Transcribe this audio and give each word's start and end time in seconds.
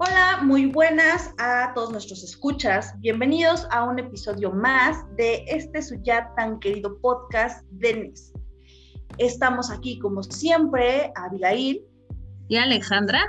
Hola, 0.00 0.38
muy 0.44 0.66
buenas 0.66 1.34
a 1.38 1.72
todos 1.74 1.90
nuestros 1.90 2.22
escuchas. 2.22 2.94
Bienvenidos 3.00 3.66
a 3.72 3.82
un 3.82 3.98
episodio 3.98 4.52
más 4.52 5.04
de 5.16 5.42
este 5.48 5.82
su 5.82 5.96
ya 6.04 6.32
tan 6.36 6.60
querido 6.60 7.00
podcast 7.00 7.66
Denis. 7.72 8.32
Estamos 9.16 9.72
aquí 9.72 9.98
como 9.98 10.22
siempre, 10.22 11.12
Abigail 11.16 11.84
y 12.46 12.56
Alejandra. 12.56 13.24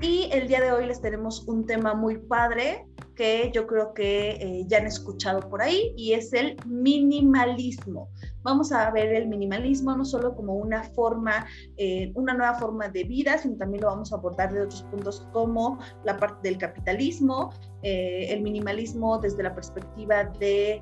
Y 0.00 0.28
el 0.32 0.48
día 0.48 0.60
de 0.60 0.72
hoy 0.72 0.86
les 0.86 1.00
tenemos 1.00 1.46
un 1.46 1.64
tema 1.64 1.94
muy 1.94 2.18
padre 2.18 2.84
que 3.16 3.50
yo 3.52 3.66
creo 3.66 3.92
que 3.94 4.30
eh, 4.32 4.64
ya 4.68 4.78
han 4.78 4.86
escuchado 4.86 5.40
por 5.40 5.62
ahí 5.62 5.92
y 5.96 6.12
es 6.12 6.32
el 6.32 6.56
minimalismo. 6.66 8.08
Vamos 8.42 8.70
a 8.70 8.88
ver 8.92 9.12
el 9.12 9.26
minimalismo 9.26 9.96
no 9.96 10.04
solo 10.04 10.36
como 10.36 10.54
una 10.54 10.84
forma, 10.84 11.46
eh, 11.76 12.12
una 12.14 12.34
nueva 12.34 12.54
forma 12.54 12.88
de 12.88 13.02
vida, 13.02 13.38
sino 13.38 13.56
también 13.56 13.82
lo 13.82 13.88
vamos 13.88 14.12
a 14.12 14.16
abordar 14.16 14.52
de 14.52 14.62
otros 14.62 14.82
puntos 14.84 15.26
como 15.32 15.80
la 16.04 16.16
parte 16.16 16.48
del 16.48 16.58
capitalismo, 16.58 17.52
eh, 17.82 18.26
el 18.28 18.42
minimalismo 18.42 19.18
desde 19.18 19.42
la 19.42 19.54
perspectiva 19.54 20.24
de 20.38 20.80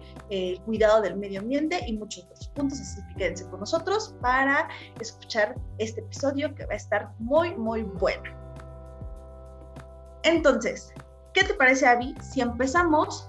cuidado 0.67 1.01
del 1.01 1.17
medio 1.17 1.41
ambiente 1.41 1.81
y 1.87 1.95
muchos 1.95 2.25
otros 2.25 2.49
puntos. 2.49 2.81
Así 2.81 3.01
que 3.09 3.15
quédense 3.15 3.49
con 3.49 3.61
nosotros 3.61 4.15
para 4.21 4.69
escuchar 5.01 5.55
este 5.79 6.01
episodio 6.01 6.55
que 6.55 6.67
va 6.67 6.75
a 6.75 6.77
estar 6.77 7.13
muy, 7.19 7.55
muy 7.57 7.83
bueno. 7.83 8.45
Entonces, 10.25 10.93
¿Qué 11.35 11.43
te 11.43 11.55
parece, 11.55 11.85
Avi, 11.85 12.15
si 12.23 12.41
empezamos 12.41 13.29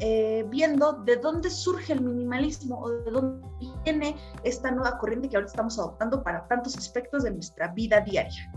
eh, 0.00 0.44
viendo 0.48 0.94
de 1.04 1.16
dónde 1.16 1.50
surge 1.50 1.92
el 1.92 2.00
minimalismo 2.00 2.80
o 2.80 2.90
de 2.90 3.10
dónde 3.10 3.46
viene 3.84 4.16
esta 4.42 4.70
nueva 4.70 4.96
corriente 4.96 5.28
que 5.28 5.36
ahora 5.36 5.46
estamos 5.46 5.78
adoptando 5.78 6.22
para 6.22 6.48
tantos 6.48 6.76
aspectos 6.78 7.24
de 7.24 7.30
nuestra 7.32 7.68
vida 7.68 8.00
diaria? 8.00 8.50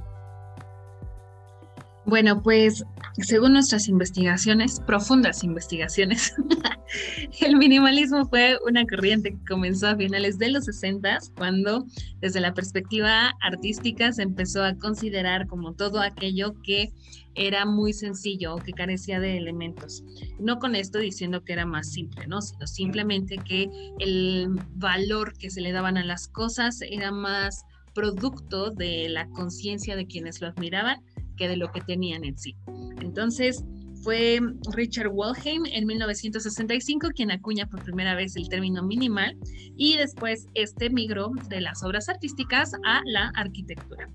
Bueno, 2.05 2.44
pues 2.44 2.86
según 3.18 3.54
nuestras 3.54 3.88
investigaciones, 3.88 4.80
profundas 4.86 5.44
investigaciones, 5.44 6.36
el 7.42 7.56
minimalismo 7.56 8.25
fue 8.28 8.59
una 8.67 8.86
corriente 8.86 9.31
que 9.31 9.45
comenzó 9.48 9.88
a 9.88 9.95
finales 9.95 10.38
de 10.38 10.50
los 10.50 10.66
60 10.66 11.17
cuando 11.36 11.86
desde 12.22 12.42
la 12.42 12.53
perspectiva 12.53 13.33
artística 13.42 14.11
se 14.11 14.22
empezó 14.22 14.64
a 14.64 14.76
considerar 14.76 15.48
como 15.48 15.73
todo 15.73 16.00
aquello 16.00 16.53
que 16.61 16.92
era 17.33 17.66
muy 17.66 17.92
sencillo 17.92 18.53
o 18.53 18.58
que 18.58 18.73
carecía 18.73 19.20
de 19.20 19.38
elementos. 19.38 20.03
No 20.39 20.59
con 20.59 20.76
esto 20.76 21.00
diciendo 21.00 21.44
que 21.44 21.53
era 21.53 21.66
más 21.66 21.92
simple, 21.92 22.28
¿no? 22.28 22.42
Sino 22.42 22.67
simplemente 22.67 23.38
que 23.38 23.70
el 24.00 24.50
valor 24.76 25.33
que 25.38 25.50
se 25.50 25.61
le 25.61 25.72
daban 25.72 25.98
a 25.98 26.06
las 26.06 26.28
cosas 26.28 26.81
era 26.81 27.11
más 27.11 27.66
producto 27.95 28.70
de 28.70 29.09
la 29.09 29.28
conciencia 29.30 29.95
de 29.95 30.06
quienes 30.06 30.42
lo 30.42 30.48
admiraban 30.48 31.02
que 31.36 31.47
de 31.47 31.58
lo 31.58 31.72
que 31.72 31.81
tenían 31.81 32.23
en 32.23 32.38
sí. 32.38 32.55
Entonces, 33.02 33.64
fue 34.05 34.39
Richard 34.75 35.09
Wellheim 35.11 35.66
en 35.66 35.88
1965 35.88 37.09
quien 37.16 37.31
acuña 37.31 37.66
por 37.66 37.83
primera 37.83 38.14
vez 38.14 38.36
el 38.36 38.47
término 38.50 38.83
minimal 38.83 39.36
y 39.75 39.97
después 39.97 40.47
este 40.53 40.92
migró 40.92 41.31
de 41.50 41.59
las 41.59 41.83
obras 41.83 42.08
artísticas 42.08 42.73
a 42.86 43.02
la 43.05 43.31
arquitectura. 43.36 44.08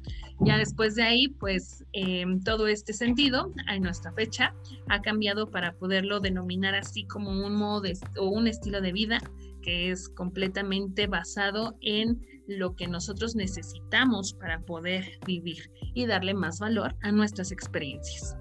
Ya 0.42 0.58
después 0.58 0.94
de 0.94 1.02
ahí, 1.02 1.28
pues 1.40 1.84
em, 1.92 2.40
todo 2.40 2.68
este 2.68 2.92
sentido, 2.92 3.52
en 3.68 3.82
nuestra 3.82 4.12
fecha, 4.12 4.54
ha 4.88 5.02
cambiado 5.02 5.50
para 5.50 5.72
poderlo 5.72 6.20
denominar 6.20 6.76
así 6.76 7.04
como 7.08 7.30
un 7.44 7.56
modo 7.56 7.82
o 8.16 8.28
un 8.28 8.46
estilo 8.46 8.80
de 8.80 8.92
vida 8.92 9.18
que 9.60 9.90
es 9.90 10.08
completamente 10.08 11.08
basado 11.08 11.76
en 11.80 12.20
lo 12.50 12.74
que 12.74 12.88
nosotros 12.88 13.36
necesitamos 13.36 14.34
para 14.34 14.60
poder 14.60 15.18
vivir 15.26 15.70
y 15.94 16.06
darle 16.06 16.34
más 16.34 16.58
valor 16.58 16.96
a 17.02 17.12
nuestras 17.12 17.52
experiencias. 17.52 18.36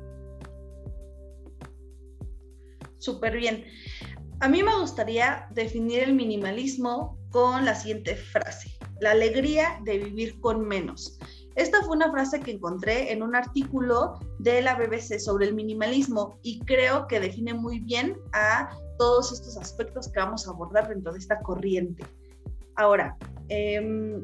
Súper 2.97 3.37
bien. 3.37 3.65
A 4.41 4.49
mí 4.49 4.63
me 4.63 4.77
gustaría 4.79 5.47
definir 5.51 6.03
el 6.03 6.13
minimalismo 6.13 7.17
con 7.29 7.65
la 7.65 7.75
siguiente 7.75 8.15
frase, 8.15 8.77
la 8.99 9.11
alegría 9.11 9.79
de 9.83 9.99
vivir 9.99 10.39
con 10.39 10.67
menos. 10.67 11.19
Esta 11.55 11.81
fue 11.83 11.97
una 11.97 12.11
frase 12.11 12.39
que 12.39 12.51
encontré 12.51 13.11
en 13.11 13.21
un 13.21 13.35
artículo 13.35 14.19
de 14.39 14.61
la 14.61 14.75
BBC 14.75 15.19
sobre 15.19 15.47
el 15.47 15.53
minimalismo 15.53 16.39
y 16.41 16.59
creo 16.61 17.05
que 17.07 17.19
define 17.19 17.53
muy 17.53 17.79
bien 17.81 18.17
a 18.33 18.69
todos 18.97 19.31
estos 19.31 19.57
aspectos 19.57 20.07
que 20.09 20.19
vamos 20.19 20.47
a 20.47 20.51
abordar 20.51 20.87
dentro 20.87 21.11
de 21.11 21.19
esta 21.19 21.39
corriente. 21.41 22.05
Ahora, 22.75 23.17
Em, 23.49 24.23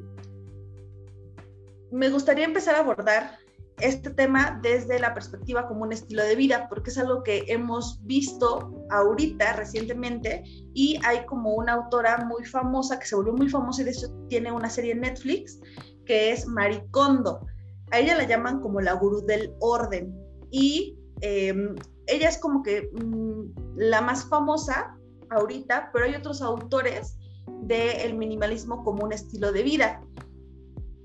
me 1.92 2.10
gustaría 2.10 2.46
empezar 2.46 2.76
a 2.76 2.80
abordar 2.80 3.38
este 3.80 4.10
tema 4.10 4.60
desde 4.62 5.00
la 5.00 5.14
perspectiva 5.14 5.68
como 5.68 5.84
un 5.84 5.92
estilo 5.92 6.24
de 6.24 6.36
vida, 6.36 6.68
porque 6.70 6.92
es 6.92 6.98
algo 6.98 7.24
que 7.24 7.44
hemos 7.48 8.00
visto 8.06 8.86
ahorita 8.90 9.54
recientemente 9.54 10.44
y 10.74 10.98
hay 11.04 11.26
como 11.26 11.56
una 11.56 11.74
autora 11.74 12.26
muy 12.26 12.46
famosa 12.46 13.00
que 13.00 13.06
se 13.06 13.16
volvió 13.16 13.34
muy 13.34 13.50
famosa 13.50 13.82
y 13.82 13.86
de 13.86 13.92
hecho 13.92 14.08
tiene 14.30 14.52
una 14.52 14.70
serie 14.70 14.94
en 14.94 15.02
Netflix 15.02 15.60
que 16.06 16.32
es 16.32 16.48
Maricondo. 16.48 17.46
A 17.92 18.00
ella 18.00 18.16
la 18.16 18.24
llaman 18.24 18.62
como 18.62 18.80
la 18.80 18.94
gurú 18.94 19.26
del 19.26 19.54
orden 19.60 20.16
y 20.52 20.98
em, 21.22 21.76
ella 22.08 22.30
es 22.30 22.38
como 22.38 22.64
que 22.64 22.90
mm, 22.94 23.78
la 23.78 24.02
más 24.02 24.28
famosa 24.30 24.96
ahorita, 25.32 25.90
pero 25.92 26.06
hay 26.06 26.16
otros 26.16 26.42
autores 26.42 27.18
del 27.62 28.16
minimalismo 28.16 28.84
como 28.84 29.04
un 29.04 29.14
estilo 29.14 29.52
de 29.52 29.64
vida. 29.64 30.02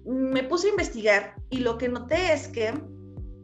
Me 0.05 0.43
puse 0.43 0.69
a 0.69 0.71
investigar 0.71 1.35
y 1.51 1.59
lo 1.59 1.79
que 1.79 1.89
noté 1.89 2.33
es 2.33 2.49
que 2.49 2.73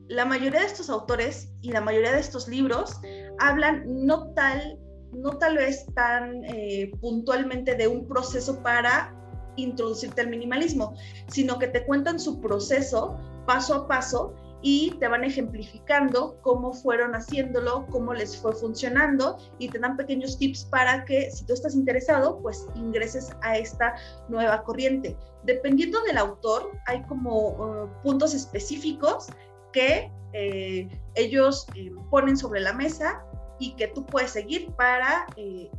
la 0.08 0.24
mayoría 0.24 0.60
de 0.60 0.66
estos 0.66 0.88
autores 0.90 1.52
y 1.62 1.72
la 1.72 1.80
mayoría 1.80 2.12
de 2.12 2.20
estos 2.20 2.48
libros 2.48 3.00
hablan 3.38 3.84
no 4.06 4.32
tal, 4.34 4.78
no 5.12 5.38
tal 5.38 5.56
vez 5.56 5.86
tan 5.94 6.44
eh, 6.44 6.92
puntualmente 7.00 7.74
de 7.74 7.88
un 7.88 8.06
proceso 8.06 8.62
para 8.62 9.14
introducirte 9.56 10.20
al 10.20 10.28
minimalismo, 10.28 10.94
sino 11.28 11.58
que 11.58 11.68
te 11.68 11.84
cuentan 11.84 12.20
su 12.20 12.40
proceso 12.40 13.18
paso 13.46 13.74
a 13.74 13.88
paso 13.88 14.34
y 14.62 14.92
te 14.98 15.08
van 15.08 15.24
ejemplificando 15.24 16.38
cómo 16.42 16.72
fueron 16.72 17.14
haciéndolo, 17.14 17.86
cómo 17.90 18.14
les 18.14 18.36
fue 18.36 18.52
funcionando 18.54 19.38
y 19.58 19.68
te 19.68 19.78
dan 19.78 19.96
pequeños 19.96 20.38
tips 20.38 20.64
para 20.66 21.04
que 21.04 21.30
si 21.30 21.44
tú 21.44 21.52
estás 21.52 21.74
interesado, 21.74 22.40
pues 22.40 22.66
ingreses 22.74 23.30
a 23.42 23.58
esta 23.58 23.94
nueva 24.28 24.62
corriente. 24.62 25.16
Dependiendo 25.44 26.02
del 26.02 26.18
autor, 26.18 26.72
hay 26.86 27.02
como 27.02 27.48
uh, 27.50 28.02
puntos 28.02 28.34
específicos 28.34 29.26
que 29.72 30.10
eh, 30.32 30.88
ellos 31.14 31.66
eh, 31.74 31.92
ponen 32.10 32.36
sobre 32.36 32.60
la 32.60 32.72
mesa 32.72 33.24
y 33.58 33.74
que 33.76 33.88
tú 33.88 34.04
puedes 34.04 34.32
seguir 34.32 34.70
para 34.72 35.26
eh, 35.36 35.70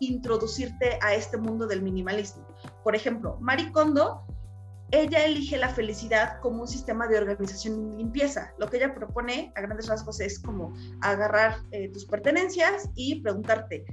introducirte 0.00 0.98
a 1.00 1.14
este 1.14 1.36
mundo 1.36 1.66
del 1.66 1.82
minimalismo. 1.82 2.46
Por 2.82 2.96
ejemplo, 2.96 3.36
Maricondo 3.40 4.22
ella 4.92 5.24
elige 5.24 5.56
la 5.56 5.70
felicidad 5.70 6.38
como 6.40 6.62
un 6.62 6.68
sistema 6.68 7.08
de 7.08 7.16
organización 7.16 7.94
y 7.94 7.96
limpieza. 7.96 8.52
Lo 8.58 8.68
que 8.68 8.76
ella 8.76 8.94
propone 8.94 9.50
a 9.56 9.62
grandes 9.62 9.88
rasgos 9.88 10.20
es 10.20 10.38
como 10.38 10.74
agarrar 11.00 11.56
eh, 11.70 11.88
tus 11.88 12.04
pertenencias 12.04 12.90
y 12.94 13.22
preguntarte, 13.22 13.86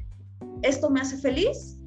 ¿esto 0.62 0.90
me 0.90 1.00
hace 1.00 1.18
feliz? 1.18 1.78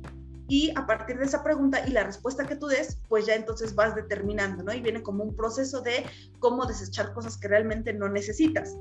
Y 0.48 0.72
a 0.76 0.86
partir 0.86 1.18
de 1.18 1.26
esa 1.26 1.44
pregunta 1.44 1.86
y 1.86 1.90
la 1.90 2.04
respuesta 2.04 2.46
que 2.46 2.56
tú 2.56 2.66
des, 2.68 3.00
pues 3.08 3.26
ya 3.26 3.34
entonces 3.34 3.74
vas 3.74 3.94
determinando, 3.94 4.64
¿no? 4.64 4.72
Y 4.72 4.80
viene 4.80 5.02
como 5.02 5.24
un 5.24 5.36
proceso 5.36 5.82
de 5.82 6.04
cómo 6.38 6.64
desechar 6.64 7.12
cosas 7.12 7.36
que 7.36 7.48
realmente 7.48 7.92
no 7.92 8.08
necesitas. 8.08 8.74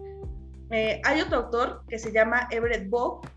Eh, 0.72 1.02
hay 1.04 1.20
otro 1.20 1.40
autor 1.40 1.84
que 1.90 2.00
se 2.00 2.14
llama 2.14 2.48
Everett 2.52 2.90
Bob. 2.90 3.28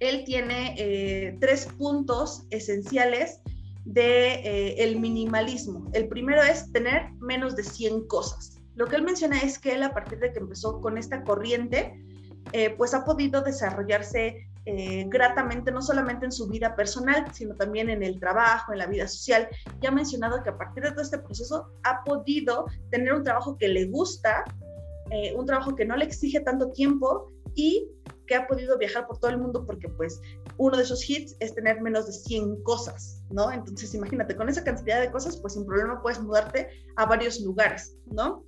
Él 0.00 0.24
tiene 0.24 0.74
eh, 0.78 1.36
tres 1.40 1.66
puntos 1.78 2.44
esenciales 2.50 3.40
de 3.84 4.82
eh, 4.82 4.96
minimalismo. 4.96 5.90
El 5.92 6.08
primero 6.08 6.42
es 6.42 6.72
tener 6.72 7.12
menos 7.20 7.54
de 7.56 7.62
100 7.62 8.06
cosas. 8.06 8.58
Lo 8.74 8.86
que 8.86 8.96
él 8.96 9.02
menciona 9.02 9.38
es 9.38 9.58
que 9.58 9.74
él 9.74 9.82
a 9.82 9.92
partir 9.92 10.18
de 10.18 10.32
que 10.32 10.38
empezó 10.38 10.80
con 10.80 10.98
esta 10.98 11.22
corriente, 11.22 12.02
eh, 12.52 12.70
pues 12.76 12.94
ha 12.94 13.04
podido 13.04 13.42
desarrollarse 13.42 14.48
eh, 14.66 15.04
gratamente, 15.08 15.70
no 15.70 15.82
solamente 15.82 16.24
en 16.24 16.32
su 16.32 16.48
vida 16.48 16.74
personal, 16.74 17.26
sino 17.32 17.54
también 17.54 17.90
en 17.90 18.02
el 18.02 18.18
trabajo, 18.18 18.72
en 18.72 18.78
la 18.78 18.86
vida 18.86 19.06
social. 19.06 19.48
Ya 19.80 19.90
ha 19.90 19.92
mencionado 19.92 20.42
que 20.42 20.50
a 20.50 20.56
partir 20.56 20.82
de 20.82 20.90
todo 20.90 21.02
este 21.02 21.18
proceso 21.18 21.70
ha 21.84 22.02
podido 22.04 22.66
tener 22.90 23.12
un 23.12 23.22
trabajo 23.22 23.56
que 23.58 23.68
le 23.68 23.86
gusta, 23.86 24.44
un 25.36 25.46
trabajo 25.46 25.76
que 25.76 25.84
no 25.84 25.96
le 25.96 26.06
exige 26.06 26.40
tanto 26.40 26.72
tiempo 26.72 27.30
y 27.54 27.88
que 28.26 28.34
ha 28.34 28.46
podido 28.46 28.78
viajar 28.78 29.06
por 29.06 29.18
todo 29.18 29.30
el 29.30 29.38
mundo 29.38 29.64
porque 29.66 29.88
pues 29.88 30.20
uno 30.56 30.76
de 30.76 30.82
esos 30.82 31.08
hits 31.08 31.36
es 31.40 31.54
tener 31.54 31.80
menos 31.80 32.06
de 32.06 32.12
100 32.12 32.62
cosas, 32.62 33.22
¿no? 33.30 33.50
Entonces 33.52 33.94
imagínate, 33.94 34.36
con 34.36 34.48
esa 34.48 34.64
cantidad 34.64 35.00
de 35.00 35.10
cosas 35.10 35.36
pues 35.36 35.54
sin 35.54 35.66
problema 35.66 36.00
puedes 36.02 36.20
mudarte 36.20 36.68
a 36.96 37.06
varios 37.06 37.40
lugares, 37.40 37.96
¿no? 38.06 38.44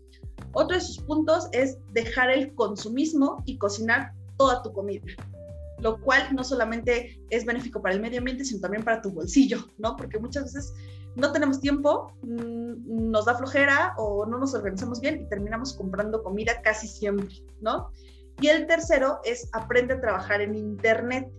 Otro 0.53 0.77
de 0.77 0.83
sus 0.83 0.99
puntos 0.99 1.49
es 1.53 1.79
dejar 1.93 2.31
el 2.31 2.55
consumismo 2.55 3.43
y 3.47 3.59
cocinar 3.59 4.13
toda 4.37 4.63
tu 4.63 4.73
comida. 4.73 5.05
lo 5.79 6.01
cual 6.01 6.35
no 6.35 6.43
solamente 6.43 7.21
es 7.29 7.45
benéfico 7.45 7.83
para 7.83 7.95
el 7.95 8.01
medio 8.01 8.19
ambiente, 8.19 8.47
sino 8.47 8.63
también 8.63 8.83
para 8.83 9.03
tu 9.03 9.11
bolsillo, 9.11 9.59
¿no? 9.77 9.95
Porque 9.95 10.19
muchas 10.19 10.45
veces 10.45 10.73
no 11.17 11.33
tenemos 11.33 11.61
tiempo, 11.61 12.13
mm, 12.23 13.11
nos 13.11 13.27
da 13.27 13.35
flojera 13.35 13.95
o 13.99 14.25
no 14.25 14.39
nos 14.39 14.55
organizamos 14.55 15.01
bien 15.01 15.21
y 15.21 15.29
terminamos 15.29 15.75
comprando 15.75 16.23
comida 16.23 16.63
casi 16.63 16.89
siempre, 16.89 17.43
¿no? 17.61 17.91
Y 18.41 18.49
el 18.49 18.67
tercero 18.67 19.21
es 19.25 19.49
aprende 19.53 19.95
a 19.95 20.01
trabajar 20.01 20.41
en 20.41 20.55
Internet. 20.55 21.31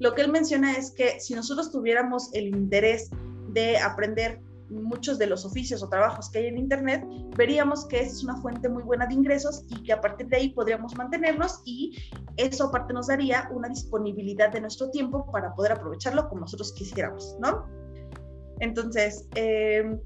Lo 0.00 0.14
que 0.14 0.22
él 0.22 0.30
menciona 0.30 0.72
es 0.72 0.90
que 0.90 1.20
si 1.20 1.34
nosotros 1.34 1.70
tuviéramos 1.70 2.32
el 2.34 2.48
interés 2.48 3.10
de 3.48 3.78
aprender 3.78 4.40
muchos 4.70 5.18
de 5.18 5.26
los 5.26 5.44
oficios 5.44 5.82
o 5.82 5.88
trabajos 5.88 6.30
que 6.30 6.38
hay 6.38 6.46
en 6.46 6.58
Internet, 6.58 7.04
veríamos 7.36 7.86
que 7.86 8.00
es 8.00 8.22
una 8.22 8.36
fuente 8.36 8.68
muy 8.68 8.82
buena 8.82 9.06
de 9.06 9.14
ingresos 9.14 9.64
y 9.68 9.82
que 9.82 9.92
a 9.92 10.00
partir 10.00 10.28
de 10.28 10.36
ahí 10.36 10.48
podríamos 10.50 10.96
mantenernos 10.96 11.60
y 11.64 11.98
eso 12.36 12.66
aparte 12.66 12.92
nos 12.94 13.08
daría 13.08 13.48
una 13.52 13.68
disponibilidad 13.68 14.52
de 14.52 14.60
nuestro 14.60 14.90
tiempo 14.90 15.30
para 15.30 15.54
poder 15.54 15.72
aprovecharlo 15.72 16.28
como 16.28 16.42
nosotros 16.42 16.72
quisiéramos, 16.72 17.36
¿no? 17.40 17.66
Entonces, 18.60 19.26
eh, 19.34 19.98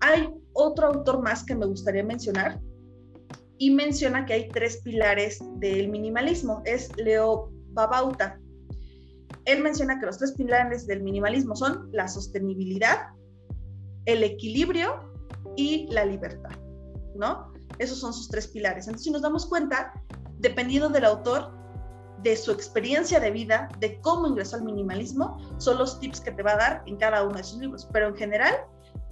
hay 0.00 0.28
otro 0.52 0.88
autor 0.88 1.22
más 1.22 1.44
que 1.44 1.54
me 1.54 1.66
gustaría 1.66 2.04
mencionar 2.04 2.60
y 3.58 3.70
menciona 3.70 4.24
que 4.24 4.34
hay 4.34 4.48
tres 4.48 4.78
pilares 4.82 5.38
del 5.56 5.88
minimalismo. 5.88 6.62
Es 6.64 6.94
Leo 6.96 7.50
Babauta. 7.70 8.38
Él 9.44 9.62
menciona 9.62 9.98
que 9.98 10.06
los 10.06 10.18
tres 10.18 10.32
pilares 10.32 10.86
del 10.86 11.02
minimalismo 11.02 11.56
son 11.56 11.88
la 11.92 12.06
sostenibilidad, 12.06 13.08
el 14.04 14.22
equilibrio 14.22 15.00
y 15.56 15.88
la 15.90 16.04
libertad, 16.04 16.56
¿no? 17.14 17.52
Esos 17.78 17.98
son 17.98 18.12
sus 18.12 18.28
tres 18.28 18.48
pilares. 18.48 18.86
Entonces, 18.86 19.04
si 19.04 19.10
nos 19.10 19.22
damos 19.22 19.46
cuenta, 19.46 19.92
dependiendo 20.38 20.88
del 20.88 21.04
autor, 21.04 21.56
de 22.22 22.36
su 22.36 22.50
experiencia 22.50 23.20
de 23.20 23.30
vida, 23.30 23.68
de 23.78 24.00
cómo 24.00 24.26
ingresó 24.26 24.56
al 24.56 24.64
minimalismo, 24.64 25.38
son 25.58 25.78
los 25.78 26.00
tips 26.00 26.20
que 26.20 26.32
te 26.32 26.42
va 26.42 26.52
a 26.52 26.56
dar 26.56 26.82
en 26.86 26.96
cada 26.96 27.22
uno 27.22 27.36
de 27.36 27.44
sus 27.44 27.60
libros. 27.60 27.88
Pero 27.92 28.08
en 28.08 28.16
general, 28.16 28.54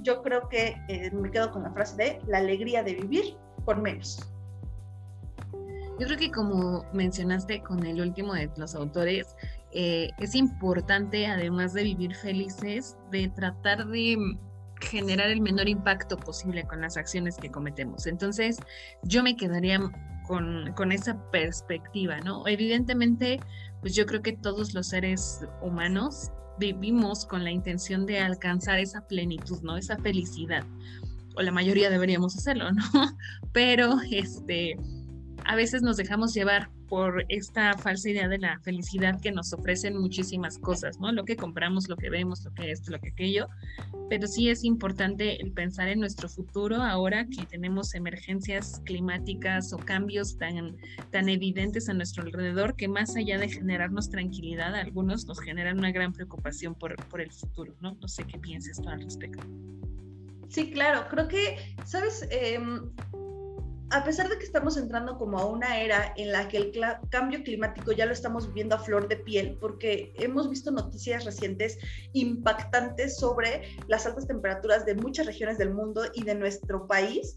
yo 0.00 0.22
creo 0.22 0.48
que 0.48 0.76
eh, 0.88 1.10
me 1.12 1.30
quedo 1.30 1.52
con 1.52 1.62
la 1.62 1.70
frase 1.72 1.96
de 1.96 2.20
la 2.26 2.38
alegría 2.38 2.82
de 2.82 2.94
vivir 2.94 3.36
por 3.64 3.80
menos. 3.80 4.20
Yo 5.98 6.06
creo 6.06 6.18
que 6.18 6.30
como 6.30 6.84
mencionaste 6.92 7.62
con 7.62 7.84
el 7.86 8.00
último 8.00 8.34
de 8.34 8.50
los 8.56 8.74
autores, 8.74 9.34
eh, 9.72 10.10
es 10.18 10.34
importante, 10.34 11.26
además 11.26 11.72
de 11.72 11.84
vivir 11.84 12.14
felices, 12.14 12.96
de 13.10 13.28
tratar 13.30 13.86
de 13.86 14.16
generar 14.80 15.30
el 15.30 15.40
menor 15.40 15.68
impacto 15.68 16.18
posible 16.18 16.64
con 16.64 16.82
las 16.82 16.98
acciones 16.98 17.36
que 17.36 17.50
cometemos. 17.50 18.06
Entonces, 18.06 18.58
yo 19.04 19.22
me 19.22 19.36
quedaría 19.36 19.80
con, 20.26 20.72
con, 20.74 20.92
esa 20.92 21.18
perspectiva, 21.30 22.20
¿no? 22.20 22.46
Evidentemente, 22.46 23.40
pues 23.80 23.94
yo 23.94 24.04
creo 24.04 24.20
que 24.20 24.32
todos 24.32 24.74
los 24.74 24.88
seres 24.88 25.40
humanos 25.62 26.30
vivimos 26.58 27.24
con 27.24 27.44
la 27.44 27.50
intención 27.50 28.06
de 28.06 28.20
alcanzar 28.20 28.78
esa 28.78 29.06
plenitud, 29.06 29.60
¿no? 29.62 29.76
Esa 29.76 29.96
felicidad. 29.98 30.64
O 31.36 31.42
la 31.42 31.52
mayoría 31.52 31.90
deberíamos 31.90 32.36
hacerlo, 32.36 32.70
¿no? 32.72 32.82
Pero 33.52 33.96
este 34.10 34.76
a 35.46 35.54
veces 35.54 35.82
nos 35.82 35.96
dejamos 35.96 36.34
llevar 36.34 36.68
por 36.88 37.24
esta 37.28 37.76
falsa 37.78 38.10
idea 38.10 38.28
de 38.28 38.38
la 38.38 38.58
felicidad 38.60 39.20
que 39.20 39.32
nos 39.32 39.52
ofrecen 39.52 39.96
muchísimas 39.96 40.58
cosas, 40.58 40.98
¿no? 41.00 41.12
Lo 41.12 41.24
que 41.24 41.36
compramos, 41.36 41.88
lo 41.88 41.96
que 41.96 42.10
vemos, 42.10 42.44
lo 42.44 42.52
que 42.52 42.70
esto, 42.70 42.90
lo 42.90 43.00
que 43.00 43.10
aquello, 43.10 43.48
pero 44.08 44.26
sí 44.26 44.48
es 44.48 44.64
importante 44.64 45.40
el 45.40 45.52
pensar 45.52 45.88
en 45.88 46.00
nuestro 46.00 46.28
futuro 46.28 46.82
ahora 46.82 47.26
que 47.26 47.44
tenemos 47.46 47.94
emergencias 47.94 48.80
climáticas 48.84 49.72
o 49.72 49.78
cambios 49.78 50.36
tan, 50.36 50.76
tan 51.10 51.28
evidentes 51.28 51.88
a 51.88 51.94
nuestro 51.94 52.24
alrededor 52.24 52.76
que 52.76 52.88
más 52.88 53.16
allá 53.16 53.38
de 53.38 53.48
generarnos 53.48 54.10
tranquilidad, 54.10 54.74
algunos 54.74 55.26
nos 55.26 55.40
generan 55.40 55.78
una 55.78 55.92
gran 55.92 56.12
preocupación 56.12 56.74
por, 56.74 56.96
por 57.06 57.20
el 57.20 57.30
futuro, 57.32 57.74
¿no? 57.80 57.96
No 58.00 58.08
sé 58.08 58.24
qué 58.24 58.38
piensas 58.38 58.80
tú 58.80 58.88
al 58.88 59.00
respecto. 59.00 59.44
Sí, 60.48 60.70
claro, 60.70 61.06
creo 61.10 61.28
que, 61.28 61.58
¿sabes? 61.84 62.26
Eh, 62.30 62.60
a 63.90 64.02
pesar 64.04 64.28
de 64.28 64.38
que 64.38 64.44
estamos 64.44 64.76
entrando 64.76 65.16
como 65.16 65.38
a 65.38 65.46
una 65.46 65.80
era 65.80 66.12
en 66.16 66.32
la 66.32 66.48
que 66.48 66.56
el 66.56 66.72
cambio 67.10 67.42
climático 67.44 67.92
ya 67.92 68.06
lo 68.06 68.12
estamos 68.12 68.48
viviendo 68.48 68.74
a 68.74 68.78
flor 68.78 69.08
de 69.08 69.16
piel, 69.16 69.56
porque 69.60 70.12
hemos 70.16 70.50
visto 70.50 70.70
noticias 70.70 71.24
recientes 71.24 71.78
impactantes 72.12 73.16
sobre 73.16 73.62
las 73.86 74.06
altas 74.06 74.26
temperaturas 74.26 74.84
de 74.86 74.94
muchas 74.94 75.26
regiones 75.26 75.58
del 75.58 75.72
mundo 75.72 76.02
y 76.14 76.24
de 76.24 76.34
nuestro 76.34 76.86
país, 76.86 77.36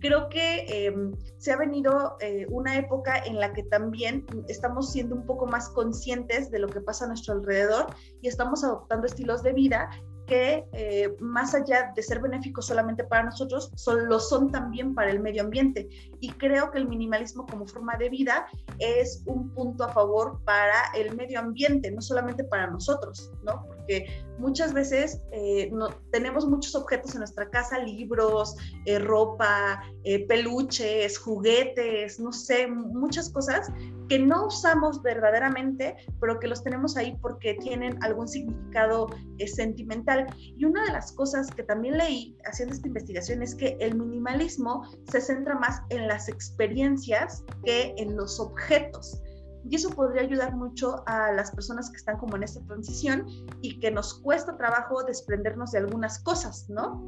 creo 0.00 0.28
que 0.28 0.66
em, 0.68 1.12
se 1.38 1.52
ha 1.52 1.56
venido 1.56 2.16
eh, 2.20 2.46
una 2.50 2.76
época 2.76 3.16
en 3.24 3.40
la 3.40 3.52
que 3.52 3.62
también 3.62 4.26
estamos 4.48 4.92
siendo 4.92 5.14
un 5.14 5.24
poco 5.24 5.46
más 5.46 5.68
conscientes 5.70 6.50
de 6.50 6.58
lo 6.58 6.68
que 6.68 6.80
pasa 6.80 7.06
a 7.06 7.08
nuestro 7.08 7.34
alrededor 7.34 7.86
y 8.20 8.28
estamos 8.28 8.62
adoptando 8.62 9.06
estilos 9.06 9.42
de 9.42 9.54
vida 9.54 9.88
que 10.26 10.64
eh, 10.72 11.14
más 11.20 11.54
allá 11.54 11.92
de 11.94 12.02
ser 12.02 12.20
benéficos 12.20 12.66
solamente 12.66 13.04
para 13.04 13.24
nosotros, 13.24 13.70
son, 13.74 14.08
lo 14.08 14.18
son 14.18 14.50
también 14.50 14.94
para 14.94 15.10
el 15.10 15.20
medio 15.20 15.42
ambiente. 15.42 15.88
Y 16.20 16.30
creo 16.32 16.70
que 16.70 16.78
el 16.78 16.88
minimalismo 16.88 17.46
como 17.46 17.66
forma 17.66 17.96
de 17.96 18.10
vida 18.10 18.46
es 18.78 19.22
un 19.26 19.50
punto 19.50 19.84
a 19.84 19.92
favor 19.92 20.40
para 20.44 20.82
el 20.94 21.14
medio 21.16 21.40
ambiente, 21.40 21.90
no 21.90 22.00
solamente 22.00 22.44
para 22.44 22.66
nosotros, 22.66 23.32
¿no? 23.42 23.64
Porque 23.86 24.24
muchas 24.38 24.72
veces 24.72 25.20
eh, 25.30 25.70
no, 25.72 25.88
tenemos 26.10 26.44
muchos 26.46 26.74
objetos 26.74 27.14
en 27.14 27.20
nuestra 27.20 27.48
casa, 27.50 27.78
libros, 27.78 28.56
eh, 28.84 28.98
ropa, 28.98 29.80
peluches, 30.28 31.18
juguetes, 31.18 32.18
no 32.18 32.32
sé, 32.32 32.66
muchas 32.66 33.30
cosas 33.30 33.70
que 34.08 34.18
no 34.18 34.46
usamos 34.46 35.02
verdaderamente, 35.02 35.96
pero 36.20 36.40
que 36.40 36.48
los 36.48 36.64
tenemos 36.64 36.96
ahí 36.96 37.16
porque 37.22 37.54
tienen 37.54 37.96
algún 38.02 38.26
significado 38.26 39.08
sentimental 39.46 40.26
y 40.36 40.64
una 40.64 40.84
de 40.84 40.92
las 40.92 41.12
cosas 41.12 41.48
que 41.50 41.62
también 41.62 41.98
leí 41.98 42.36
haciendo 42.44 42.74
esta 42.74 42.88
investigación 42.88 43.42
es 43.42 43.54
que 43.54 43.76
el 43.80 43.96
minimalismo 43.96 44.82
se 45.10 45.20
centra 45.20 45.58
más 45.58 45.80
en 45.90 46.08
las 46.08 46.28
experiencias 46.28 47.44
que 47.64 47.94
en 47.98 48.16
los 48.16 48.40
objetos. 48.40 49.22
Y 49.68 49.76
eso 49.76 49.90
podría 49.90 50.22
ayudar 50.22 50.54
mucho 50.54 51.02
a 51.06 51.32
las 51.32 51.50
personas 51.50 51.90
que 51.90 51.96
están 51.96 52.18
como 52.18 52.36
en 52.36 52.44
esta 52.44 52.60
transición 52.66 53.26
y 53.62 53.80
que 53.80 53.90
nos 53.90 54.14
cuesta 54.20 54.56
trabajo 54.56 55.02
desprendernos 55.02 55.72
de 55.72 55.78
algunas 55.78 56.18
cosas, 56.20 56.68
¿no? 56.68 57.04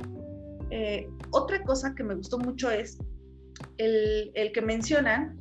Eh, 0.70 1.08
otra 1.30 1.62
cosa 1.64 1.94
que 1.94 2.04
me 2.04 2.14
gustó 2.14 2.38
mucho 2.38 2.70
es 2.70 2.98
el, 3.78 4.32
que 4.52 4.62
mencionan 4.62 5.36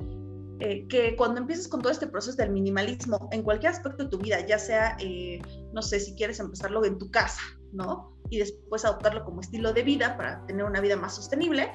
eh, 0.60 0.86
que 0.88 1.16
cuando 1.16 1.40
empiezas 1.40 1.68
con 1.68 1.82
todo 1.82 1.92
este 1.92 2.06
proceso 2.06 2.36
del 2.36 2.50
minimalismo 2.50 3.28
en 3.32 3.42
cualquier 3.42 3.72
aspecto 3.72 4.04
de 4.04 4.10
tu 4.10 4.18
vida, 4.18 4.44
ya 4.46 4.58
sea, 4.58 4.96
eh, 5.00 5.40
no 5.72 5.82
sé, 5.82 6.00
si 6.00 6.14
quieres 6.14 6.40
empezarlo 6.40 6.84
en 6.84 6.98
tu 6.98 7.10
casa, 7.10 7.40
¿no? 7.72 8.16
Y 8.30 8.38
después 8.38 8.84
adoptarlo 8.84 9.24
como 9.24 9.40
estilo 9.40 9.72
de 9.72 9.82
vida 9.82 10.16
para 10.16 10.44
tener 10.46 10.64
una 10.64 10.80
vida 10.80 10.96
más 10.96 11.14
sostenible, 11.14 11.70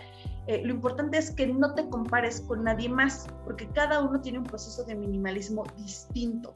eh, 0.47 0.61
lo 0.63 0.73
importante 0.73 1.17
es 1.17 1.31
que 1.31 1.47
no 1.47 1.73
te 1.73 1.87
compares 1.89 2.41
con 2.41 2.63
nadie 2.63 2.89
más, 2.89 3.27
porque 3.45 3.67
cada 3.69 4.01
uno 4.01 4.21
tiene 4.21 4.39
un 4.39 4.45
proceso 4.45 4.83
de 4.83 4.95
minimalismo 4.95 5.63
distinto. 5.77 6.53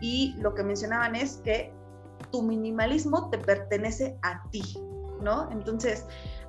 Y 0.00 0.34
lo 0.38 0.54
que 0.54 0.62
mencionaban 0.62 1.14
es 1.14 1.40
que 1.44 1.72
tu 2.30 2.42
minimalismo 2.42 3.30
te 3.30 3.38
pertenece 3.38 4.16
a 4.22 4.42
ti, 4.50 4.62
¿no? 5.22 5.50
Entonces, 5.52 6.04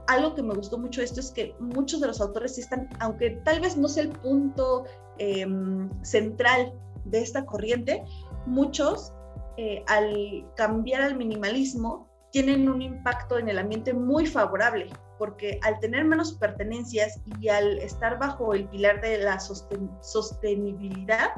algo 0.07 0.33
que 0.33 0.41
me 0.41 0.55
gustó 0.55 0.77
mucho 0.77 1.01
esto 1.01 1.19
es 1.19 1.31
que 1.31 1.55
muchos 1.59 2.01
de 2.01 2.07
los 2.07 2.19
autores 2.19 2.57
están, 2.57 2.89
aunque 2.99 3.41
tal 3.43 3.59
vez 3.59 3.77
no 3.77 3.87
sea 3.87 4.03
el 4.03 4.09
punto 4.09 4.85
Em, 5.19 5.89
central 6.01 6.71
de 7.03 7.19
esta 7.19 7.45
corriente, 7.45 8.05
muchos 8.45 9.11
eh, 9.57 9.83
al 9.87 10.47
cambiar 10.55 11.01
al 11.01 11.17
minimalismo 11.17 12.07
tienen 12.31 12.69
un 12.69 12.81
impacto 12.81 13.37
en 13.37 13.49
el 13.49 13.59
ambiente 13.59 13.93
muy 13.93 14.25
favorable, 14.25 14.87
porque 15.19 15.59
al 15.63 15.79
tener 15.79 16.05
menos 16.05 16.33
pertenencias 16.33 17.19
y 17.39 17.49
al 17.49 17.77
estar 17.79 18.17
bajo 18.17 18.55
el 18.55 18.67
pilar 18.69 19.01
de 19.01 19.19
la 19.19 19.37
sostenibilidad, 19.39 21.31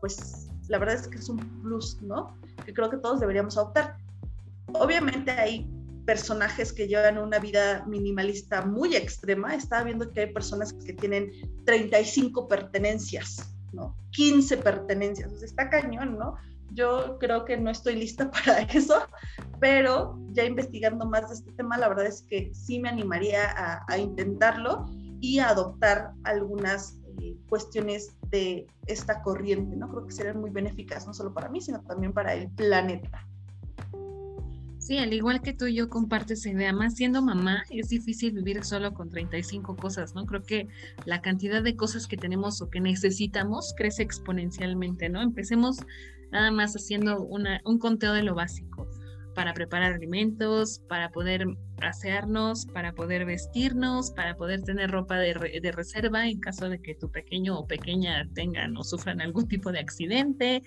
pues 0.00 0.48
la 0.68 0.78
verdad 0.78 0.94
es 0.94 1.08
que 1.08 1.18
es 1.18 1.28
un 1.28 1.38
plus, 1.60 2.00
¿no? 2.00 2.38
Que 2.64 2.72
creo 2.72 2.88
que 2.88 2.98
todos 2.98 3.20
deberíamos 3.20 3.58
adoptar. 3.58 3.96
Obviamente 4.72 5.32
hay 5.32 5.68
personajes 6.06 6.72
que 6.72 6.86
llevan 6.86 7.18
una 7.18 7.40
vida 7.40 7.84
minimalista 7.86 8.62
muy 8.62 8.94
extrema. 8.94 9.54
Estaba 9.56 9.82
viendo 9.82 10.12
que 10.12 10.20
hay 10.20 10.32
personas 10.32 10.72
que 10.72 10.92
tienen 10.92 11.32
35 11.64 12.46
pertenencias, 12.46 13.56
¿no? 13.72 13.96
15 14.12 14.58
pertenencias. 14.58 15.32
O 15.32 15.36
sea, 15.36 15.46
está 15.46 15.68
cañón, 15.68 16.16
¿no? 16.16 16.36
Yo 16.72 17.18
creo 17.18 17.44
que 17.44 17.56
no 17.56 17.70
estoy 17.70 17.96
lista 17.96 18.30
para 18.44 18.62
eso, 18.62 19.06
pero 19.60 20.18
ya 20.32 20.44
investigando 20.44 21.06
más 21.06 21.28
de 21.28 21.34
este 21.34 21.52
tema, 21.52 21.78
la 21.78 21.88
verdad 21.88 22.06
es 22.06 22.22
que 22.22 22.52
sí 22.54 22.78
me 22.78 22.88
animaría 22.88 23.84
a, 23.88 23.98
intentarlo 23.98 24.86
y 25.20 25.38
a 25.38 25.48
adoptar 25.48 26.12
algunas 26.24 27.00
eh, 27.20 27.36
cuestiones 27.48 28.16
de 28.30 28.66
esta 28.86 29.22
corriente, 29.22 29.76
¿no? 29.76 29.88
Creo 29.88 30.06
que 30.06 30.12
serían 30.12 30.40
muy 30.40 30.50
benéficas, 30.50 31.06
no 31.06 31.14
solo 31.14 31.32
para 31.32 31.48
mí, 31.48 31.60
sino 31.60 31.80
también 31.82 32.12
para 32.12 32.34
el 32.34 32.50
planeta. 32.50 33.26
Sí, 34.86 34.98
al 34.98 35.12
igual 35.12 35.42
que 35.42 35.52
tú, 35.52 35.66
yo 35.66 35.88
comparto 35.88 36.34
esa 36.34 36.48
idea. 36.48 36.72
Más 36.72 36.94
siendo 36.94 37.20
mamá, 37.20 37.64
es 37.70 37.88
difícil 37.88 38.34
vivir 38.34 38.62
solo 38.62 38.94
con 38.94 39.10
35 39.10 39.74
cosas, 39.74 40.14
¿no? 40.14 40.26
Creo 40.26 40.44
que 40.44 40.68
la 41.04 41.22
cantidad 41.22 41.60
de 41.60 41.74
cosas 41.74 42.06
que 42.06 42.16
tenemos 42.16 42.62
o 42.62 42.70
que 42.70 42.80
necesitamos 42.80 43.74
crece 43.76 44.04
exponencialmente, 44.04 45.08
¿no? 45.08 45.22
Empecemos 45.22 45.78
nada 46.32 46.50
más 46.50 46.74
haciendo 46.74 47.22
una, 47.22 47.60
un 47.64 47.78
conteo 47.78 48.12
de 48.12 48.22
lo 48.22 48.34
básico 48.34 48.88
para 49.36 49.52
preparar 49.52 49.92
alimentos, 49.92 50.80
para 50.88 51.10
poder 51.10 51.46
asearnos, 51.82 52.64
para 52.64 52.94
poder 52.94 53.26
vestirnos, 53.26 54.10
para 54.12 54.34
poder 54.34 54.62
tener 54.62 54.90
ropa 54.90 55.18
de, 55.18 55.34
reserva 55.72 56.26
en 56.26 56.40
caso 56.40 56.70
de 56.70 56.80
que 56.80 56.94
tu 56.94 57.10
pequeño 57.10 57.58
o 57.58 57.66
pequeña 57.66 58.26
tengan 58.34 58.74
o 58.78 58.82
sufran 58.82 59.20
algún 59.20 59.46
tipo 59.46 59.70
de 59.72 59.80
accidente. 59.80 60.62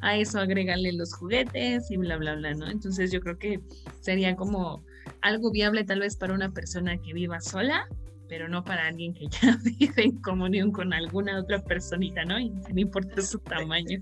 A 0.00 0.16
eso 0.16 0.40
agrégale 0.40 0.94
los 0.94 1.12
juguetes 1.14 1.90
y 1.90 1.98
bla, 1.98 2.16
bla, 2.16 2.34
bla, 2.34 2.54
¿no? 2.54 2.70
Entonces 2.70 3.12
yo 3.12 3.20
creo 3.20 3.38
que 3.38 3.60
sería 4.00 4.34
como 4.36 4.82
algo 5.20 5.50
viable 5.50 5.84
tal 5.84 6.00
vez 6.00 6.16
para 6.16 6.32
una 6.32 6.50
persona 6.50 6.96
que 6.96 7.12
viva 7.12 7.40
sola, 7.42 7.86
pero 8.28 8.48
no 8.48 8.64
para 8.64 8.86
alguien 8.86 9.12
que 9.12 9.26
ya 9.28 9.58
vive 9.78 10.02
en 10.02 10.22
comunión 10.22 10.72
con 10.72 10.94
alguna 10.94 11.38
otra 11.38 11.62
personita, 11.62 12.24
¿no? 12.24 12.40
Y 12.40 12.48
no 12.48 12.80
importa 12.80 13.20
su 13.20 13.38
tamaño. 13.38 14.00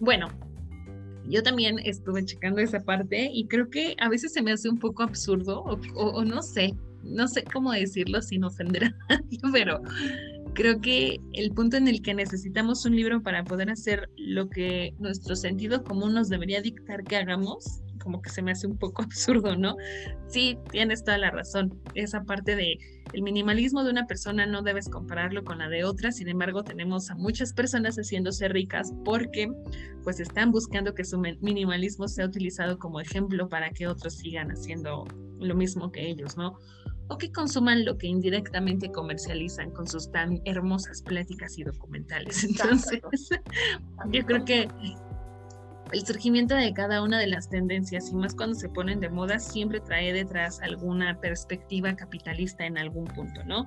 Bueno, 0.00 0.28
yo 1.28 1.42
también 1.42 1.78
estuve 1.78 2.24
checando 2.24 2.60
esa 2.60 2.80
parte 2.80 3.30
y 3.32 3.46
creo 3.46 3.70
que 3.70 3.96
a 3.98 4.08
veces 4.08 4.32
se 4.32 4.42
me 4.42 4.52
hace 4.52 4.68
un 4.68 4.78
poco 4.78 5.02
absurdo 5.02 5.64
o, 5.94 6.24
no 6.24 6.42
sé, 6.42 6.74
no 7.02 7.28
sé 7.28 7.44
cómo 7.44 7.72
decirlo 7.72 8.20
sin 8.20 8.44
ofender 8.44 8.84
a 8.84 8.94
nadie, 9.08 9.38
pero 9.52 9.80
creo 10.54 10.80
que 10.80 11.20
el 11.32 11.52
punto 11.52 11.76
en 11.76 11.88
el 11.88 12.02
que 12.02 12.14
necesitamos 12.14 12.84
un 12.84 12.96
libro 12.96 13.22
para 13.22 13.44
poder 13.44 13.70
hacer 13.70 14.10
lo 14.16 14.48
que 14.48 14.94
nuestro 14.98 15.36
sentido 15.36 15.82
común 15.82 16.14
nos 16.14 16.28
debería 16.28 16.60
dictar 16.60 17.04
que 17.04 17.16
hagamos 17.16 17.83
como 18.04 18.22
que 18.22 18.30
se 18.30 18.42
me 18.42 18.52
hace 18.52 18.66
un 18.66 18.78
poco 18.78 19.02
absurdo, 19.02 19.56
¿no? 19.56 19.76
Sí, 20.28 20.58
tienes 20.70 21.02
toda 21.02 21.18
la 21.18 21.30
razón. 21.30 21.80
Esa 21.94 22.22
parte 22.22 22.54
de 22.54 22.78
el 23.12 23.22
minimalismo 23.22 23.82
de 23.82 23.90
una 23.90 24.06
persona 24.06 24.46
no 24.46 24.62
debes 24.62 24.88
compararlo 24.88 25.44
con 25.44 25.58
la 25.58 25.68
de 25.68 25.84
otra, 25.84 26.12
sin 26.12 26.28
embargo 26.28 26.62
tenemos 26.62 27.10
a 27.10 27.14
muchas 27.14 27.52
personas 27.52 27.96
haciéndose 27.96 28.48
ricas 28.48 28.92
porque 29.04 29.50
pues 30.04 30.20
están 30.20 30.52
buscando 30.52 30.94
que 30.94 31.04
su 31.04 31.18
minimalismo 31.18 32.08
sea 32.08 32.26
utilizado 32.26 32.78
como 32.78 33.00
ejemplo 33.00 33.48
para 33.48 33.70
que 33.70 33.86
otros 33.86 34.14
sigan 34.14 34.50
haciendo 34.50 35.04
lo 35.40 35.54
mismo 35.54 35.90
que 35.90 36.08
ellos, 36.08 36.36
¿no? 36.36 36.58
o 37.08 37.18
que 37.18 37.30
consuman 37.30 37.84
lo 37.84 37.98
que 37.98 38.06
indirectamente 38.06 38.90
comercializan 38.90 39.70
con 39.70 39.86
sus 39.86 40.10
tan 40.10 40.40
hermosas 40.44 41.02
pláticas 41.02 41.58
y 41.58 41.64
documentales. 41.64 42.44
Entonces, 42.44 43.00
yo 44.10 44.24
creo 44.24 44.44
que 44.44 44.68
el 45.94 46.04
surgimiento 46.04 46.56
de 46.56 46.74
cada 46.74 47.02
una 47.02 47.20
de 47.20 47.28
las 47.28 47.48
tendencias, 47.48 48.10
y 48.10 48.16
más 48.16 48.34
cuando 48.34 48.56
se 48.56 48.68
ponen 48.68 48.98
de 48.98 49.10
moda, 49.10 49.38
siempre 49.38 49.78
trae 49.78 50.12
detrás 50.12 50.60
alguna 50.60 51.20
perspectiva 51.20 51.94
capitalista 51.94 52.66
en 52.66 52.78
algún 52.78 53.04
punto, 53.04 53.44
¿no? 53.44 53.64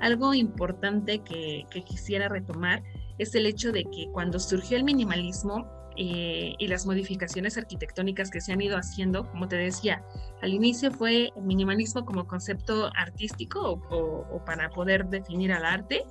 Algo 0.00 0.34
importante 0.34 1.20
que, 1.20 1.64
quisiera 1.86 2.28
retomar 2.28 2.82
es 3.18 3.32
el 3.36 3.46
hecho 3.46 3.70
de 3.70 3.84
que 3.84 4.08
cuando 4.12 4.40
surgió 4.40 4.76
el 4.76 4.82
minimalismo, 4.82 5.66
eh, 6.00 6.54
y 6.58 6.68
las 6.68 6.86
modificaciones 6.86 7.58
arquitectónicas 7.58 8.30
que 8.30 8.40
se 8.40 8.52
han 8.52 8.60
ido 8.60 8.76
haciendo, 8.76 9.28
como 9.30 9.48
te 9.48 9.56
decía, 9.56 10.04
al 10.42 10.54
inicio 10.54 10.92
fue 10.92 11.32
el 11.34 11.42
minimalismo 11.42 12.04
como 12.04 12.26
concepto 12.26 12.90
artístico 12.94 13.82
o, 13.90 14.44
para 14.44 14.70
poder 14.70 15.06
definir 15.06 15.52
al 15.52 15.64
arte, 15.64 16.04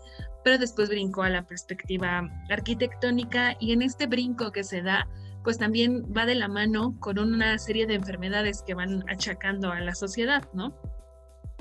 pero 0.43 0.57
después 0.57 0.89
brincó 0.89 1.23
a 1.23 1.29
la 1.29 1.45
perspectiva 1.45 2.29
arquitectónica 2.49 3.55
y 3.61 3.71
en 3.71 3.81
este 3.81 4.07
brinco 4.07 4.51
que 4.51 4.65
se 4.65 4.81
da 4.81 5.07
pues 5.47 5.59
también 5.59 6.03
va 6.11 6.25
de 6.25 6.35
la 6.35 6.49
mano 6.49 6.99
con 6.99 7.17
una 7.19 7.57
serie 7.57 7.87
de 7.87 7.93
enfermedades 7.93 8.63
que 8.67 8.73
van 8.73 9.05
achacando 9.07 9.71
a 9.71 9.79
la 9.79 9.95
sociedad, 9.95 10.43
¿no? 10.53 10.77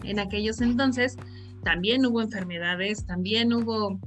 En 0.02 0.19
aquellos 0.19 0.61
entonces 0.61 1.14
también 1.62 2.05
hubo 2.05 2.21
enfermedades, 2.21 3.07
también 3.07 3.52
hubo, 3.52 4.00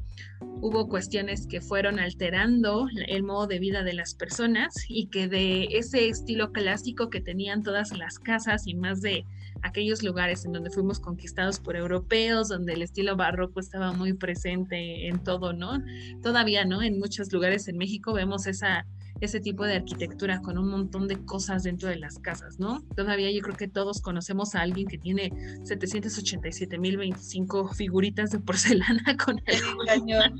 hubo 0.60 0.90
cuestiones 0.90 1.48
que 1.48 1.62
fueron 1.62 1.98
alterando 1.98 2.90
el 3.08 3.24
modo 3.24 3.48
de 3.48 3.60
vida 3.60 3.84
de 3.84 3.94
las 3.94 4.16
personas 4.16 4.74
y 4.90 5.06
que 5.06 5.30
de 5.30 5.70
ese 5.72 6.10
estilo 6.10 6.52
clásico 6.52 7.10
que 7.10 7.22
tenían 7.22 7.64
todas 7.64 7.98
las 7.98 8.20
casas 8.20 8.68
y 8.68 8.76
más 8.76 9.00
de 9.00 9.24
aquellos 9.62 10.04
lugares 10.04 10.44
en 10.44 10.52
donde 10.52 10.72
fuimos 10.72 11.00
conquistados 11.00 11.58
por 11.62 11.78
europeos, 11.78 12.50
donde 12.50 12.74
el 12.74 12.82
estilo 12.82 13.16
barroco 13.16 13.62
estaba 13.62 13.94
muy 13.94 14.12
presente 14.12 15.08
en 15.08 15.24
todo, 15.24 15.54
¿no? 15.54 15.82
Todavía, 16.22 16.66
¿no? 16.66 16.82
En 16.82 17.00
muchos 17.00 17.32
lugares 17.32 17.70
en 17.70 17.78
México 17.78 18.12
vemos 18.12 18.46
esa 18.46 18.86
ese 19.22 19.40
tipo 19.40 19.64
de 19.66 19.76
arquitectura 19.76 20.42
con 20.42 20.58
un 20.58 20.70
montón 20.70 21.08
de 21.08 21.24
cosas 21.26 21.64
dentro 21.64 21.90
de 21.90 21.98
las 21.98 22.18
casas, 22.20 22.60
¿no? 22.60 22.82
Todavía 22.96 23.32
yo 23.32 23.42
creo 23.42 23.56
que 23.56 23.68
todos 23.68 24.02
conocemos 24.02 24.56
a 24.56 24.62
alguien 24.62 24.88
que 24.88 24.98
tiene 24.98 25.30
787.025 25.64 27.76
figuritas 27.76 28.32
de 28.32 28.40
porcelana 28.40 29.18
con 29.26 29.42
el 29.48 29.62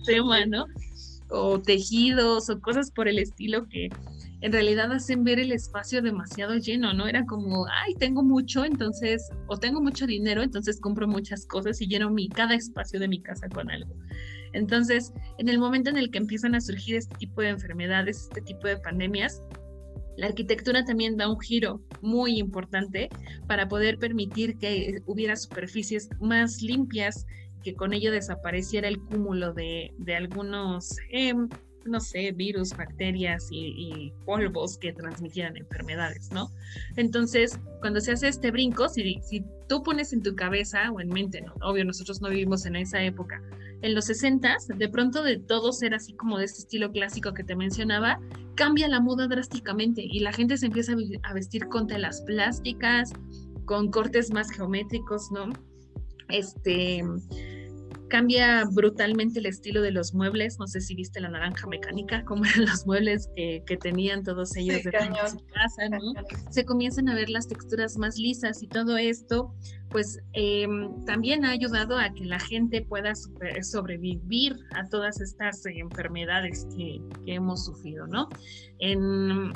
tema, 0.06 0.46
¿no? 0.46 0.66
O 1.30 1.62
tejidos 1.62 2.50
o 2.50 2.62
cosas 2.62 2.92
por 2.92 3.08
el 3.08 3.20
estilo 3.20 3.68
que 3.68 3.90
en 4.42 4.52
realidad 4.52 4.92
hacen 4.92 5.24
ver 5.24 5.40
el 5.40 5.52
espacio 5.52 6.02
demasiado 6.02 6.56
lleno, 6.56 6.94
¿no? 6.94 7.08
Era 7.08 7.26
como, 7.26 7.66
ay, 7.68 7.94
tengo 7.96 8.24
mucho, 8.24 8.64
entonces, 8.64 9.30
o 9.48 9.58
tengo 9.58 9.82
mucho 9.82 10.08
dinero, 10.08 10.42
entonces 10.42 10.80
compro 10.80 11.08
muchas 11.08 11.46
cosas 11.46 11.82
y 11.82 11.88
lleno 11.88 12.10
mi, 12.10 12.30
cada 12.30 12.56
espacio 12.56 13.00
de 13.00 13.10
mi 13.10 13.22
casa 13.22 13.50
con 13.50 13.70
algo. 13.70 13.94
Entonces, 14.54 15.14
en 15.38 15.50
el 15.50 15.60
momento 15.60 15.90
en 15.90 15.98
el 15.98 16.12
que 16.12 16.18
empiezan 16.18 16.56
a 16.56 16.62
surgir 16.62 16.96
este 16.96 17.16
tipo 17.18 17.42
de 17.42 17.50
enfermedades, 17.50 18.24
este 18.24 18.42
tipo 18.42 18.68
de 18.68 18.78
pandemias, 18.78 19.42
la 20.18 20.28
arquitectura 20.28 20.84
también 20.84 21.16
da 21.16 21.30
un 21.30 21.40
giro 21.40 21.82
muy 22.02 22.40
importante 22.40 23.10
para 23.48 23.70
poder 23.70 23.98
permitir 23.98 24.58
que 24.58 25.02
hubiera 25.06 25.36
superficies 25.36 26.10
más 26.20 26.62
limpias, 26.62 27.26
que 27.64 27.74
con 27.74 27.94
ello 27.94 28.12
desapareciera 28.12 28.88
el 28.88 29.00
cúmulo 29.00 29.54
de, 29.54 29.94
algunos, 30.16 30.98
em, 31.12 31.48
no 31.90 32.00
sé, 32.00 32.32
virus, 32.32 32.76
bacterias 32.76 33.48
y, 33.52 34.14
polvos 34.26 34.78
que 34.78 34.94
transmitieran 34.94 35.58
enfermedades, 35.58 36.32
¿no? 36.32 36.52
Entonces, 36.96 37.60
cuando 37.80 38.00
se 38.00 38.12
hace 38.12 38.28
este 38.28 38.52
brinco, 38.52 38.88
si, 38.90 39.20
si 39.22 39.44
tú 39.68 39.84
pones 39.84 40.14
en 40.14 40.22
tu 40.22 40.36
cabeza 40.36 40.92
o 40.92 41.00
en 41.00 41.10
mente, 41.10 41.42
¿no? 41.42 41.54
obvio, 41.62 41.84
nosotros 41.86 42.22
no 42.22 42.30
vivimos 42.30 42.66
en 42.66 42.76
esa 42.76 43.02
época, 43.02 43.42
en 43.82 43.96
los 43.96 44.06
60 44.06 44.58
de 44.76 44.90
pronto 44.90 45.24
de 45.24 45.38
todo 45.38 45.72
ser 45.72 45.94
así 45.94 46.14
como 46.14 46.38
de 46.38 46.46
este 46.46 46.60
estilo 46.60 46.92
clásico 46.92 47.34
que 47.34 47.44
te 47.44 47.56
mencionaba, 47.56 48.20
cambia 48.56 48.88
la 48.88 49.00
moda 49.00 49.28
drásticamente 49.28 50.02
y 50.04 50.20
la 50.20 50.34
gente 50.34 50.58
se 50.58 50.66
empieza 50.66 50.94
a 51.24 51.34
vestir 51.34 51.68
con 51.68 51.88
telas 51.88 52.22
plásticas, 52.22 53.14
con 53.66 53.90
cortes 53.90 54.32
más 54.34 54.52
geométricos, 54.52 55.32
¿no? 55.32 55.50
Este, 56.30 57.04
cambia 58.10 58.66
brutalmente 58.66 59.40
el 59.40 59.46
estilo 59.46 59.82
de 59.82 59.92
los 59.92 60.14
muebles. 60.14 60.60
No 60.60 60.68
sé 60.68 60.82
si 60.82 60.96
viste 60.96 61.22
la 61.22 61.30
naranja 61.30 61.68
mecánica, 61.68 62.26
como 62.26 62.44
eran 62.46 62.66
los 62.66 62.86
muebles 62.86 63.30
que, 63.36 63.64
tenían 63.82 64.24
todos 64.24 64.56
ellos 64.58 64.84
de 64.84 64.92
su 65.30 65.46
casa, 65.46 65.90
¿no? 65.90 66.14
Se 66.50 66.66
comienzan 66.66 67.08
a 67.08 67.16
ver 67.16 67.30
las 67.30 67.48
texturas 67.48 67.98
más 67.98 68.18
lisas 68.18 68.62
y 68.62 68.68
todo 68.68 68.98
esto, 68.98 69.54
pues 69.90 70.20
em, 70.34 71.06
también 71.06 71.46
ha 71.46 71.52
ayudado 71.52 71.98
a 71.98 72.14
que 72.14 72.26
la 72.26 72.40
gente 72.40 72.82
pueda 72.82 73.14
sobrevivir 73.62 74.58
a 74.74 74.86
todas 74.90 75.22
estas 75.22 75.66
enfermedades 75.66 76.68
que, 76.76 77.02
que 77.26 77.36
hemos 77.36 77.66
sufrido, 77.66 78.06
¿no? 78.08 78.28
En 78.80 79.54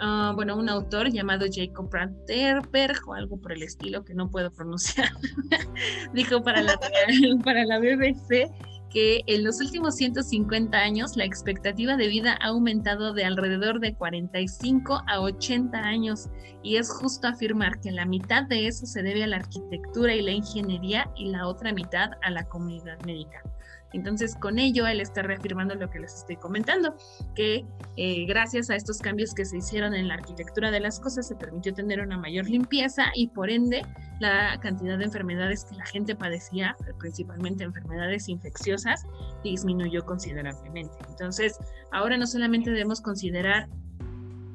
Ah, 0.00 0.32
bueno, 0.34 0.56
un 0.56 0.68
autor 0.68 1.10
llamado 1.10 1.46
Jacob 1.50 1.90
Branterberg 1.90 3.00
o 3.08 3.14
algo 3.14 3.40
por 3.40 3.52
el 3.52 3.62
estilo 3.62 4.04
que 4.04 4.14
no 4.14 4.30
puedo 4.30 4.52
pronunciar, 4.52 5.10
dijo 6.14 6.42
para 6.42 6.62
la, 6.62 6.78
para 7.44 7.64
la 7.64 7.78
BBC 7.78 8.48
que 8.90 9.22
en 9.26 9.44
los 9.44 9.60
últimos 9.60 9.96
150 9.96 10.76
años 10.76 11.16
la 11.16 11.24
expectativa 11.24 11.96
de 11.96 12.08
vida 12.08 12.38
ha 12.40 12.48
aumentado 12.48 13.12
de 13.12 13.24
alrededor 13.24 13.80
de 13.80 13.94
45 13.94 15.02
a 15.06 15.20
80 15.20 15.78
años 15.78 16.28
y 16.62 16.76
es 16.76 16.90
justo 16.90 17.28
afirmar 17.28 17.80
que 17.80 17.92
la 17.92 18.06
mitad 18.06 18.44
de 18.44 18.66
eso 18.66 18.86
se 18.86 19.02
debe 19.02 19.24
a 19.24 19.26
la 19.26 19.36
arquitectura 19.36 20.14
y 20.14 20.22
la 20.22 20.30
ingeniería 20.30 21.10
y 21.16 21.26
la 21.26 21.46
otra 21.46 21.72
mitad 21.72 22.10
a 22.22 22.30
la 22.30 22.44
comunidad 22.48 22.98
médica. 23.04 23.42
Entonces, 23.92 24.34
con 24.36 24.58
ello, 24.58 24.86
él 24.86 25.00
está 25.00 25.22
reafirmando 25.22 25.74
lo 25.74 25.88
que 25.90 26.00
les 26.00 26.14
estoy 26.14 26.36
comentando, 26.36 26.94
que 27.34 27.64
eh, 27.96 28.26
gracias 28.26 28.70
a 28.70 28.76
estos 28.76 28.98
cambios 28.98 29.34
que 29.34 29.44
se 29.44 29.58
hicieron 29.58 29.94
en 29.94 30.08
la 30.08 30.14
arquitectura 30.14 30.70
de 30.70 30.80
las 30.80 31.00
cosas, 31.00 31.28
se 31.28 31.36
permitió 31.36 31.72
tener 31.72 32.00
una 32.00 32.18
mayor 32.18 32.48
limpieza 32.48 33.06
y 33.14 33.28
por 33.28 33.50
ende 33.50 33.82
la 34.20 34.58
cantidad 34.60 34.98
de 34.98 35.04
enfermedades 35.04 35.64
que 35.64 35.76
la 35.76 35.86
gente 35.86 36.14
padecía, 36.14 36.76
principalmente 36.98 37.64
enfermedades 37.64 38.28
infecciosas, 38.28 39.04
disminuyó 39.42 40.04
considerablemente. 40.04 40.96
Entonces, 41.08 41.58
ahora 41.92 42.16
no 42.16 42.26
solamente 42.26 42.70
debemos 42.70 43.00
considerar 43.00 43.68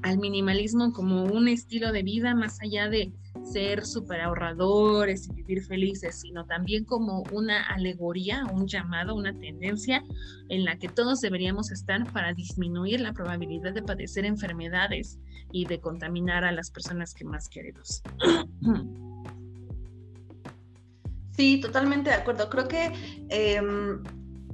al 0.03 0.17
minimalismo 0.19 0.91
como 0.93 1.24
un 1.24 1.48
estilo 1.48 1.91
de 1.91 2.03
vida 2.03 2.36
más 2.36 2.62
allá 2.62 2.89
de 2.89 3.12
ser 3.43 3.86
súper 3.86 4.22
ahorradores 4.22 5.27
y 5.27 5.33
vivir 5.33 5.63
felices, 5.63 6.19
sino 6.19 6.45
también 6.45 6.86
como 6.86 7.24
una 7.31 7.65
alegoría, 7.67 8.45
un 8.45 8.67
llamado, 8.67 9.15
una 9.15 9.33
tendencia 9.38 10.03
en 10.50 10.65
la 10.65 10.77
que 10.77 10.89
todos 10.89 11.22
deberíamos 11.22 11.72
estar 11.72 12.12
para 12.12 12.33
disminuir 12.33 13.01
la 13.01 13.13
probabilidad 13.13 13.74
de 13.74 13.81
padecer 13.81 14.25
enfermedades 14.25 15.19
y 15.51 15.65
de 15.65 15.79
contaminar 15.79 16.43
a 16.43 16.51
las 16.51 16.69
personas 16.69 17.13
que 17.13 17.25
más 17.25 17.50
queremos. 17.50 18.01
Sí, 21.36 21.60
totalmente 21.60 22.12
de 22.12 22.15
acuerdo. 22.15 22.48
Creo 22.48 22.67
que 22.67 22.91
em, 23.29 24.03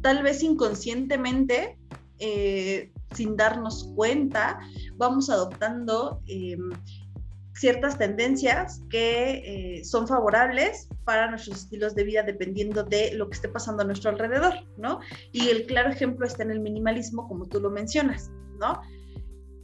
tal 0.01 0.23
vez 0.23 0.41
inconscientemente, 0.43 1.77
eh, 2.19 2.93
sin 3.13 3.35
darnos 3.35 3.91
cuenta, 3.95 4.59
vamos 4.99 5.29
adoptando 5.29 6.21
em, 6.27 6.69
ciertas 7.53 7.97
tendencias 7.97 8.81
que 8.89 9.79
eh, 9.79 9.83
son 9.83 10.07
favorables 10.07 10.87
para 11.05 11.29
nuestros 11.29 11.57
estilos 11.57 11.95
de 11.95 12.03
vida 12.03 12.21
dependiendo 12.21 12.83
de 12.83 13.13
lo 13.15 13.29
que 13.29 13.35
esté 13.35 13.49
pasando 13.49 13.81
a 13.81 13.85
nuestro 13.85 14.11
alrededor, 14.11 14.53
¿no? 14.77 14.99
Y 15.31 15.49
el 15.49 15.65
claro 15.65 15.89
ejemplo 15.89 16.27
está 16.27 16.43
en 16.43 16.51
el 16.51 16.59
minimalismo, 16.59 17.27
como 17.27 17.47
tú 17.47 17.59
lo 17.59 17.71
mencionas, 17.71 18.29
¿no? 18.59 18.79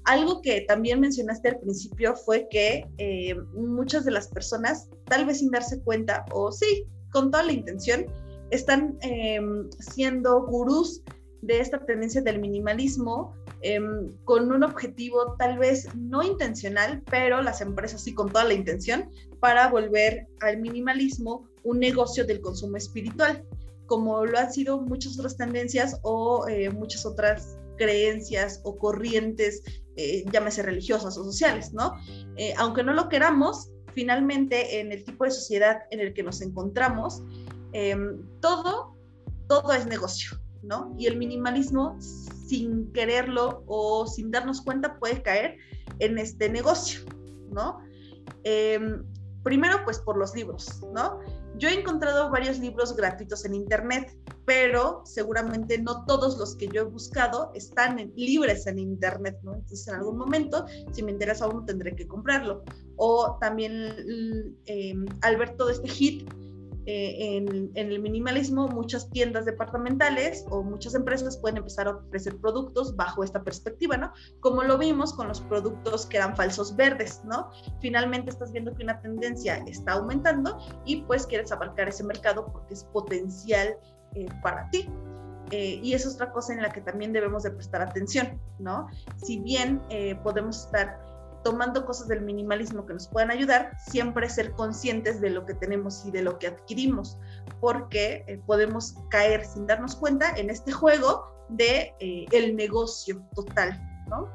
Algo 0.06 0.42
que 0.42 0.62
también 0.62 1.00
mencionaste 1.00 1.50
al 1.50 1.60
principio 1.60 2.16
fue 2.16 2.48
que 2.50 2.88
eh, 2.98 3.36
muchas 3.54 4.06
de 4.06 4.12
las 4.12 4.28
personas, 4.30 4.90
tal 5.06 5.26
vez 5.26 5.40
sin 5.40 5.52
darse 5.52 5.82
cuenta, 5.82 6.26
o 6.32 6.52
sí, 6.52 6.86
con 7.12 7.32
toda 7.32 7.44
la 7.44 7.54
intención, 7.54 8.06
están 8.52 8.98
em, 9.02 9.70
siendo 9.80 10.46
gurús 10.46 11.02
de 11.46 11.60
esta 11.60 11.86
tendencia 11.86 12.22
del 12.22 12.40
minimalismo 12.40 13.36
em, 13.62 14.12
con 14.24 14.52
un 14.52 14.64
objetivo 14.64 15.36
tal 15.38 15.58
vez 15.60 15.88
no 15.96 16.24
intencional, 16.24 17.04
pero 17.10 17.42
las 17.42 17.62
empresas 17.62 18.02
sí 18.04 18.14
con 18.14 18.32
toda 18.32 18.46
la 18.46 18.54
intención 18.54 19.10
para 19.40 19.70
volver 19.70 20.28
al 20.42 20.60
minimalismo 20.60 21.48
un 21.64 21.80
negocio 21.80 22.26
del 22.26 22.42
consumo 22.42 22.78
espiritual, 22.78 23.44
como 23.86 24.26
lo 24.26 24.38
han 24.40 24.52
sido 24.52 24.82
muchas 24.82 25.18
otras 25.20 25.38
tendencias 25.38 26.00
o 26.02 26.48
eh, 26.48 26.70
muchas 26.72 27.06
otras 27.06 27.58
creencias 27.78 28.62
o 28.64 28.78
corrientes, 28.78 29.62
eh, 29.98 30.24
llámese 30.32 30.64
religiosas 30.64 31.18
o 31.18 31.24
sociales, 31.24 31.74
¿no? 31.74 31.94
Eh, 32.38 32.54
aunque 32.58 32.84
no 32.84 32.94
lo 32.94 33.10
queramos, 33.10 33.70
finalmente 33.94 34.80
en 34.80 34.92
el 34.92 35.04
tipo 35.04 35.26
de 35.26 35.32
sociedad 35.32 35.84
en 35.92 36.00
el 36.00 36.14
que 36.14 36.24
nos 36.24 36.42
encontramos, 36.42 37.22
em, 37.74 38.22
todo, 38.42 38.96
todo 39.48 39.74
es 39.74 39.86
negocio. 39.86 40.45
Y 40.98 41.08
el 41.08 41.18
minimalismo, 41.18 41.98
sin 42.00 42.92
quererlo 42.92 43.64
o 43.68 44.08
sin 44.08 44.32
darnos 44.32 44.62
cuenta, 44.62 44.98
puede 45.00 45.22
caer 45.22 45.58
en 46.00 46.18
este 46.18 46.50
negocio, 46.50 47.02
¿no? 47.52 47.80
Em, 48.44 49.04
primero, 49.44 49.78
pues 49.84 50.00
por 50.00 50.18
los 50.18 50.34
libros, 50.36 50.82
¿no? 50.94 51.20
Yo 51.58 51.70
he 51.70 51.80
encontrado 51.80 52.30
varios 52.30 52.60
libros 52.60 52.96
gratuitos 52.96 53.46
en 53.46 53.54
Internet, 53.54 54.18
pero 54.46 55.02
seguramente 55.06 55.78
no 55.78 56.04
todos 56.06 56.38
los 56.38 56.56
que 56.56 56.68
yo 56.68 56.82
he 56.82 56.86
buscado 56.86 57.52
están 57.54 58.12
libres 58.16 58.68
en 58.68 58.80
Internet, 58.80 59.38
¿no? 59.44 59.54
Entonces, 59.54 59.88
en 59.88 59.96
algún 59.96 60.18
momento, 60.18 60.66
si 60.92 61.02
me 61.02 61.12
interesa 61.12 61.48
uno, 61.48 61.64
tendré 61.64 61.96
que 61.96 62.08
comprarlo. 62.08 62.64
O 62.98 63.38
también, 63.40 64.56
em, 64.66 65.06
al 65.22 65.38
ver 65.38 65.56
todo 65.56 65.70
este 65.70 65.88
hit 65.88 66.30
eh, 66.88 67.38
en, 67.38 67.72
el 67.74 68.00
minimalismo, 68.00 68.68
muchas 68.68 69.10
tiendas 69.10 69.46
departamentales 69.46 70.46
o 70.52 70.62
muchas 70.62 70.94
empresas 70.94 71.38
pueden 71.38 71.58
empezar 71.58 71.88
a 71.88 71.92
ofrecer 71.92 72.38
productos 72.38 72.96
bajo 72.96 73.24
esta 73.24 73.44
perspectiva, 73.44 73.98
¿no? 73.98 74.12
Como 74.40 74.62
lo 74.64 74.78
vimos 74.78 75.14
con 75.14 75.28
los 75.28 75.42
productos 75.42 76.06
que 76.06 76.18
eran 76.18 76.36
falsos 76.36 76.76
verdes, 76.76 77.22
¿no? 77.26 77.50
Finalmente 77.82 78.30
estás 78.30 78.52
viendo 78.52 78.74
que 78.76 78.84
una 78.84 79.02
tendencia 79.02 79.58
está 79.66 79.94
aumentando 79.94 80.60
y 80.86 81.02
pues 81.04 81.26
quieres 81.26 81.52
abarcar 81.52 81.90
ese 81.90 82.04
mercado 82.04 82.46
porque 82.52 82.76
es 82.76 82.84
potencial 82.84 83.76
eh, 84.14 84.28
para 84.44 84.70
ti. 84.70 84.88
Eh, 85.52 85.80
y 85.84 85.94
es 85.94 86.06
otra 86.08 86.32
cosa 86.32 86.54
en 86.54 86.62
la 86.62 86.72
que 86.72 86.82
también 86.82 87.14
debemos 87.14 87.44
de 87.44 87.52
prestar 87.52 87.82
atención, 87.82 88.40
¿no? 88.60 88.88
Si 89.18 89.40
bien 89.40 89.82
podemos 90.24 90.66
estar 90.66 91.15
tomando 91.46 91.86
cosas 91.86 92.08
del 92.08 92.22
minimalismo 92.22 92.88
que 92.88 92.94
nos 92.94 93.08
puedan 93.08 93.30
ayudar, 93.30 93.78
siempre 93.78 94.28
ser 94.30 94.54
conscientes 94.54 95.22
de 95.22 95.30
lo 95.30 95.46
que 95.46 95.54
tenemos 95.54 96.04
y 96.04 96.10
de 96.10 96.24
lo 96.24 96.40
que 96.40 96.48
adquirimos, 96.48 97.20
porque 97.62 98.26
eh, 98.28 98.42
podemos 98.48 98.96
caer 99.12 99.46
sin 99.46 99.68
darnos 99.68 99.96
cuenta 99.96 100.32
en 100.36 100.50
este 100.50 100.72
juego 100.72 101.46
de 101.50 101.94
eh, 102.00 102.26
el 102.32 102.56
negocio 102.56 103.24
total, 103.36 103.80
¿no? 104.10 104.28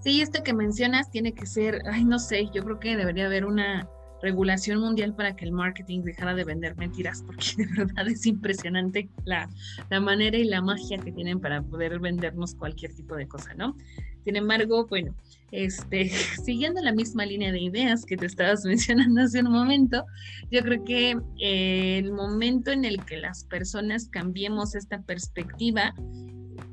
Sí, 0.00 0.22
esto 0.22 0.42
que 0.42 0.54
mencionas 0.54 1.10
tiene 1.10 1.34
que 1.34 1.44
ser, 1.44 1.82
ay, 1.92 2.06
no 2.06 2.18
sé, 2.18 2.48
yo 2.54 2.64
creo 2.64 2.80
que 2.80 2.96
debería 2.96 3.26
haber 3.26 3.44
una 3.44 3.86
regulación 4.22 4.80
mundial 4.80 5.14
para 5.14 5.36
que 5.36 5.44
el 5.44 5.52
marketing 5.52 6.02
dejara 6.02 6.34
de 6.34 6.44
vender 6.44 6.76
mentiras, 6.76 7.22
porque 7.26 7.54
de 7.56 7.66
verdad 7.84 8.08
es 8.08 8.26
impresionante 8.26 9.08
la, 9.24 9.48
la 9.90 10.00
manera 10.00 10.36
y 10.36 10.44
la 10.44 10.62
magia 10.62 10.98
que 10.98 11.12
tienen 11.12 11.40
para 11.40 11.62
poder 11.62 11.98
vendernos 11.98 12.54
cualquier 12.54 12.94
tipo 12.94 13.16
de 13.16 13.28
cosa, 13.28 13.54
¿no? 13.54 13.76
Sin 14.24 14.34
embargo, 14.34 14.86
bueno, 14.88 15.14
este, 15.52 16.08
siguiendo 16.44 16.80
la 16.82 16.92
misma 16.92 17.24
línea 17.24 17.52
de 17.52 17.60
ideas 17.60 18.04
que 18.04 18.16
te 18.16 18.26
estabas 18.26 18.64
mencionando 18.64 19.22
hace 19.22 19.40
un 19.40 19.52
momento, 19.52 20.04
yo 20.50 20.62
creo 20.62 20.84
que 20.84 21.16
eh, 21.40 21.98
el 21.98 22.12
momento 22.12 22.72
en 22.72 22.84
el 22.84 23.04
que 23.04 23.18
las 23.18 23.44
personas 23.44 24.08
cambiemos 24.08 24.74
esta 24.74 25.00
perspectiva, 25.02 25.94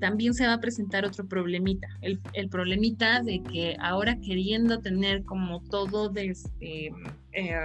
también 0.04 0.34
se 0.34 0.46
va 0.46 0.56
a 0.56 0.60
presentar 0.60 1.06
otro 1.06 1.26
problemita, 1.30 1.88
el, 2.02 2.50
problemita 2.50 3.22
de 3.22 3.42
que 3.42 3.78
ahora 3.80 4.20
queriendo 4.20 4.82
tener 4.82 5.24
como 5.24 5.64
todo 5.64 6.10
desde, 6.10 6.92
eh, 7.32 7.64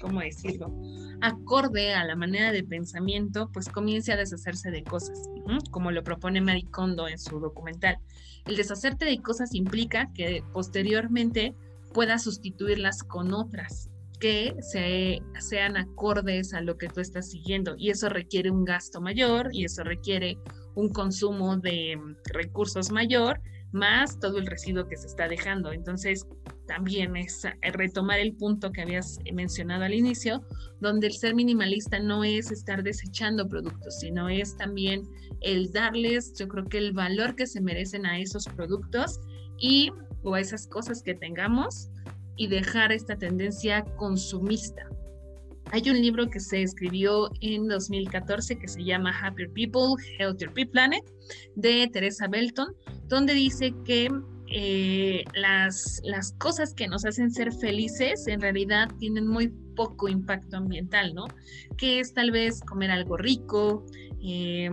¿cómo 0.00 0.20
decirlo?, 0.20 0.74
acorde 1.20 1.92
a 1.92 2.02
la 2.04 2.16
manera 2.16 2.52
de 2.52 2.64
pensamiento, 2.64 3.50
pues 3.52 3.68
comience 3.68 4.14
a 4.14 4.16
deshacerse 4.16 4.70
de 4.70 4.82
cosas, 4.82 5.28
como 5.70 5.90
lo 5.90 6.02
propone 6.02 6.40
Marie 6.40 6.70
Kondo 6.70 7.06
en 7.06 7.18
su 7.18 7.38
documental. 7.38 7.98
El 8.46 8.56
deshacerte 8.56 9.04
de 9.04 9.18
cosas 9.18 9.54
implica 9.54 10.10
que 10.14 10.42
posteriormente 10.54 11.54
puedas 11.92 12.24
sustituirlas 12.24 13.02
con 13.02 13.34
otras 13.34 13.90
que 14.20 14.56
se, 14.60 15.20
sean 15.38 15.76
acordes 15.76 16.54
a 16.54 16.62
lo 16.62 16.78
que 16.78 16.88
tú 16.88 17.00
estás 17.00 17.30
siguiendo 17.30 17.74
y 17.76 17.90
eso 17.90 18.08
requiere 18.08 18.50
un 18.50 18.64
gasto 18.64 19.02
mayor 19.02 19.50
y 19.52 19.66
eso 19.66 19.84
requiere 19.84 20.38
un 20.74 20.88
consumo 20.88 21.56
de 21.56 21.98
recursos 22.32 22.90
mayor 22.90 23.40
más 23.74 24.20
todo 24.20 24.38
el 24.38 24.46
residuo 24.46 24.86
que 24.86 24.96
se 24.96 25.08
está 25.08 25.26
dejando. 25.26 25.72
Entonces, 25.72 26.26
también 26.66 27.16
es 27.16 27.42
retomar 27.72 28.20
el 28.20 28.34
punto 28.34 28.70
que 28.70 28.82
habías 28.82 29.18
mencionado 29.32 29.84
al 29.84 29.92
inicio, 29.92 30.42
donde 30.80 31.08
el 31.08 31.12
ser 31.12 31.34
minimalista 31.34 31.98
no 31.98 32.22
es 32.22 32.52
estar 32.52 32.84
desechando 32.84 33.48
productos, 33.48 33.98
sino 33.98 34.28
es 34.28 34.56
también 34.56 35.02
el 35.40 35.72
darles, 35.72 36.34
yo 36.38 36.46
creo 36.46 36.64
que 36.64 36.78
el 36.78 36.92
valor 36.92 37.34
que 37.34 37.46
se 37.46 37.60
merecen 37.60 38.06
a 38.06 38.18
esos 38.18 38.46
productos 38.46 39.20
y 39.58 39.90
o 40.22 40.34
a 40.34 40.40
esas 40.40 40.68
cosas 40.68 41.02
que 41.02 41.14
tengamos 41.14 41.90
y 42.36 42.46
dejar 42.46 42.92
esta 42.92 43.16
tendencia 43.16 43.84
consumista. 43.96 44.88
Hay 45.74 45.90
un 45.90 46.00
libro 46.00 46.30
que 46.30 46.38
se 46.38 46.62
escribió 46.62 47.32
en 47.40 47.66
2014 47.66 48.60
que 48.60 48.68
se 48.68 48.84
llama 48.84 49.10
Happier 49.10 49.50
People, 49.50 50.00
Healthier 50.20 50.52
Planet 50.70 51.02
de 51.56 51.90
Teresa 51.92 52.28
Belton, 52.28 52.76
donde 53.08 53.34
dice 53.34 53.74
que 53.84 54.08
eh, 54.52 55.24
las, 55.34 56.00
las 56.04 56.30
cosas 56.34 56.74
que 56.74 56.86
nos 56.86 57.04
hacen 57.04 57.32
ser 57.32 57.52
felices 57.52 58.28
en 58.28 58.40
realidad 58.40 58.88
tienen 59.00 59.26
muy 59.26 59.48
poco 59.74 60.08
impacto 60.08 60.58
ambiental, 60.58 61.12
¿no? 61.12 61.24
Que 61.76 61.98
es 61.98 62.14
tal 62.14 62.30
vez 62.30 62.60
comer 62.60 62.92
algo 62.92 63.16
rico, 63.16 63.84
eh, 64.22 64.70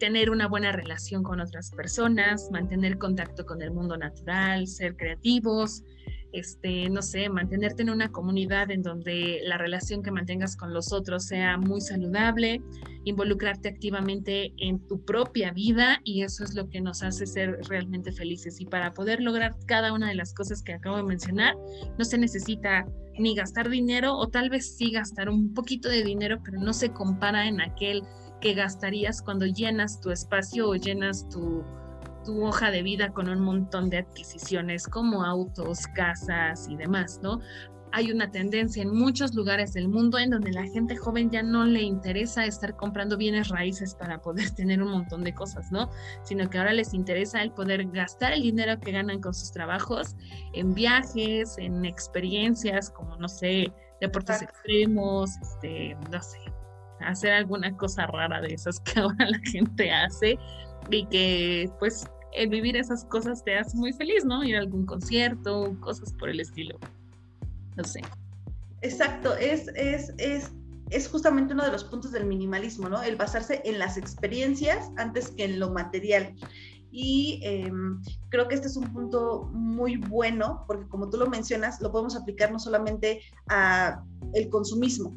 tener 0.00 0.30
una 0.30 0.48
buena 0.48 0.72
relación 0.72 1.22
con 1.22 1.40
otras 1.40 1.70
personas, 1.70 2.48
mantener 2.50 2.98
contacto 2.98 3.46
con 3.46 3.62
el 3.62 3.70
mundo 3.70 3.96
natural, 3.96 4.66
ser 4.66 4.96
creativos, 4.96 5.84
este, 6.32 6.88
no 6.90 7.02
sé, 7.02 7.28
mantenerte 7.28 7.82
en 7.82 7.90
una 7.90 8.10
comunidad 8.10 8.70
en 8.70 8.82
donde 8.82 9.40
la 9.44 9.58
relación 9.58 10.02
que 10.02 10.10
mantengas 10.10 10.56
con 10.56 10.72
los 10.72 10.92
otros 10.92 11.24
sea 11.24 11.56
muy 11.58 11.80
saludable, 11.80 12.62
involucrarte 13.04 13.68
activamente 13.68 14.52
en 14.58 14.86
tu 14.86 15.04
propia 15.04 15.52
vida 15.52 16.00
y 16.04 16.22
eso 16.22 16.44
es 16.44 16.54
lo 16.54 16.68
que 16.68 16.80
nos 16.80 17.02
hace 17.02 17.26
ser 17.26 17.58
realmente 17.68 18.12
felices. 18.12 18.60
Y 18.60 18.66
para 18.66 18.92
poder 18.92 19.20
lograr 19.20 19.56
cada 19.66 19.92
una 19.92 20.08
de 20.08 20.14
las 20.14 20.34
cosas 20.34 20.62
que 20.62 20.74
acabo 20.74 20.96
de 20.96 21.02
mencionar, 21.04 21.56
no 21.98 22.04
se 22.04 22.18
necesita 22.18 22.86
ni 23.18 23.34
gastar 23.34 23.68
dinero 23.68 24.16
o 24.16 24.28
tal 24.28 24.50
vez 24.50 24.76
sí 24.76 24.90
gastar 24.90 25.28
un 25.28 25.52
poquito 25.52 25.88
de 25.88 26.04
dinero, 26.04 26.40
pero 26.44 26.58
no 26.60 26.72
se 26.72 26.90
compara 26.90 27.46
en 27.46 27.60
aquel 27.60 28.02
que 28.40 28.54
gastarías 28.54 29.20
cuando 29.22 29.46
llenas 29.46 30.00
tu 30.00 30.10
espacio 30.10 30.68
o 30.68 30.74
llenas 30.74 31.28
tu 31.28 31.62
tu 32.24 32.44
hoja 32.44 32.70
de 32.70 32.82
vida 32.82 33.12
con 33.12 33.28
un 33.28 33.40
montón 33.40 33.90
de 33.90 33.98
adquisiciones 33.98 34.86
como 34.86 35.24
autos, 35.24 35.86
casas 35.94 36.68
y 36.68 36.76
demás, 36.76 37.20
¿no? 37.22 37.40
hay 37.92 38.10
una 38.12 38.30
tendencia 38.30 38.82
en 38.82 38.94
muchos 38.94 39.34
lugares 39.34 39.72
del 39.72 39.88
mundo 39.88 40.18
en 40.18 40.30
donde 40.30 40.52
la 40.52 40.64
gente 40.64 40.96
joven 40.96 41.30
ya 41.30 41.42
no 41.42 41.64
le 41.64 41.82
interesa 41.82 42.44
estar 42.44 42.76
comprando 42.76 43.16
bienes 43.16 43.48
raíces 43.48 43.94
para 43.94 44.20
poder 44.20 44.50
tener 44.54 44.82
un 44.82 44.90
montón 44.90 45.24
de 45.24 45.34
cosas, 45.34 45.70
¿no? 45.72 45.90
Sino 46.22 46.48
que 46.48 46.58
ahora 46.58 46.72
les 46.72 46.94
interesa 46.94 47.42
el 47.42 47.52
poder 47.52 47.86
gastar 47.90 48.32
el 48.32 48.42
dinero 48.42 48.78
que 48.78 48.92
ganan 48.92 49.20
con 49.20 49.34
sus 49.34 49.52
trabajos 49.52 50.16
en 50.52 50.74
viajes, 50.74 51.56
en 51.58 51.84
experiencias 51.84 52.90
como, 52.90 53.16
no 53.16 53.28
sé, 53.28 53.72
deportes 54.00 54.42
extremos, 54.42 55.30
este, 55.42 55.96
no 56.10 56.22
sé, 56.22 56.38
hacer 57.00 57.32
alguna 57.32 57.76
cosa 57.76 58.06
rara 58.06 58.40
de 58.40 58.54
esas 58.54 58.80
que 58.84 59.00
ahora 59.00 59.28
la 59.28 59.38
gente 59.50 59.90
hace 59.90 60.38
y 60.90 61.06
que 61.06 61.70
pues 61.78 62.06
el 62.32 62.48
vivir 62.48 62.76
esas 62.76 63.04
cosas 63.04 63.42
te 63.44 63.56
hace 63.56 63.76
muy 63.76 63.92
feliz, 63.92 64.24
¿no? 64.24 64.44
Ir 64.44 64.56
a 64.56 64.60
algún 64.60 64.86
concierto, 64.86 65.76
cosas 65.80 66.12
por 66.12 66.28
el 66.28 66.40
estilo. 66.40 66.78
No 67.76 67.84
sé. 67.84 68.02
Exacto, 68.82 69.36
es, 69.36 69.68
es, 69.74 70.12
es, 70.18 70.52
es 70.90 71.08
justamente 71.08 71.54
uno 71.54 71.64
de 71.64 71.72
los 71.72 71.84
puntos 71.84 72.12
del 72.12 72.24
minimalismo, 72.24 72.88
¿no? 72.88 73.02
El 73.02 73.16
basarse 73.16 73.60
en 73.64 73.78
las 73.78 73.96
experiencias 73.96 74.90
antes 74.96 75.30
que 75.30 75.44
en 75.44 75.58
lo 75.58 75.70
material. 75.70 76.34
Y 76.92 77.40
em, 77.44 78.02
creo 78.30 78.48
que 78.48 78.56
este 78.56 78.66
es 78.66 78.76
un 78.76 78.92
punto 78.92 79.48
muy 79.52 79.96
bueno, 79.96 80.64
porque 80.66 80.88
como 80.88 81.08
tú 81.08 81.18
lo 81.18 81.26
mencionas, 81.28 81.80
lo 81.80 81.92
podemos 81.92 82.16
aplicar 82.16 82.50
no 82.50 82.58
solamente 82.58 83.22
a 83.48 84.02
el 84.34 84.48
consumismo. 84.48 85.14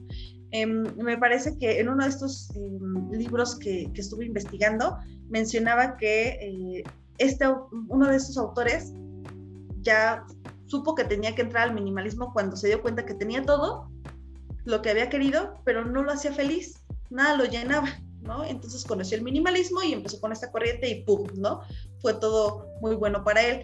Em, 0.54 0.84
me 0.98 1.18
parece 1.18 1.58
que 1.58 1.80
en 1.80 1.90
uno 1.90 2.04
de 2.04 2.10
estos 2.12 2.52
em, 2.56 3.10
libros 3.12 3.56
que, 3.56 3.92
que, 3.92 4.02
estuve 4.02 4.26
investigando 4.26 4.98
mencionaba 5.28 5.98
que 5.98 6.38
eh, 6.42 6.84
este, 7.18 7.46
uno 7.90 8.08
de 8.08 8.16
estos 8.16 8.38
autores 8.38 8.94
ya 9.82 10.24
supo 10.68 10.94
que 10.94 11.06
tenía 11.06 11.34
que 11.34 11.42
entrar 11.42 11.70
al 11.70 11.74
minimalismo 11.74 12.32
cuando 12.34 12.56
se 12.56 12.68
dio 12.68 12.84
cuenta 12.84 13.04
que 13.04 13.16
tenía 13.16 13.44
todo 13.44 13.90
lo 14.66 14.84
que 14.84 14.92
había 14.92 15.10
querido, 15.10 15.56
pero 15.66 15.86
no 15.86 16.04
lo 16.04 16.12
hacía 16.12 16.32
feliz, 16.32 16.84
nada 17.10 17.36
lo 17.36 17.46
llenaba, 17.46 17.90
¿no? 18.22 18.46
Entonces 18.46 18.86
conoció 18.86 19.18
el 19.18 19.24
minimalismo 19.24 19.82
y 19.82 19.94
empezó 19.94 20.22
con 20.22 20.32
esta 20.32 20.52
corriente 20.52 20.88
y 20.88 21.04
¡pum! 21.04 21.28
¿no? 21.36 21.62
Fue 22.00 22.14
todo 22.14 22.68
muy 22.80 22.96
bueno 22.96 23.24
para 23.24 23.42
él 23.42 23.64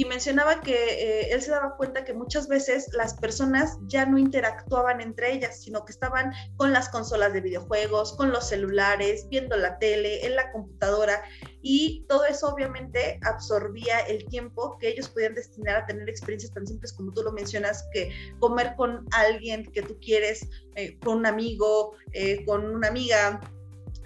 y 0.00 0.06
mencionaba 0.06 0.62
que 0.62 0.72
eh, 0.72 1.32
él 1.34 1.42
se 1.42 1.50
daba 1.50 1.76
cuenta 1.76 2.06
que 2.06 2.14
muchas 2.14 2.48
veces 2.48 2.88
las 2.94 3.12
personas 3.18 3.76
ya 3.82 4.06
no 4.06 4.16
interactuaban 4.16 5.02
entre 5.02 5.30
ellas, 5.30 5.62
sino 5.62 5.84
que 5.84 5.92
estaban 5.92 6.32
con 6.56 6.72
las 6.72 6.88
consolas 6.88 7.34
de 7.34 7.42
videojuegos, 7.42 8.14
con 8.14 8.32
los 8.32 8.48
celulares, 8.48 9.26
viendo 9.28 9.58
la 9.58 9.78
tele, 9.78 10.24
en 10.24 10.36
la 10.36 10.52
computadora, 10.52 11.22
y 11.60 12.06
todo 12.08 12.24
eso 12.24 12.48
obviamente 12.48 13.20
absorbía 13.24 13.98
el 14.08 14.24
tiempo 14.24 14.78
que 14.78 14.88
ellos 14.88 15.10
podían 15.10 15.34
destinar 15.34 15.76
a 15.76 15.84
tener 15.84 16.08
experiencias 16.08 16.54
tan 16.54 16.66
simples 16.66 16.94
como 16.94 17.12
tú 17.12 17.22
lo 17.22 17.32
mencionas, 17.32 17.86
que 17.92 18.10
comer 18.38 18.72
con 18.78 19.06
alguien 19.12 19.70
que 19.70 19.82
tú 19.82 19.98
quieres, 20.00 20.48
eh, 20.76 20.98
con 21.00 21.18
un 21.18 21.26
amigo, 21.26 21.92
eh, 22.14 22.42
con 22.46 22.64
una 22.64 22.88
amiga, 22.88 23.38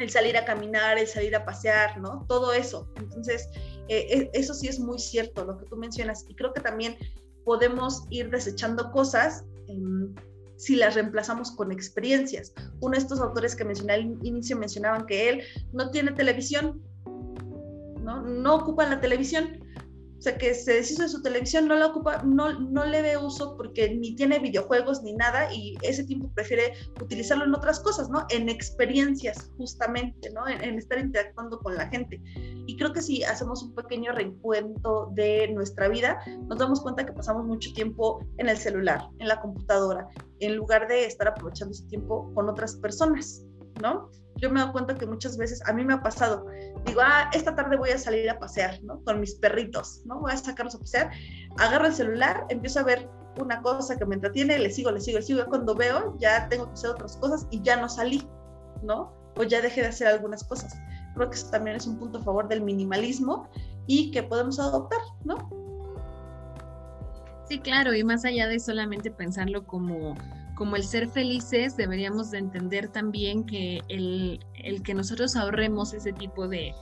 el 0.00 0.11
salir 0.11 0.37
a 0.37 0.44
caminar, 0.44 0.98
el 0.98 1.07
salir 1.07 1.37
a 1.37 1.44
pasear, 1.44 2.00
¿no? 2.00 2.24
Todo 2.26 2.52
eso. 2.52 2.90
Entonces, 2.96 3.48
eh, 3.88 4.30
e, 4.32 4.38
eso 4.38 4.54
sí 4.54 4.68
es 4.68 4.78
muy 4.78 4.98
cierto 4.98 5.44
lo 5.44 5.58
que 5.58 5.66
tú 5.66 5.76
mencionas 5.76 6.24
y 6.28 6.34
creo 6.34 6.52
que 6.52 6.60
también 6.60 6.96
podemos 7.44 8.04
ir 8.10 8.30
desechando 8.30 8.90
cosas 8.90 9.44
em, 9.68 10.14
si 10.56 10.76
las 10.76 10.94
reemplazamos 10.94 11.50
con 11.50 11.72
experiencias. 11.72 12.52
Uno 12.80 12.92
de 12.92 12.98
estos 12.98 13.20
autores 13.20 13.56
que 13.56 13.64
mencioné 13.64 13.94
al 13.94 14.18
inicio 14.22 14.56
mencionaban 14.56 15.06
que 15.06 15.28
él 15.28 15.42
no 15.72 15.90
tiene 15.90 16.12
televisión, 16.12 16.82
no, 18.00 18.22
no 18.22 18.54
ocupa 18.54 18.88
la 18.88 19.00
televisión, 19.00 19.63
sea, 20.24 20.38
que 20.38 20.54
se 20.54 20.74
deshizo 20.74 21.02
de 21.02 21.08
su 21.08 21.22
televisión, 21.22 21.68
no 21.68 21.74
la 21.76 21.87
ocupa, 21.87 22.22
no, 22.22 22.58
no 22.58 22.84
le 22.84 23.02
ve 23.02 23.16
uso 23.16 23.56
porque 23.56 23.94
ni 23.94 24.14
tiene 24.14 24.38
videojuegos 24.38 25.02
ni 25.02 25.12
nada 25.12 25.52
y 25.52 25.76
ese 25.82 26.04
tiempo 26.04 26.30
prefiere 26.34 26.72
utilizarlo 27.00 27.44
en 27.44 27.54
otras 27.54 27.80
cosas, 27.80 28.08
¿no? 28.08 28.26
En 28.30 28.48
experiencias, 28.48 29.50
justamente, 29.56 30.30
¿no? 30.30 30.48
En, 30.48 30.78
estar 30.78 30.98
interactuando 30.98 31.58
con 31.60 31.76
la 31.76 31.88
gente. 31.88 32.20
Y 32.66 32.76
creo 32.76 32.92
que 32.92 33.02
si 33.02 33.22
hacemos 33.22 33.62
un 33.62 33.74
pequeño 33.74 34.12
reencuentro 34.12 35.10
de 35.14 35.48
nuestra 35.48 35.88
vida, 35.88 36.18
nos 36.48 36.58
damos 36.58 36.80
cuenta 36.80 37.04
que 37.04 37.12
pasamos 37.12 37.44
mucho 37.44 37.72
tiempo 37.74 38.24
en 38.38 38.48
el 38.48 38.56
celular, 38.56 39.02
en 39.18 39.28
la 39.28 39.40
computadora, 39.40 40.08
en 40.40 40.56
lugar 40.56 40.88
de 40.88 41.04
estar 41.06 41.28
aprovechando 41.28 41.72
ese 41.72 41.87
tiempo 41.87 42.32
con 42.34 42.48
otras 42.48 42.76
personas, 42.76 43.44
¿no? 43.80 44.10
yo 44.37 44.50
me 44.50 44.60
doy 44.60 44.72
cuenta 44.72 44.94
que 44.94 45.06
muchas 45.06 45.37
veces 45.37 45.62
a 45.66 45.72
mí 45.72 45.84
me 45.84 45.94
ha 45.94 46.02
pasado, 46.02 46.46
digo, 46.84 47.00
ah, 47.02 47.30
esta 47.32 47.54
tarde 47.54 47.76
voy 47.76 47.90
a 47.90 47.98
salir 47.98 48.28
a 48.28 48.38
pasear, 48.38 48.82
¿no? 48.82 49.02
Con 49.04 49.20
mis 49.20 49.34
perritos, 49.37 50.02
¿no? 50.04 50.20
Voy 50.20 50.32
a 50.32 50.37
sacarlos 50.37 50.74
a 50.74 50.78
pasear, 50.80 51.10
agarro 51.58 51.87
el 51.87 51.94
celular, 51.94 52.44
empiezo 52.48 52.80
a 52.80 52.82
ver 52.82 53.08
una 53.40 53.62
cosa 53.62 53.96
que 53.96 54.04
me 54.06 54.16
entretiene, 54.16 54.58
le 54.58 54.70
sigo, 54.70 54.90
le 54.90 55.00
sigo, 55.00 55.18
le 55.18 55.24
sigo, 55.24 55.44
cuando 55.46 55.74
veo 55.74 56.16
ya 56.18 56.48
tengo 56.48 56.66
que 56.66 56.72
hacer 56.72 56.90
otras 56.90 57.16
cosas 57.16 57.46
y 57.50 57.62
ya 57.62 57.76
no 57.76 57.88
salí, 57.88 58.26
¿no? 58.82 59.12
O 59.37 59.44
ya 59.44 59.60
dejé 59.60 59.82
de 59.82 59.88
hacer 59.88 60.08
algunas 60.08 60.44
cosas. 60.44 60.74
Creo 61.14 61.30
que 61.30 61.37
eso 61.37 61.50
también 61.50 61.76
es 61.76 61.87
un 61.87 61.98
punto 61.98 62.18
a 62.18 62.22
favor 62.22 62.48
del 62.48 62.62
minimalismo 62.62 63.48
y 63.87 64.10
que 64.10 64.22
podemos 64.22 64.58
adoptar, 64.58 65.00
¿no? 65.24 65.48
Sí, 67.48 67.58
claro, 67.60 67.94
y 67.94 68.02
más 68.04 68.24
allá 68.24 68.46
de 68.46 68.58
solamente 68.58 69.10
pensarlo 69.10 69.66
como 69.66 70.14
como 70.54 70.76
el 70.76 70.84
ser 70.84 71.08
felices, 71.08 71.76
deberíamos 71.76 72.30
de 72.30 72.38
entender 72.38 72.88
también 72.88 73.44
que 73.44 73.80
el, 73.88 74.40
que 74.82 74.94
nosotros 74.94 75.36
ahorremos 75.36 75.92
ese 75.94 76.12
tipo 76.12 76.48
de, 76.48 76.72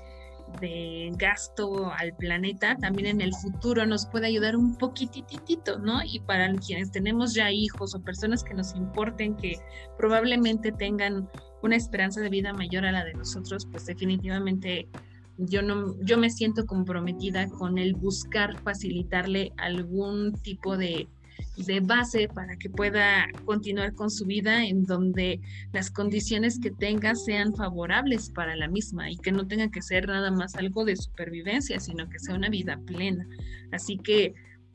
gasto 1.17 1.91
al 1.93 2.15
planeta, 2.17 2.77
también 2.77 3.07
en 3.07 3.21
el 3.23 3.33
futuro 3.33 3.87
nos 3.87 4.05
puede 4.05 4.27
ayudar 4.27 4.55
un 4.55 4.77
poquititito, 4.77 5.79
¿no? 5.79 6.03
Y 6.05 6.21
para 6.21 6.53
quienes 6.57 6.91
tenemos 6.91 7.33
ya 7.33 7.51
hijos 7.51 7.95
o 7.95 8.03
personas 8.03 8.45
que 8.45 8.53
nos 8.53 8.75
importen, 8.77 9.35
que 9.35 9.55
probablemente 9.97 10.71
tengan 10.71 11.31
una 11.63 11.77
esperanza 11.77 12.21
de 12.21 12.29
vida 12.29 12.53
mayor 12.53 12.85
a 12.85 12.93
la 12.93 13.03
de 13.03 13.15
nosotros, 13.15 13.67
pues 13.71 13.87
definitivamente 13.87 14.89
yo 15.39 15.63
no 15.63 15.95
yo 16.03 16.19
me 16.19 16.29
siento 16.29 16.67
comprometida 16.67 17.49
con 17.49 17.79
el 17.79 17.95
buscar 17.95 18.61
facilitarle 18.61 19.53
algún 19.57 20.35
tipo 20.43 20.77
de 20.77 21.09
de 21.57 21.81
base 21.81 22.29
para 22.29 22.57
que 22.57 22.71
pueda 22.71 23.27
continuar 23.45 23.95
con 23.95 24.11
su 24.11 24.25
vida 24.27 24.65
en 24.65 24.85
donde 24.85 25.41
las 25.73 25.91
condiciones 25.91 26.59
que 26.59 26.71
tenga 26.71 27.15
sean 27.15 27.55
favorables 27.55 28.31
para 28.31 28.57
la 28.57 28.69
misma 28.69 29.11
y 29.11 29.17
que 29.17 29.33
no 29.33 29.47
tenga 29.47 29.71
que 29.71 29.83
ser 29.83 30.07
nada 30.09 30.31
más 30.31 30.55
algo 30.55 30.85
de 30.85 30.97
supervivencia, 30.97 31.81
sino 31.81 32.09
que 32.09 32.19
sea 32.19 32.35
una 32.35 32.49
vida 32.49 32.79
plena. 32.87 33.27
Así 33.73 33.99
que 33.99 34.35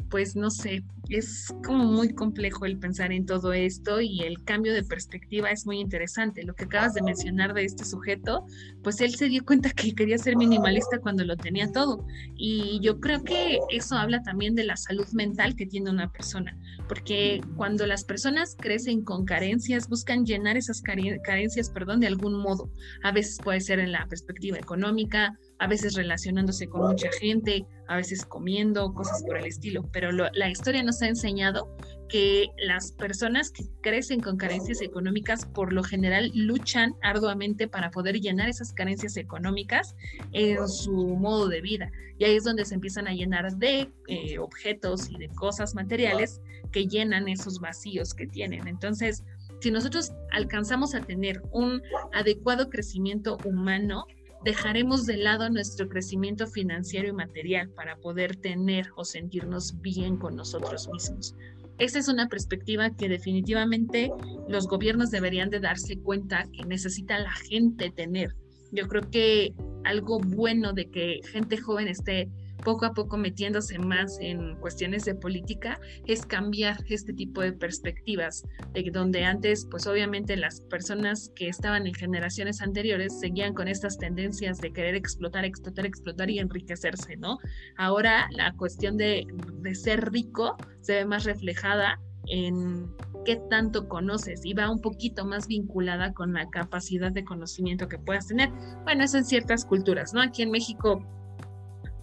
pues 0.10 0.36
no 0.36 0.50
sé, 0.50 0.84
es 1.10 1.54
como 1.65 1.86
muy 1.86 2.13
complejo 2.13 2.65
el 2.65 2.78
pensar 2.78 3.12
en 3.12 3.26
todo 3.26 3.54
esto 3.54 4.02
y 4.02 4.22
el 4.24 4.43
cambio 4.43 4.74
de 4.74 4.84
perspectiva 4.84 5.50
es 5.50 5.65
muy 5.65 5.80
interesante. 5.80 6.43
Lo 6.43 6.54
que 6.54 6.65
acabas 6.65 6.93
de 6.93 7.02
mencionar 7.02 7.54
de 7.54 7.65
este 7.65 7.86
sujeto, 7.86 8.46
pues 8.84 9.00
él 9.02 9.15
se 9.15 9.30
dio 9.30 9.46
cuenta 9.46 9.70
que 9.72 9.93
quería 9.93 10.17
ser 10.17 10.36
minimalista 10.36 11.00
cuando 11.00 11.24
lo 11.24 11.38
tenía 11.38 11.72
todo. 11.72 12.06
Y 12.36 12.80
yo 12.82 13.00
creo 13.00 13.24
que 13.24 13.60
eso 13.70 13.96
habla 13.96 14.22
también 14.24 14.56
de 14.56 14.65
la 14.65 14.78
salud 14.78 15.08
mental 15.13 15.56
que 15.56 15.65
tiene 15.65 15.89
una 15.89 16.12
persona, 16.12 16.58
porque 16.88 17.41
cuando 17.56 17.86
las 17.86 18.04
personas 18.04 18.56
crecen 18.58 19.04
con 19.04 19.26
carencias, 19.26 19.88
buscan 19.88 20.26
llenar 20.26 20.58
esas 20.58 20.82
carencias, 20.82 21.70
perdón, 21.70 22.00
de 22.00 22.08
algún 22.08 22.34
modo. 22.34 22.70
A 23.04 23.12
veces 23.12 23.38
puede 23.43 23.62
ser 23.62 23.80
en 23.80 23.91
la 23.91 24.06
perspectiva 24.08 24.58
económica, 24.58 25.38
a 25.60 25.67
veces 25.67 25.96
relacionándose 25.96 26.67
con 26.67 26.88
mucha 26.88 27.10
gente, 27.20 27.65
a 27.88 27.98
veces 27.98 28.26
comiendo, 28.26 28.93
cosas 28.93 29.24
por 29.24 29.38
el 29.38 29.46
estilo. 29.46 29.88
Pero 29.91 30.12
la 30.12 30.50
historia 30.50 30.84
nos 30.84 31.02
ha 31.02 31.08
enseñado 31.08 31.76
que 32.10 32.50
las 32.58 32.91
personas 32.93 33.52
que 33.52 33.65
crecen 33.82 34.22
con 34.22 34.38
carencias 34.38 34.82
económicas 34.82 35.46
por 35.46 35.74
lo 35.74 35.84
general 35.84 36.32
luchan 36.34 36.96
arduamente 37.02 37.67
para 37.67 37.91
poder 37.91 38.20
llenar 38.20 38.50
esas 38.50 38.74
carencias 38.74 39.17
económicas 39.17 39.96
en 40.32 40.67
su 40.67 40.93
modo 40.93 41.48
de 41.48 41.62
vida. 41.62 41.91
Y 42.20 42.26
ahí 42.26 42.36
es 42.36 42.43
donde 42.43 42.65
se 42.65 42.76
empiezan 42.76 43.08
a 43.08 43.13
llenar 43.13 43.56
de 43.58 43.91
eh, 44.08 44.39
objetos 44.39 45.10
y 45.10 45.17
de 45.17 45.30
cosas 45.30 45.76
materiales 45.76 46.41
que 46.72 46.88
llenan 46.88 47.28
esos 47.28 47.60
vacíos 47.60 48.13
que 48.13 48.28
tienen. 48.28 48.67
Entonces, 48.67 49.24
si 49.60 49.72
nosotros 49.72 50.13
alcanzamos 50.32 50.93
a 50.96 51.02
tener 51.02 51.41
un 51.52 51.82
adecuado 52.13 52.70
crecimiento 52.70 53.38
humano, 53.43 54.06
dejaremos 54.43 55.06
de 55.06 55.17
lado 55.17 55.50
nuestro 55.50 55.88
crecimiento 55.89 56.47
financiero 56.47 57.08
y 57.08 57.13
material 57.13 57.69
para 57.69 57.97
poder 57.97 58.36
tener 58.36 58.88
o 58.95 59.04
sentirnos 59.04 59.82
bien 59.82 60.17
con 60.17 60.36
nosotros 60.36 60.89
mismos. 60.91 61.36
Esa 61.80 62.00
es 62.00 62.08
una 62.08 62.28
perspectiva 62.28 62.89
que 62.89 63.08
definitivamente 63.08 64.12
los 64.47 64.67
gobiernos 64.67 65.12
deberían 65.12 65.50
de 65.50 65.60
darse 65.60 66.00
cuenta 66.00 66.45
que 66.52 66.65
necesita 66.65 67.19
la 67.19 67.32
gente 67.32 67.91
tener. 67.91 68.36
Yo 68.71 68.88
creo 68.88 69.10
que 69.10 69.54
algo 69.86 70.19
bueno 70.19 70.73
de 70.73 70.89
que 70.89 71.21
gente 71.32 71.58
joven 71.58 71.88
esté 71.88 72.30
poco 72.63 72.86
a 72.86 72.93
poco 72.93 73.17
metiéndose 73.17 73.78
más 73.80 74.17
en 74.20 74.56
cuestiones 74.58 75.06
de 75.06 75.15
política 75.15 75.80
es 76.06 76.26
cambiar 76.26 76.78
este 76.88 77.13
tipo 77.13 77.41
de 77.41 77.54
perspectivas, 77.54 78.43
de 78.74 78.89
donde 78.91 79.24
antes, 79.24 79.67
pues 79.70 79.88
obviamente 79.88 80.36
las 80.38 80.62
personas 80.62 81.32
que 81.36 81.50
estaban 81.50 81.88
en 81.88 81.93
generaciones 81.93 82.62
anteriores 82.62 83.20
seguían 83.20 83.54
con 83.54 83.67
estas 83.67 83.98
tendencias 83.98 84.60
de 84.60 84.72
querer 84.72 84.96
explotar, 84.96 85.46
explotar, 85.46 85.86
explotar 85.86 86.30
y 86.30 86.39
enriquecerse, 86.39 87.17
¿no? 87.17 87.38
Ahora 87.78 88.28
la 88.32 88.54
cuestión 88.54 88.98
de, 88.98 89.26
de 89.62 89.76
ser 89.76 90.12
rico 90.12 90.56
se 90.82 90.93
ve 90.93 91.06
más 91.06 91.24
reflejada 91.24 92.00
en 92.28 92.88
qué 93.26 93.41
tanto 93.50 93.88
conoces 93.88 94.46
y 94.46 94.54
va 94.54 94.70
un 94.70 94.80
poquito 94.80 95.26
más 95.26 95.48
vinculada 95.48 96.13
con 96.13 96.34
la 96.34 96.50
capacidad 96.50 97.12
de 97.12 97.24
conocimiento 97.26 97.88
que 97.88 97.98
puedas 97.98 98.28
tener. 98.28 98.50
Bueno, 98.84 99.04
eso 99.04 99.17
en 99.17 99.26
ciertas 99.26 99.65
culturas, 99.65 100.13
¿no? 100.13 100.22
Aquí 100.22 100.43
en 100.43 100.52
México 100.52 101.06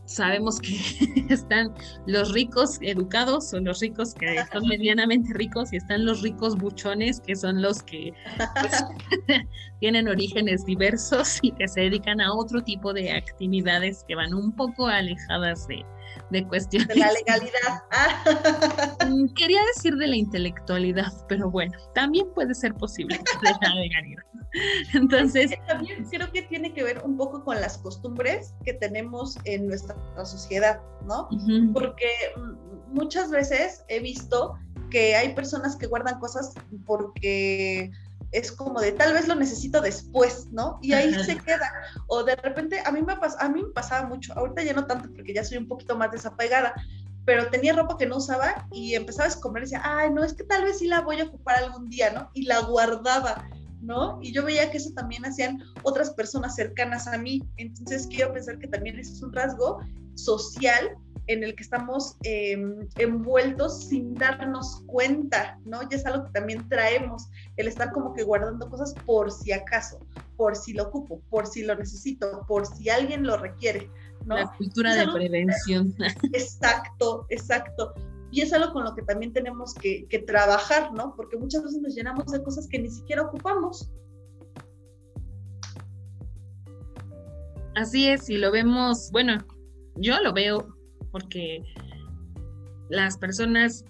sabemos 0.06 0.60
que 0.60 0.76
están 1.30 1.72
los 2.06 2.32
ricos 2.32 2.78
educados 2.80 3.52
o 3.54 3.60
los 3.60 3.80
ricos 3.80 4.14
que 4.14 4.36
son 4.52 4.66
medianamente 4.68 5.32
ricos 5.34 5.72
y 5.72 5.76
están 5.76 6.04
los 6.04 6.22
ricos 6.22 6.56
buchones 6.56 7.20
que 7.20 7.34
son 7.34 7.62
los 7.62 7.82
que 7.82 8.12
pues, 8.60 8.84
tienen 9.80 10.08
orígenes 10.08 10.64
diversos 10.64 11.38
y 11.42 11.52
que 11.52 11.68
se 11.68 11.82
dedican 11.82 12.20
a 12.20 12.32
otro 12.32 12.62
tipo 12.62 12.92
de 12.92 13.12
actividades 13.12 14.04
que 14.06 14.14
van 14.14 14.34
un 14.34 14.52
poco 14.52 14.86
alejadas 14.86 15.66
de, 15.68 15.84
de 16.30 16.46
cuestiones. 16.46 16.88
De 16.88 16.96
la 16.96 17.12
legalidad. 17.12 17.82
Mm, 19.08 19.32
quería 19.34 19.60
decir 19.74 19.94
de 19.96 20.06
la 20.06 20.16
intelectualidad, 20.16 21.12
pero 21.28 21.50
bueno, 21.50 21.76
también 21.94 22.26
puede 22.34 22.54
ser 22.54 22.74
posible 22.74 23.16
de 23.18 23.50
la 23.60 23.74
legalidad. 23.74 24.22
Entonces. 24.94 25.52
También 25.66 26.04
creo 26.04 26.30
que 26.32 26.42
tiene 26.42 26.72
que 26.72 26.82
ver 26.82 27.02
un 27.04 27.16
poco 27.16 27.44
con 27.44 27.60
las 27.60 27.78
costumbres 27.78 28.54
que 28.64 28.74
tenemos 28.74 29.36
en 29.44 29.66
nuestra 29.66 29.96
sociedad, 30.24 30.80
¿no? 31.06 31.28
Porque 31.72 32.06
mm, 32.36 32.94
muchas 32.94 33.30
veces 33.30 33.84
he 33.88 34.00
visto 34.00 34.58
que 34.90 35.16
hay 35.16 35.34
personas 35.34 35.76
que 35.76 35.86
guardan 35.86 36.20
cosas 36.20 36.54
porque 36.86 37.90
es 38.34 38.50
como 38.50 38.80
de 38.80 38.90
tal 38.90 39.12
vez 39.12 39.28
lo 39.28 39.36
necesito 39.36 39.80
después, 39.80 40.48
¿no? 40.50 40.80
Y 40.82 40.92
ahí 40.92 41.14
se 41.14 41.38
queda. 41.38 41.70
O 42.08 42.24
de 42.24 42.34
repente, 42.34 42.82
a 42.84 42.90
mí, 42.90 43.00
me 43.00 43.12
a 43.12 43.48
mí 43.48 43.62
me 43.62 43.68
pasaba 43.70 44.08
mucho, 44.08 44.34
ahorita 44.36 44.64
ya 44.64 44.72
no 44.72 44.86
tanto 44.86 45.08
porque 45.14 45.32
ya 45.32 45.44
soy 45.44 45.58
un 45.58 45.68
poquito 45.68 45.96
más 45.96 46.10
desapegada, 46.10 46.74
pero 47.24 47.48
tenía 47.48 47.74
ropa 47.74 47.96
que 47.96 48.06
no 48.06 48.16
usaba 48.16 48.66
y 48.72 48.94
empezaba 48.94 49.26
a 49.26 49.28
escomer 49.28 49.62
y 49.62 49.66
decía, 49.66 49.82
ay, 49.84 50.10
no, 50.12 50.24
es 50.24 50.34
que 50.34 50.42
tal 50.42 50.64
vez 50.64 50.80
sí 50.80 50.88
la 50.88 51.02
voy 51.02 51.20
a 51.20 51.24
ocupar 51.24 51.62
algún 51.62 51.88
día, 51.88 52.10
¿no? 52.12 52.28
Y 52.34 52.42
la 52.42 52.58
guardaba, 52.62 53.48
¿no? 53.80 54.18
Y 54.20 54.32
yo 54.32 54.44
veía 54.44 54.68
que 54.72 54.78
eso 54.78 54.90
también 54.94 55.24
hacían 55.24 55.62
otras 55.84 56.10
personas 56.10 56.56
cercanas 56.56 57.06
a 57.06 57.16
mí. 57.16 57.40
Entonces 57.56 58.08
quiero 58.08 58.32
pensar 58.32 58.58
que 58.58 58.66
también 58.66 58.98
eso 58.98 59.12
es 59.12 59.22
un 59.22 59.32
rasgo 59.32 59.78
social 60.16 60.96
en 61.26 61.42
el 61.42 61.54
que 61.54 61.62
estamos 61.62 62.16
em, 62.22 62.86
envueltos 62.96 63.84
sin 63.88 64.14
darnos 64.14 64.82
cuenta, 64.86 65.58
¿no? 65.64 65.88
Ya 65.88 65.96
es 65.96 66.06
algo 66.06 66.26
que 66.26 66.32
también 66.32 66.68
traemos, 66.68 67.28
el 67.56 67.68
estar 67.68 67.92
como 67.92 68.12
que 68.14 68.22
guardando 68.22 68.68
cosas 68.68 68.94
por 69.06 69.30
si 69.30 69.52
acaso, 69.52 69.98
por 70.36 70.56
si 70.56 70.72
lo 70.74 70.84
ocupo, 70.84 71.20
por 71.30 71.46
si 71.46 71.62
lo 71.62 71.74
necesito, 71.74 72.44
por 72.46 72.66
si 72.66 72.90
alguien 72.90 73.26
lo 73.26 73.36
requiere, 73.36 73.90
¿no? 74.26 74.36
La 74.36 74.52
cultura 74.56 74.94
de 74.94 75.10
prevención. 75.12 75.94
Exacto, 76.32 77.26
exacto. 77.30 77.94
Y 78.30 78.40
es 78.40 78.52
algo 78.52 78.72
con 78.72 78.84
lo 78.84 78.94
que 78.94 79.02
también 79.02 79.32
tenemos 79.32 79.74
que, 79.74 80.06
que 80.08 80.18
trabajar, 80.18 80.92
¿no? 80.92 81.14
Porque 81.14 81.36
muchas 81.36 81.62
veces 81.62 81.80
nos 81.80 81.94
llenamos 81.94 82.26
de 82.26 82.42
cosas 82.42 82.66
que 82.68 82.80
ni 82.80 82.90
siquiera 82.90 83.22
ocupamos. 83.22 83.90
Así 87.76 88.08
es, 88.08 88.28
y 88.28 88.36
lo 88.36 88.52
vemos, 88.52 89.10
bueno, 89.12 89.38
yo 89.96 90.20
lo 90.20 90.32
veo 90.32 90.73
porque 91.14 91.62
las 92.90 93.16
personas, 93.16 93.84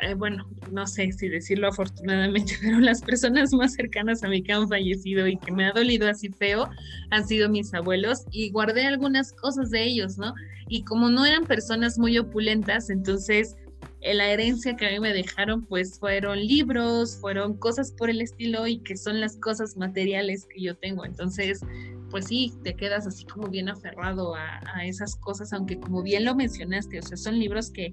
eh, 0.00 0.14
bueno, 0.14 0.48
no 0.72 0.86
sé 0.86 1.12
si 1.12 1.28
decirlo 1.28 1.68
afortunadamente, 1.68 2.54
pero 2.62 2.80
las 2.80 3.02
personas 3.02 3.52
más 3.52 3.74
cercanas 3.74 4.24
a 4.24 4.28
mí 4.28 4.42
que 4.42 4.54
han 4.54 4.66
fallecido 4.66 5.26
y 5.26 5.36
que 5.36 5.52
me 5.52 5.66
ha 5.66 5.72
dolido 5.72 6.08
así 6.08 6.30
feo 6.30 6.66
han 7.10 7.28
sido 7.28 7.50
mis 7.50 7.74
abuelos 7.74 8.24
y 8.30 8.50
guardé 8.52 8.86
algunas 8.86 9.34
cosas 9.34 9.70
de 9.70 9.84
ellos, 9.84 10.16
¿no? 10.16 10.32
Y 10.66 10.82
como 10.84 11.10
no 11.10 11.26
eran 11.26 11.44
personas 11.44 11.98
muy 11.98 12.16
opulentas, 12.16 12.88
entonces 12.88 13.54
eh, 14.00 14.14
la 14.14 14.30
herencia 14.30 14.76
que 14.76 14.86
a 14.86 14.90
mí 14.92 14.98
me 14.98 15.12
dejaron 15.12 15.66
pues 15.66 15.98
fueron 15.98 16.38
libros, 16.38 17.18
fueron 17.20 17.58
cosas 17.58 17.92
por 17.92 18.08
el 18.08 18.22
estilo 18.22 18.66
y 18.66 18.78
que 18.78 18.96
son 18.96 19.20
las 19.20 19.36
cosas 19.36 19.76
materiales 19.76 20.46
que 20.46 20.62
yo 20.62 20.74
tengo. 20.74 21.04
Entonces 21.04 21.60
pues 22.10 22.26
sí, 22.26 22.52
te 22.64 22.74
quedas 22.74 23.06
así 23.06 23.24
como 23.24 23.48
bien 23.48 23.68
aferrado 23.68 24.34
a, 24.34 24.60
esas 24.84 25.16
cosas, 25.16 25.52
aunque 25.52 25.78
como 25.78 26.02
bien 26.02 26.24
lo 26.24 26.34
mencionaste, 26.34 26.98
o 26.98 27.02
sea, 27.02 27.16
son 27.16 27.38
libros 27.38 27.70
que 27.70 27.92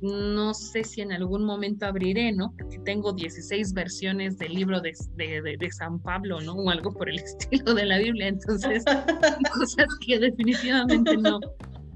no 0.00 0.54
sé 0.54 0.84
si 0.84 1.00
en 1.00 1.10
algún 1.10 1.44
momento 1.44 1.86
abriré, 1.86 2.32
¿no? 2.32 2.54
Porque 2.56 2.78
tengo 2.84 3.12
16 3.12 3.72
versiones 3.72 4.38
del 4.38 4.54
libro 4.54 4.80
de, 4.80 4.92
de, 5.16 5.70
San 5.72 6.00
Pablo, 6.00 6.40
¿no? 6.40 6.52
O 6.52 6.70
algo 6.70 6.92
por 6.92 7.08
el 7.08 7.18
estilo 7.18 7.74
de 7.74 7.84
la 7.84 7.98
Biblia, 7.98 8.28
entonces, 8.28 8.84
cosas 9.54 9.86
que 10.06 10.18
definitivamente 10.18 11.16
no, 11.16 11.40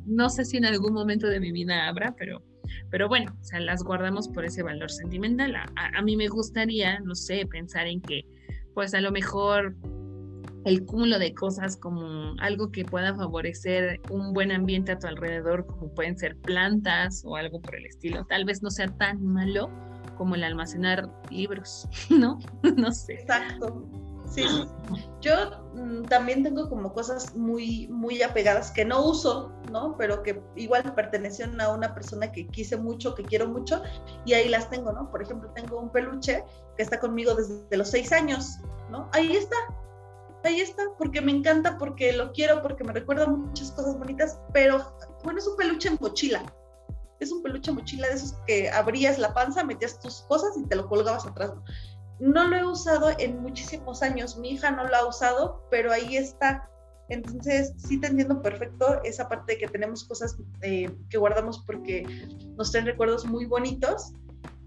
no 0.06 0.28
sé 0.30 0.44
si 0.44 0.56
en 0.56 0.64
algún 0.64 0.94
momento 0.94 1.28
de 1.28 1.38
mi 1.38 1.52
vida 1.52 1.88
habrá, 1.88 2.14
pero, 2.18 2.42
pero 2.90 3.08
bueno, 3.08 3.36
o 3.40 3.44
sea, 3.44 3.60
las 3.60 3.82
guardamos 3.84 4.28
por 4.28 4.44
ese 4.44 4.62
valor 4.62 4.90
sentimental. 4.90 5.54
a 5.54 6.02
mí 6.02 6.16
me 6.16 6.28
gustaría, 6.28 6.98
no 7.00 7.14
sé, 7.14 7.46
pensar 7.46 7.86
en 7.86 8.00
que, 8.00 8.24
pues 8.74 8.94
a 8.94 9.00
lo 9.00 9.12
mejor 9.12 9.76
el 10.64 10.84
cúmulo 10.84 11.18
de 11.18 11.34
cosas 11.34 11.76
como 11.76 12.34
algo 12.40 12.70
que 12.70 12.84
pueda 12.84 13.14
favorecer 13.14 14.00
un 14.10 14.32
buen 14.32 14.52
ambiente 14.52 14.92
a 14.92 14.98
tu 14.98 15.06
alrededor, 15.06 15.66
como 15.66 15.92
pueden 15.94 16.16
ser 16.18 16.36
plantas 16.38 17.22
o 17.24 17.36
algo 17.36 17.60
por 17.60 17.76
el 17.76 17.86
estilo. 17.86 18.24
Tal 18.26 18.44
vez 18.44 18.62
no 18.62 18.70
sea 18.70 18.88
tan 18.88 19.24
malo 19.24 19.70
como 20.16 20.34
el 20.34 20.44
almacenar 20.44 21.08
libros, 21.30 21.88
¿no? 22.10 22.38
no 22.76 22.92
sé. 22.92 23.14
Exacto. 23.14 23.88
Sí, 24.32 24.46
yo 25.20 25.34
mm, 25.74 26.04
también 26.04 26.42
tengo 26.42 26.70
como 26.70 26.94
cosas 26.94 27.36
muy, 27.36 27.86
muy 27.88 28.22
apegadas 28.22 28.70
que 28.70 28.82
no 28.82 29.04
uso, 29.04 29.52
¿no? 29.70 29.94
Pero 29.98 30.22
que 30.22 30.42
igual 30.56 30.94
pertenecen 30.94 31.60
a 31.60 31.68
una 31.68 31.92
persona 31.92 32.32
que 32.32 32.46
quise 32.46 32.78
mucho, 32.78 33.14
que 33.14 33.24
quiero 33.24 33.46
mucho, 33.46 33.82
y 34.24 34.32
ahí 34.32 34.48
las 34.48 34.70
tengo, 34.70 34.90
¿no? 34.92 35.10
Por 35.10 35.22
ejemplo, 35.22 35.50
tengo 35.54 35.78
un 35.78 35.92
peluche 35.92 36.44
que 36.78 36.82
está 36.82 36.98
conmigo 36.98 37.34
desde 37.34 37.76
los 37.76 37.90
seis 37.90 38.10
años, 38.10 38.58
¿no? 38.90 39.10
Ahí 39.12 39.36
está, 39.36 39.56
ahí 40.48 40.60
está, 40.60 40.82
porque 40.98 41.20
me 41.20 41.32
encanta, 41.32 41.78
porque 41.78 42.12
lo 42.12 42.32
quiero, 42.32 42.62
porque 42.62 42.84
me 42.84 42.92
recuerda 42.92 43.26
muchas 43.26 43.70
cosas 43.72 43.98
bonitas, 43.98 44.38
pero 44.52 44.94
bueno, 45.24 45.38
es 45.38 45.46
un 45.46 45.56
peluche 45.56 45.88
en 45.88 45.98
mochila. 46.00 46.42
Es 47.20 47.30
un 47.30 47.42
peluche 47.42 47.70
en 47.70 47.76
mochila 47.76 48.08
de 48.08 48.14
esos 48.14 48.34
que 48.46 48.70
abrías 48.70 49.18
la 49.18 49.32
panza, 49.32 49.64
metías 49.64 50.00
tus 50.00 50.22
cosas 50.22 50.56
y 50.56 50.66
te 50.66 50.76
lo 50.76 50.88
colgabas 50.88 51.26
atrás. 51.26 51.52
No 52.18 52.46
lo 52.48 52.56
he 52.56 52.64
usado 52.64 53.10
en 53.18 53.40
muchísimos 53.42 54.02
años, 54.02 54.36
mi 54.36 54.50
hija 54.50 54.70
no 54.70 54.86
lo 54.86 54.96
ha 54.96 55.06
usado, 55.06 55.66
pero 55.70 55.92
ahí 55.92 56.16
está. 56.16 56.68
Entonces, 57.08 57.74
sí 57.76 58.00
te 58.00 58.06
entiendo 58.06 58.40
perfecto 58.40 59.02
esa 59.04 59.28
parte 59.28 59.52
de 59.52 59.58
que 59.58 59.68
tenemos 59.68 60.04
cosas 60.04 60.36
eh, 60.62 60.90
que 61.10 61.18
guardamos 61.18 61.62
porque 61.66 62.04
nos 62.56 62.70
traen 62.70 62.86
recuerdos 62.86 63.24
muy 63.24 63.44
bonitos. 63.46 64.12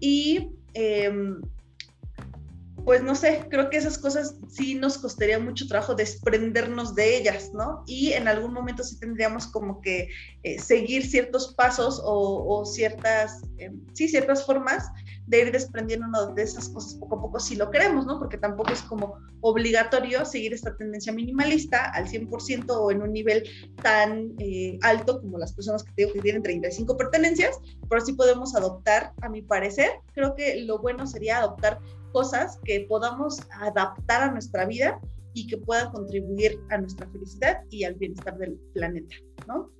Y 0.00 0.50
em, 0.74 1.40
pues 2.86 3.02
no 3.02 3.16
sé, 3.16 3.44
creo 3.50 3.68
que 3.68 3.78
esas 3.78 3.98
cosas 3.98 4.36
sí 4.48 4.76
nos 4.76 4.96
costaría 4.96 5.40
mucho 5.40 5.66
trabajo 5.66 5.96
desprendernos 5.96 6.94
de 6.94 7.18
ellas, 7.18 7.50
¿no? 7.52 7.82
Y 7.84 8.12
en 8.12 8.28
algún 8.28 8.52
momento 8.52 8.84
sí 8.84 8.96
tendríamos 9.00 9.48
como 9.48 9.80
que 9.80 10.08
eh, 10.44 10.60
seguir 10.60 11.04
ciertos 11.04 11.52
pasos 11.56 12.00
o, 12.04 12.64
ciertas, 12.64 13.42
em, 13.58 13.80
sí, 13.92 14.06
ciertas 14.06 14.46
formas 14.46 14.84
de 15.26 15.40
ir 15.42 15.52
desprendiéndonos 15.52 16.34
de 16.34 16.42
esas 16.42 16.68
cosas 16.68 16.94
poco 16.94 17.16
a 17.16 17.20
poco 17.20 17.40
si 17.40 17.56
lo 17.56 17.70
queremos, 17.70 18.06
¿no? 18.06 18.18
Porque 18.18 18.38
tampoco 18.38 18.72
es 18.72 18.82
como 18.82 19.18
obligatorio 19.40 20.24
seguir 20.24 20.54
esta 20.54 20.76
tendencia 20.76 21.12
minimalista 21.12 21.90
al 21.90 22.06
100% 22.06 22.70
o 22.70 22.90
en 22.90 23.02
un 23.02 23.12
nivel 23.12 23.42
tan 23.82 24.34
eh, 24.38 24.78
alto 24.82 25.20
como 25.20 25.38
las 25.38 25.52
personas 25.52 25.82
que 25.82 25.92
digo 25.96 26.12
que 26.12 26.20
tienen 26.20 26.42
35 26.42 26.96
pertenencias, 26.96 27.58
pero 27.88 28.00
sí 28.00 28.12
podemos 28.12 28.54
adoptar, 28.54 29.12
a 29.22 29.28
mi 29.28 29.42
parecer, 29.42 29.90
creo 30.14 30.34
que 30.34 30.62
lo 30.62 30.78
bueno 30.78 31.06
sería 31.06 31.38
adoptar 31.38 31.80
cosas 32.12 32.58
que 32.64 32.86
podamos 32.88 33.40
adaptar 33.60 34.22
a 34.22 34.32
nuestra 34.32 34.64
vida 34.64 35.00
y 35.34 35.46
que 35.46 35.58
puedan 35.58 35.90
contribuir 35.92 36.58
a 36.70 36.78
nuestra 36.78 37.06
felicidad 37.10 37.62
y 37.70 37.84
al 37.84 37.94
bienestar 37.94 38.38
del 38.38 38.58
planeta, 38.72 39.16
¿no? 39.46 39.70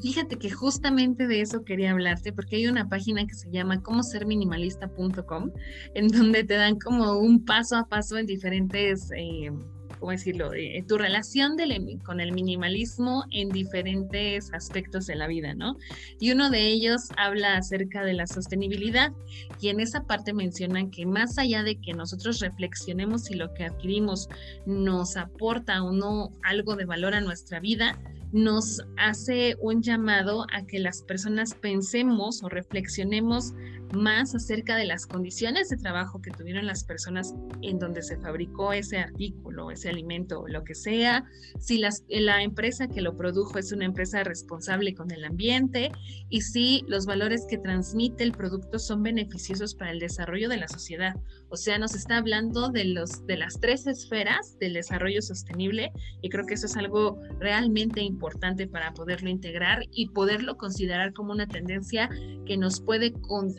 Fíjate 0.00 0.36
que 0.36 0.50
justamente 0.50 1.26
de 1.26 1.40
eso 1.40 1.64
quería 1.64 1.90
hablarte, 1.90 2.32
porque 2.32 2.56
hay 2.56 2.66
una 2.68 2.88
página 2.88 3.26
que 3.26 3.34
se 3.34 3.50
llama 3.50 3.82
como 3.82 4.02
ser 4.02 4.26
minimalista.com, 4.26 5.50
en 5.94 6.08
donde 6.08 6.44
te 6.44 6.54
dan 6.54 6.78
como 6.78 7.18
un 7.18 7.44
paso 7.44 7.76
a 7.76 7.88
paso 7.88 8.16
en 8.16 8.26
diferentes 8.26 9.10
eh, 9.16 9.50
¿cómo 9.98 10.12
decirlo?, 10.12 10.52
eh, 10.54 10.84
tu 10.86 10.96
relación 10.96 11.56
con 12.04 12.20
el 12.20 12.32
minimalismo 12.32 13.24
en 13.30 13.48
diferentes 13.48 14.52
aspectos 14.52 15.06
de 15.06 15.16
la 15.16 15.26
vida, 15.26 15.54
¿no? 15.54 15.76
Y 16.20 16.32
uno 16.32 16.50
de 16.50 16.66
ellos 16.66 17.10
habla 17.16 17.56
acerca 17.56 18.04
de 18.04 18.14
la 18.14 18.26
sostenibilidad 18.26 19.12
y 19.60 19.68
en 19.68 19.80
esa 19.80 20.04
parte 20.04 20.32
mencionan 20.32 20.90
que 20.90 21.06
más 21.06 21.38
allá 21.38 21.62
de 21.62 21.80
que 21.80 21.92
nosotros 21.92 22.40
reflexionemos 22.40 23.24
si 23.24 23.34
lo 23.34 23.52
que 23.54 23.64
adquirimos 23.64 24.28
nos 24.66 25.16
aporta 25.16 25.82
o 25.82 25.92
no 25.92 26.30
algo 26.42 26.76
de 26.76 26.84
valor 26.84 27.14
a 27.14 27.20
nuestra 27.20 27.60
vida, 27.60 27.98
nos 28.32 28.82
hace 28.96 29.56
un 29.60 29.82
llamado 29.82 30.46
a 30.52 30.66
que 30.66 30.78
las 30.78 31.02
personas 31.02 31.54
pensemos 31.54 32.42
o 32.42 32.48
reflexionemos 32.48 33.54
más 33.94 34.34
acerca 34.34 34.76
de 34.76 34.84
las 34.84 35.06
condiciones 35.06 35.68
de 35.68 35.76
trabajo 35.76 36.20
que 36.20 36.30
tuvieron 36.30 36.66
las 36.66 36.84
personas 36.84 37.34
en 37.62 37.78
donde 37.78 38.02
se 38.02 38.16
fabricó 38.18 38.72
ese 38.72 38.98
artículo, 38.98 39.70
ese 39.70 39.88
alimento, 39.88 40.44
lo 40.46 40.64
que 40.64 40.74
sea, 40.74 41.24
si 41.58 41.78
la 41.78 42.42
empresa 42.42 42.88
que 42.88 43.00
lo 43.00 43.16
produjo 43.16 43.58
es 43.58 43.72
una 43.72 43.84
empresa 43.84 44.24
responsable 44.24 44.94
con 44.94 45.10
el 45.10 45.24
ambiente 45.24 45.90
y 46.28 46.42
si 46.42 46.84
los 46.86 47.06
valores 47.06 47.46
que 47.48 47.58
transmite 47.58 48.24
el 48.24 48.32
producto 48.32 48.78
son 48.78 49.02
beneficiosos 49.02 49.74
para 49.74 49.90
el 49.90 49.98
desarrollo 49.98 50.48
de 50.48 50.58
la 50.58 50.68
sociedad. 50.68 51.14
O 51.50 51.56
sea, 51.56 51.78
nos 51.78 51.94
está 51.94 52.18
hablando 52.18 52.68
de, 52.68 52.84
los, 52.84 53.26
de 53.26 53.38
las 53.38 53.58
tres 53.60 53.86
esferas 53.86 54.58
del 54.58 54.74
desarrollo 54.74 55.22
sostenible 55.22 55.92
y 56.20 56.28
creo 56.28 56.44
que 56.44 56.54
eso 56.54 56.66
es 56.66 56.76
algo 56.76 57.18
realmente 57.38 58.02
importante 58.02 58.66
para 58.66 58.92
poderlo 58.92 59.30
integrar 59.30 59.84
y 59.90 60.08
poderlo 60.10 60.56
considerar 60.58 61.12
como 61.14 61.32
una 61.32 61.46
tendencia 61.46 62.10
que 62.44 62.56
nos 62.56 62.80
puede 62.80 63.14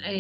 eh, 0.06 0.19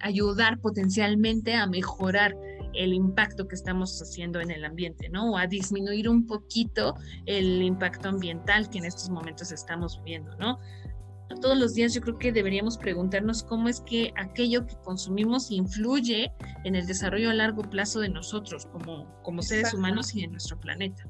ayudar 0.00 0.60
potencialmente 0.60 1.54
a 1.54 1.66
mejorar 1.66 2.36
el 2.74 2.92
impacto 2.92 3.48
que 3.48 3.54
estamos 3.54 4.00
haciendo 4.00 4.40
en 4.40 4.50
el 4.50 4.64
ambiente, 4.64 5.08
¿no? 5.08 5.32
O 5.32 5.38
a 5.38 5.46
disminuir 5.46 6.08
un 6.08 6.26
poquito 6.26 6.94
el 7.26 7.62
impacto 7.62 8.08
ambiental 8.08 8.68
que 8.70 8.78
en 8.78 8.84
estos 8.84 9.10
momentos 9.10 9.52
estamos 9.52 9.98
viviendo, 10.04 10.36
¿no? 10.36 10.58
todos 11.36 11.58
los 11.58 11.74
días 11.74 11.94
yo 11.94 12.00
creo 12.00 12.18
que 12.18 12.32
deberíamos 12.32 12.76
preguntarnos 12.76 13.42
cómo 13.42 13.68
es 13.68 13.80
que 13.80 14.12
aquello 14.16 14.66
que 14.66 14.74
consumimos 14.82 15.50
influye 15.50 16.32
en 16.64 16.74
el 16.74 16.86
desarrollo 16.86 17.30
a 17.30 17.34
largo 17.34 17.62
plazo 17.62 18.00
de 18.00 18.08
nosotros 18.08 18.66
como, 18.66 19.06
como 19.22 19.42
seres 19.42 19.74
humanos 19.74 20.14
y 20.14 20.22
de 20.22 20.28
nuestro 20.28 20.58
planeta. 20.58 21.06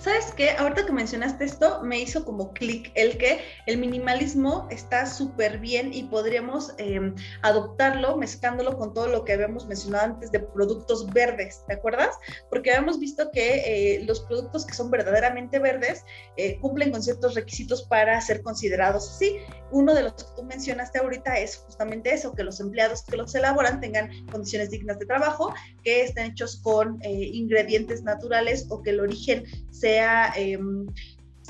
¿Sabes 0.00 0.32
qué? 0.36 0.50
Ahorita 0.50 0.86
que 0.86 0.92
mencionaste 0.92 1.44
esto, 1.44 1.82
me 1.82 2.00
hizo 2.00 2.24
como 2.24 2.52
clic 2.52 2.90
el 2.94 3.18
que 3.18 3.40
el 3.66 3.78
minimalismo 3.78 4.66
está 4.70 5.06
súper 5.06 5.58
bien 5.58 5.92
y 5.92 6.04
podríamos 6.04 6.74
em, 6.78 7.14
adoptarlo 7.42 8.16
mezclándolo 8.16 8.76
con 8.76 8.94
todo 8.94 9.08
lo 9.08 9.24
que 9.24 9.32
habíamos 9.32 9.66
mencionado 9.66 10.04
antes 10.04 10.30
de 10.30 10.40
productos 10.40 11.06
verdes, 11.12 11.62
¿te 11.66 11.74
acuerdas? 11.74 12.14
Porque 12.50 12.70
habíamos 12.70 12.98
visto 12.98 13.30
que 13.30 13.96
eh, 13.96 14.04
los 14.04 14.20
productos 14.20 14.64
que 14.64 14.74
son 14.74 14.90
verdaderamente 14.90 15.58
verdes 15.58 16.04
eh, 16.36 16.58
cumplen 16.60 16.90
con 16.90 17.02
ciertos 17.02 17.34
requisitos 17.34 17.82
para 17.84 18.20
ser 18.20 18.42
considerados 18.42 19.10
así. 19.10 19.38
Uno 19.70 19.94
de 19.94 20.02
los 20.04 20.14
que 20.14 20.24
tú 20.36 20.42
mencionaste 20.44 20.98
ahorita 20.98 21.38
es 21.38 21.56
justamente 21.56 22.14
eso, 22.14 22.32
que 22.32 22.44
los 22.44 22.60
empleados 22.60 23.02
que 23.02 23.16
los 23.16 23.34
elaboran 23.34 23.80
tengan 23.80 24.10
condiciones 24.26 24.70
dignas 24.70 24.98
de 24.98 25.06
trabajo, 25.06 25.52
que 25.82 26.02
estén 26.02 26.32
hechos 26.32 26.60
con 26.62 26.98
eh, 27.02 27.10
ingredientes 27.12 28.02
naturales 28.02 28.66
o 28.68 28.82
que 28.82 28.90
el 28.90 29.00
origen 29.00 29.44
sea, 29.78 30.32
em, 30.36 30.86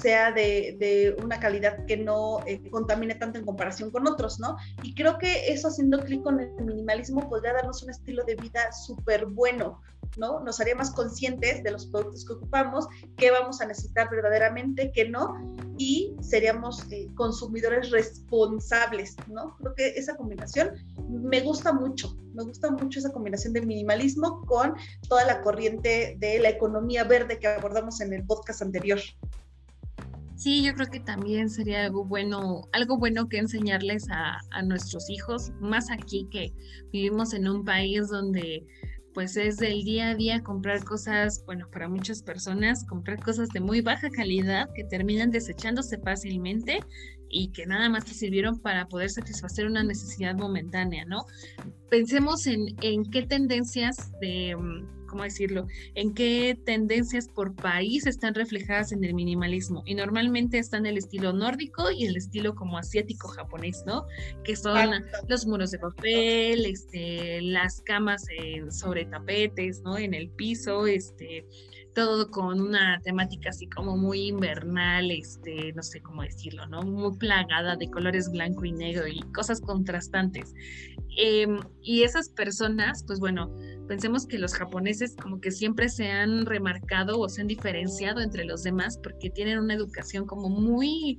sea 0.01 0.33
de, 0.33 1.17
una 1.23 1.41
calidad 1.41 1.85
que 1.87 1.97
no 1.97 2.41
eh, 2.47 2.69
contamine 2.71 3.15
tanto 3.15 3.39
en 3.39 3.45
comparación 3.45 3.91
con 3.91 4.07
otros, 4.07 4.39
¿no? 4.39 4.57
Y 4.83 4.95
creo 4.95 5.19
que 5.19 5.53
eso 5.53 5.69
haciendo 5.69 6.01
clic 6.01 6.23
con 6.23 6.41
el 6.41 6.51
minimalismo 6.63 7.29
podría 7.29 7.55
darnos 7.55 7.83
un 7.83 7.91
estilo 7.91 8.25
de 8.25 8.37
vida 8.37 8.73
súper 8.73 9.27
bueno, 9.27 9.81
¿no? 10.17 10.41
Nos 10.41 10.61
haría 10.61 10.75
más 10.75 10.91
conscientes 10.91 11.63
de 11.63 11.71
los 11.71 11.87
productos 11.87 12.25
que 12.25 12.35
ocupamos, 12.35 12.87
qué 13.17 13.31
vamos 13.31 13.61
a 13.61 13.67
necesitar 13.67 14.09
verdaderamente, 14.11 14.93
qué 14.93 15.09
no, 15.09 15.35
y 15.79 16.15
seríamos 16.21 16.91
eh, 16.91 17.09
consumidores 17.15 17.91
responsables, 17.91 19.17
¿no? 19.29 19.57
Creo 19.59 19.75
que 19.75 19.89
esa 19.89 20.17
combinación 20.17 20.71
me 21.09 21.41
gusta 21.41 21.73
mucho, 21.73 22.17
me 22.35 22.45
gusta 22.45 22.71
mucho 22.71 22.99
esa 22.99 23.13
combinación 23.13 23.53
de 23.53 23.63
minimalismo 23.63 24.45
con 24.47 24.75
toda 25.09 25.25
la 25.25 25.43
corriente 25.43 26.17
de 26.19 26.39
la 26.39 26.51
economía 26.51 27.05
verde 27.05 27.39
que 27.39 27.49
abordamos 27.49 28.01
en 28.01 28.13
el 28.13 28.25
podcast 28.25 28.63
anterior. 28.63 29.01
Sí, 30.37 30.62
yo 30.62 30.75
creo 30.75 30.88
que 30.88 31.01
también 31.01 31.49
sería 31.49 31.87
algo 31.87 32.05
bueno, 32.05 32.68
algo 32.72 32.99
bueno 32.99 33.27
que 33.27 33.38
enseñarles 33.38 34.07
a, 34.11 34.38
nuestros 34.62 35.09
hijos, 35.09 35.51
más 35.61 35.90
aquí 35.90 36.29
que 36.31 36.53
vivimos 36.92 37.33
en 37.33 37.49
un 37.49 37.64
país 37.64 38.09
donde 38.09 38.66
pues 39.14 39.38
es 39.38 39.57
del 39.57 39.83
día 39.83 40.11
a 40.11 40.14
día 40.14 40.42
comprar 40.42 40.85
cosas, 40.85 41.42
bueno, 41.46 41.70
para 41.70 41.88
muchas 41.88 42.22
personas, 42.22 42.85
comprar 42.85 43.18
cosas 43.22 43.49
de 43.49 43.61
muy 43.61 43.81
baja 43.81 44.11
calidad 44.11 44.68
que 44.75 44.85
terminan 44.85 45.31
desechándose 45.31 45.96
fácilmente 45.99 46.81
y 47.31 47.51
que 47.53 47.64
nada 47.64 47.88
más 47.88 48.05
te 48.05 48.12
sirvieron 48.12 48.61
para 48.61 48.88
poder 48.88 49.09
satisfacer 49.09 49.66
una 49.66 49.83
necesidad 49.83 50.35
momentánea, 50.35 51.07
¿no? 51.07 51.25
Pensemos 51.88 52.46
en, 52.46 52.77
en 52.83 53.11
qué 53.11 53.22
tendencias 53.22 54.12
de 54.20 54.55
mm, 54.55 54.96
¿cómo 55.07 55.23
decirlo? 55.23 55.66
En 55.95 56.14
qué 56.14 56.59
tendencias 56.64 57.29
por 57.29 57.55
país 57.55 58.07
están 58.07 58.35
reflejadas 58.35 58.92
en 58.92 59.05
el 59.05 59.14
minimalismo. 59.14 59.83
Y 59.87 59.95
normalmente 59.95 60.59
están 60.59 60.87
el 60.87 60.99
estilo 60.99 61.33
nórdico 61.33 61.90
y 61.90 62.07
el 62.07 62.16
estilo 62.16 62.55
como 62.55 62.79
asiático 62.79 63.29
japonés, 63.29 63.85
¿no? 63.87 64.07
Que 64.45 64.57
son 64.57 65.05
los 65.29 65.47
muros 65.47 65.71
de 65.71 65.79
papel, 65.79 66.66
este, 66.66 67.40
las 67.42 67.81
camas 67.83 68.27
sobre 68.71 69.07
tapetes, 69.07 69.83
¿no? 69.83 69.99
En 69.99 70.14
el 70.14 70.29
piso, 70.31 70.87
este, 70.87 71.47
todo 71.97 72.31
con 72.31 72.61
una 72.61 73.01
temática 73.01 73.49
así 73.49 73.66
como 73.69 73.97
muy 73.97 74.29
invernal, 74.29 75.11
este, 75.11 75.73
no 75.73 75.83
sé 75.83 76.03
cómo 76.03 76.21
decirlo, 76.23 76.66
¿no? 76.66 76.83
Muy 76.83 77.16
plagada 77.16 77.75
de 77.75 77.90
colores 77.90 78.31
blanco 78.31 78.66
y 78.66 78.73
negro 78.73 79.09
y 79.09 79.21
cosas 79.33 79.62
contrastantes. 79.62 80.53
Em, 81.16 81.59
y 81.81 82.03
esas 82.03 82.29
personas, 82.29 83.03
pues 83.07 83.19
bueno, 83.19 83.51
pensemos 83.87 84.27
que 84.27 84.38
los 84.38 84.55
japoneses 84.55 85.16
como 85.16 85.40
que 85.40 85.51
siempre 85.51 85.88
se 85.88 86.11
han 86.11 86.46
remarcado 86.46 87.18
o 87.18 87.29
se 87.29 87.40
han 87.40 87.46
diferenciado 87.46 88.20
entre 88.20 88.44
los 88.44 88.62
demás 88.62 88.99
porque 89.03 89.31
tienen 89.31 89.59
una 89.59 89.75
educación 89.75 90.27
como 90.27 90.49
muy 90.49 91.16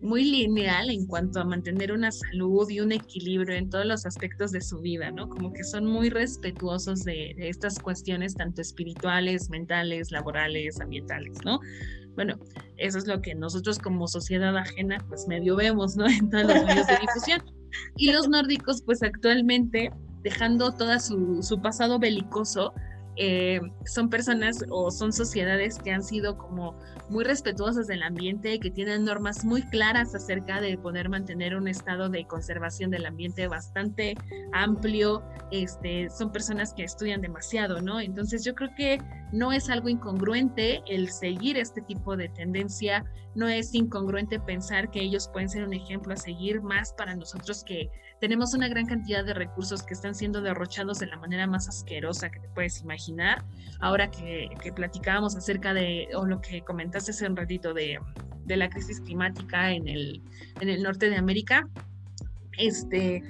muy 0.00 0.22
lineal 0.22 0.90
en 0.90 1.06
cuanto 1.06 1.40
a 1.40 1.44
mantener 1.44 1.90
una 1.90 2.12
salud 2.12 2.68
y 2.68 2.80
un 2.80 2.92
equilibrio 2.92 3.56
en 3.56 3.70
todos 3.70 3.86
los 3.86 4.04
aspectos 4.04 4.52
de 4.52 4.60
su 4.60 4.80
vida, 4.80 5.10
¿no? 5.10 5.30
Como 5.30 5.50
que 5.54 5.64
son 5.64 5.86
muy 5.86 6.10
respetuosos 6.10 7.04
de, 7.04 7.34
de 7.38 7.48
estas 7.48 7.78
cuestiones 7.78 8.34
tanto 8.34 8.60
espirituales, 8.60 9.48
mentales, 9.48 10.10
laborales, 10.10 10.78
ambientales, 10.78 11.38
¿no? 11.46 11.58
Bueno, 12.14 12.38
eso 12.76 12.98
es 12.98 13.06
lo 13.06 13.20
que 13.22 13.34
nosotros 13.34 13.78
como 13.78 14.06
sociedad 14.06 14.56
ajena 14.56 14.98
pues 15.08 15.26
medio 15.26 15.56
vemos, 15.56 15.96
¿no? 15.96 16.06
En 16.08 16.28
todos 16.28 16.44
los 16.44 16.64
medios 16.64 16.86
de 16.86 16.98
difusión. 17.00 17.42
Y 17.96 18.12
los 18.12 18.28
nórdicos 18.28 18.82
pues 18.82 19.02
actualmente, 19.02 19.90
dejando 20.24 20.72
todo 20.72 20.98
su, 20.98 21.38
su 21.42 21.60
pasado 21.60 22.00
belicoso, 22.00 22.72
eh, 23.16 23.60
son 23.84 24.10
personas 24.10 24.64
o 24.70 24.90
son 24.90 25.12
sociedades 25.12 25.78
que 25.78 25.92
han 25.92 26.02
sido 26.02 26.36
como 26.36 26.76
muy 27.08 27.24
respetuosas 27.24 27.86
del 27.86 28.02
ambiente, 28.02 28.58
que 28.58 28.70
tienen 28.70 29.04
normas 29.04 29.44
muy 29.44 29.62
claras 29.62 30.14
acerca 30.14 30.60
de 30.60 30.78
poder 30.78 31.08
mantener 31.08 31.56
un 31.56 31.68
estado 31.68 32.08
de 32.08 32.26
conservación 32.26 32.90
del 32.90 33.06
ambiente 33.06 33.46
bastante 33.48 34.14
amplio. 34.52 35.22
Este, 35.50 36.08
son 36.10 36.32
personas 36.32 36.74
que 36.74 36.84
estudian 36.84 37.20
demasiado, 37.20 37.80
¿no? 37.80 38.00
Entonces 38.00 38.44
yo 38.44 38.54
creo 38.54 38.70
que 38.76 38.98
no 39.32 39.52
es 39.52 39.68
algo 39.70 39.88
incongruente 39.88 40.82
el 40.86 41.10
seguir 41.10 41.56
este 41.56 41.82
tipo 41.82 42.16
de 42.16 42.28
tendencia, 42.28 43.04
no 43.34 43.48
es 43.48 43.74
incongruente 43.74 44.38
pensar 44.38 44.90
que 44.90 45.00
ellos 45.00 45.28
pueden 45.32 45.48
ser 45.48 45.64
un 45.64 45.74
ejemplo 45.74 46.14
a 46.14 46.16
seguir 46.16 46.62
más 46.62 46.92
para 46.92 47.16
nosotros 47.16 47.64
que 47.64 47.90
tenemos 48.20 48.54
una 48.54 48.68
gran 48.68 48.86
cantidad 48.86 49.24
de 49.24 49.34
recursos 49.34 49.82
que 49.82 49.92
están 49.92 50.14
siendo 50.14 50.40
derrochados 50.40 50.98
de 50.98 51.06
la 51.06 51.18
manera 51.18 51.46
más 51.46 51.68
asquerosa 51.68 52.30
que 52.30 52.40
te 52.40 52.48
puedes 52.48 52.80
imaginar. 52.80 53.44
Ahora 53.80 54.10
que, 54.10 54.48
que 54.62 54.72
platicábamos 54.72 55.36
acerca 55.36 55.74
de, 55.74 56.08
o 56.14 56.24
lo 56.24 56.40
que 56.40 56.62
comentaste 56.94 57.10
hace 57.10 57.26
un 57.26 57.36
ratito 57.36 57.74
de, 57.74 57.98
de 58.44 58.56
la 58.56 58.68
crisis 58.68 59.00
climática 59.00 59.72
en 59.72 59.88
el, 59.88 60.22
en 60.60 60.68
el 60.68 60.80
norte 60.80 61.10
de 61.10 61.16
América, 61.16 61.68
este, 62.56 63.20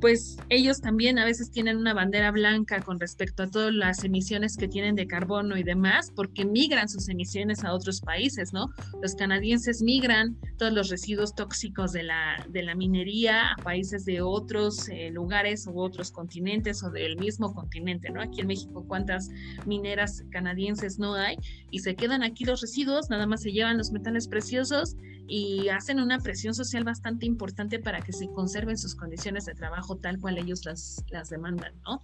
pues 0.00 0.36
ellos 0.48 0.80
también 0.80 1.18
a 1.18 1.24
veces 1.24 1.50
tienen 1.50 1.76
una 1.76 1.94
bandera 1.94 2.30
blanca 2.30 2.80
con 2.80 3.00
respecto 3.00 3.42
a 3.42 3.50
todas 3.50 3.72
las 3.72 4.04
emisiones 4.04 4.56
que 4.56 4.68
tienen 4.68 4.94
de 4.94 5.06
carbono 5.06 5.56
y 5.56 5.62
demás, 5.62 6.12
porque 6.14 6.44
migran 6.44 6.88
sus 6.88 7.08
emisiones 7.08 7.64
a 7.64 7.72
otros 7.72 8.00
países, 8.00 8.52
¿no? 8.52 8.68
Los 9.02 9.14
canadienses 9.14 9.82
migran 9.82 10.36
todos 10.58 10.72
los 10.72 10.90
residuos 10.90 11.34
tóxicos 11.34 11.92
de 11.92 12.02
la, 12.02 12.46
de 12.48 12.62
la 12.62 12.74
minería 12.74 13.52
a 13.52 13.56
países 13.62 14.04
de 14.04 14.20
otros 14.20 14.88
eh, 14.88 15.10
lugares 15.10 15.66
u 15.66 15.80
otros 15.80 16.10
continentes 16.10 16.82
o 16.82 16.90
del 16.90 17.16
mismo 17.16 17.54
continente, 17.54 18.10
¿no? 18.10 18.20
Aquí 18.20 18.40
en 18.40 18.48
México, 18.48 18.84
¿cuántas 18.86 19.30
mineras 19.66 20.24
canadienses 20.30 20.98
no 20.98 21.14
hay? 21.14 21.36
Y 21.70 21.80
se 21.80 21.94
quedan 21.94 22.22
aquí 22.22 22.44
los 22.44 22.60
residuos, 22.60 23.10
nada 23.10 23.26
más 23.26 23.42
se 23.42 23.52
llevan 23.52 23.78
los 23.78 23.90
metales 23.92 24.28
preciosos 24.28 24.96
y 25.28 25.68
hacen 25.68 26.00
una 26.00 26.18
presión 26.18 26.54
social 26.54 26.84
bastante 26.84 27.26
importante 27.26 27.78
para 27.78 28.00
que 28.00 28.12
se 28.12 28.28
conserven 28.28 28.78
sus 28.78 28.94
condiciones 28.94 29.44
de 29.46 29.54
trabajo 29.54 29.85
tal 29.94 30.18
cual 30.18 30.38
ellos 30.38 30.64
las, 30.64 31.04
las 31.10 31.30
demandan, 31.30 31.80
¿no? 31.82 32.00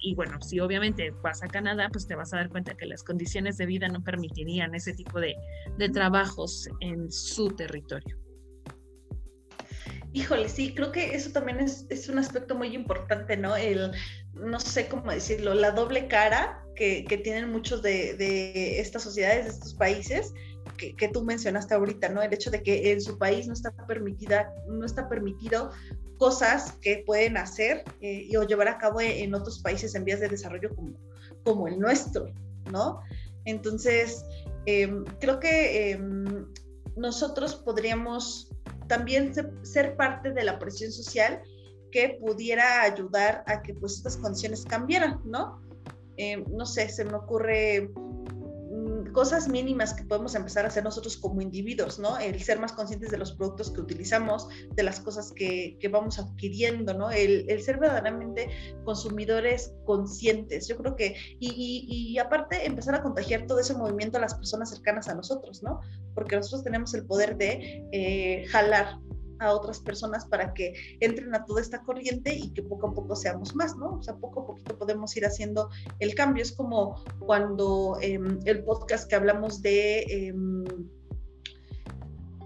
Y 0.00 0.14
bueno, 0.14 0.40
si 0.42 0.60
obviamente 0.60 1.10
vas 1.22 1.42
a 1.42 1.48
Canadá, 1.48 1.88
pues 1.90 2.06
te 2.06 2.14
vas 2.14 2.32
a 2.34 2.36
dar 2.36 2.50
cuenta 2.50 2.76
que 2.76 2.86
las 2.86 3.02
condiciones 3.02 3.56
de 3.56 3.66
vida 3.66 3.88
no 3.88 4.04
permitirían 4.04 4.74
ese 4.74 4.92
tipo 4.92 5.18
de, 5.18 5.34
de 5.78 5.88
trabajos 5.88 6.68
en 6.80 7.10
su 7.10 7.48
territorio. 7.48 8.18
Híjole, 10.12 10.48
sí, 10.48 10.74
creo 10.74 10.92
que 10.92 11.14
eso 11.14 11.32
también 11.32 11.58
es, 11.58 11.86
es, 11.90 12.08
un 12.08 12.18
aspecto 12.18 12.54
muy 12.54 12.68
importante, 12.74 13.36
¿no? 13.36 13.56
El, 13.56 13.90
no 14.34 14.60
sé 14.60 14.86
cómo 14.86 15.10
decirlo, 15.10 15.54
la 15.54 15.72
doble 15.72 16.06
cara 16.06 16.62
que, 16.76 17.04
que 17.04 17.18
tienen 17.18 17.50
muchos 17.50 17.82
de, 17.82 18.14
de, 18.14 18.80
estas 18.80 19.02
sociedades, 19.02 19.44
de 19.46 19.50
estos 19.50 19.74
países, 19.74 20.32
que, 20.76 21.08
tú 21.08 21.24
mencionaste 21.24 21.74
ahorita, 21.74 22.08
¿no? 22.08 22.22
El 22.22 22.32
hecho 22.32 22.50
de 22.50 22.62
que 22.62 22.92
en 22.92 23.00
su 23.00 23.18
país 23.18 23.46
no 23.46 23.52
está 23.52 23.70
permitida, 23.86 24.52
no 24.68 24.84
está 24.84 25.08
permitido 25.08 25.70
cosas 26.18 26.72
que 26.80 27.02
pueden 27.06 27.36
hacer 27.36 27.84
eh, 28.00 28.26
y 28.28 28.36
o 28.36 28.44
llevar 28.44 28.68
a 28.68 28.78
cabo 28.78 29.00
en 29.00 29.34
otros 29.34 29.60
países 29.60 29.94
en 29.94 30.04
vías 30.04 30.20
de 30.20 30.28
desarrollo 30.28 30.74
como, 30.74 30.94
como 31.44 31.68
el 31.68 31.78
nuestro, 31.78 32.26
¿no? 32.70 33.00
Entonces, 33.44 34.24
em, 34.66 35.04
creo 35.20 35.38
que 35.40 35.90
em, 35.90 36.46
nosotros 36.96 37.56
podríamos 37.56 38.50
también 38.88 39.32
ser 39.62 39.96
parte 39.96 40.32
de 40.32 40.44
la 40.44 40.58
presión 40.58 40.92
social 40.92 41.42
que 41.90 42.18
pudiera 42.20 42.82
ayudar 42.82 43.44
a 43.46 43.62
que 43.62 43.74
pues 43.74 43.94
estas 43.94 44.16
condiciones 44.16 44.64
cambiaran, 44.64 45.20
¿no? 45.24 45.62
Em, 46.16 46.44
no 46.50 46.66
sé, 46.66 46.88
se 46.88 47.04
me 47.04 47.14
ocurre 47.14 47.90
cosas 49.14 49.48
mínimas 49.48 49.94
que 49.94 50.04
podemos 50.04 50.34
empezar 50.34 50.64
a 50.66 50.68
hacer 50.68 50.84
nosotros 50.84 51.16
como 51.16 51.40
individuos, 51.40 51.98
¿no? 51.98 52.18
El 52.18 52.42
ser 52.42 52.58
más 52.58 52.72
conscientes 52.72 53.10
de 53.10 53.16
los 53.16 53.32
productos 53.32 53.70
que 53.70 53.80
utilizamos, 53.80 54.48
de 54.74 54.82
las 54.82 55.00
cosas 55.00 55.32
que, 55.32 55.78
que 55.80 55.88
vamos 55.88 56.18
adquiriendo, 56.18 56.92
¿no? 56.92 57.10
El, 57.10 57.46
ser 57.62 57.78
verdaderamente 57.78 58.50
consumidores 58.84 59.72
conscientes. 59.86 60.68
Yo 60.68 60.76
creo 60.76 60.96
que, 60.96 61.16
y, 61.38 61.86
y, 61.88 62.18
aparte, 62.18 62.66
empezar 62.66 62.96
a 62.96 63.02
contagiar 63.02 63.46
todo 63.46 63.60
ese 63.60 63.72
movimiento 63.72 64.18
a 64.18 64.20
las 64.20 64.34
personas 64.34 64.68
cercanas 64.68 65.08
a 65.08 65.14
nosotros, 65.14 65.62
¿no? 65.62 65.80
Porque 66.14 66.36
nosotros 66.36 66.64
tenemos 66.64 66.92
el 66.92 67.06
poder 67.06 67.36
de 67.38 67.86
eh, 67.92 68.44
jalar 68.48 68.98
a 69.38 69.52
otras 69.52 69.80
personas 69.80 70.24
para 70.26 70.54
que 70.54 70.74
entren 71.00 71.34
a 71.34 71.44
toda 71.44 71.60
esta 71.60 71.82
corriente 71.82 72.34
y 72.34 72.52
que 72.52 72.62
poco 72.62 72.88
a 72.88 72.94
poco 72.94 73.16
seamos 73.16 73.54
más, 73.54 73.76
¿no? 73.76 73.98
O 73.98 74.02
sea, 74.02 74.16
poco 74.16 74.40
a 74.40 74.46
poquito 74.46 74.78
podemos 74.78 75.16
ir 75.16 75.26
haciendo 75.26 75.70
el 75.98 76.14
cambio. 76.14 76.42
Es 76.42 76.52
como 76.52 77.02
cuando 77.18 77.98
em, 78.00 78.38
el 78.44 78.64
podcast 78.64 79.08
que 79.08 79.16
hablamos 79.16 79.62
de, 79.62 80.02
em, 80.08 80.64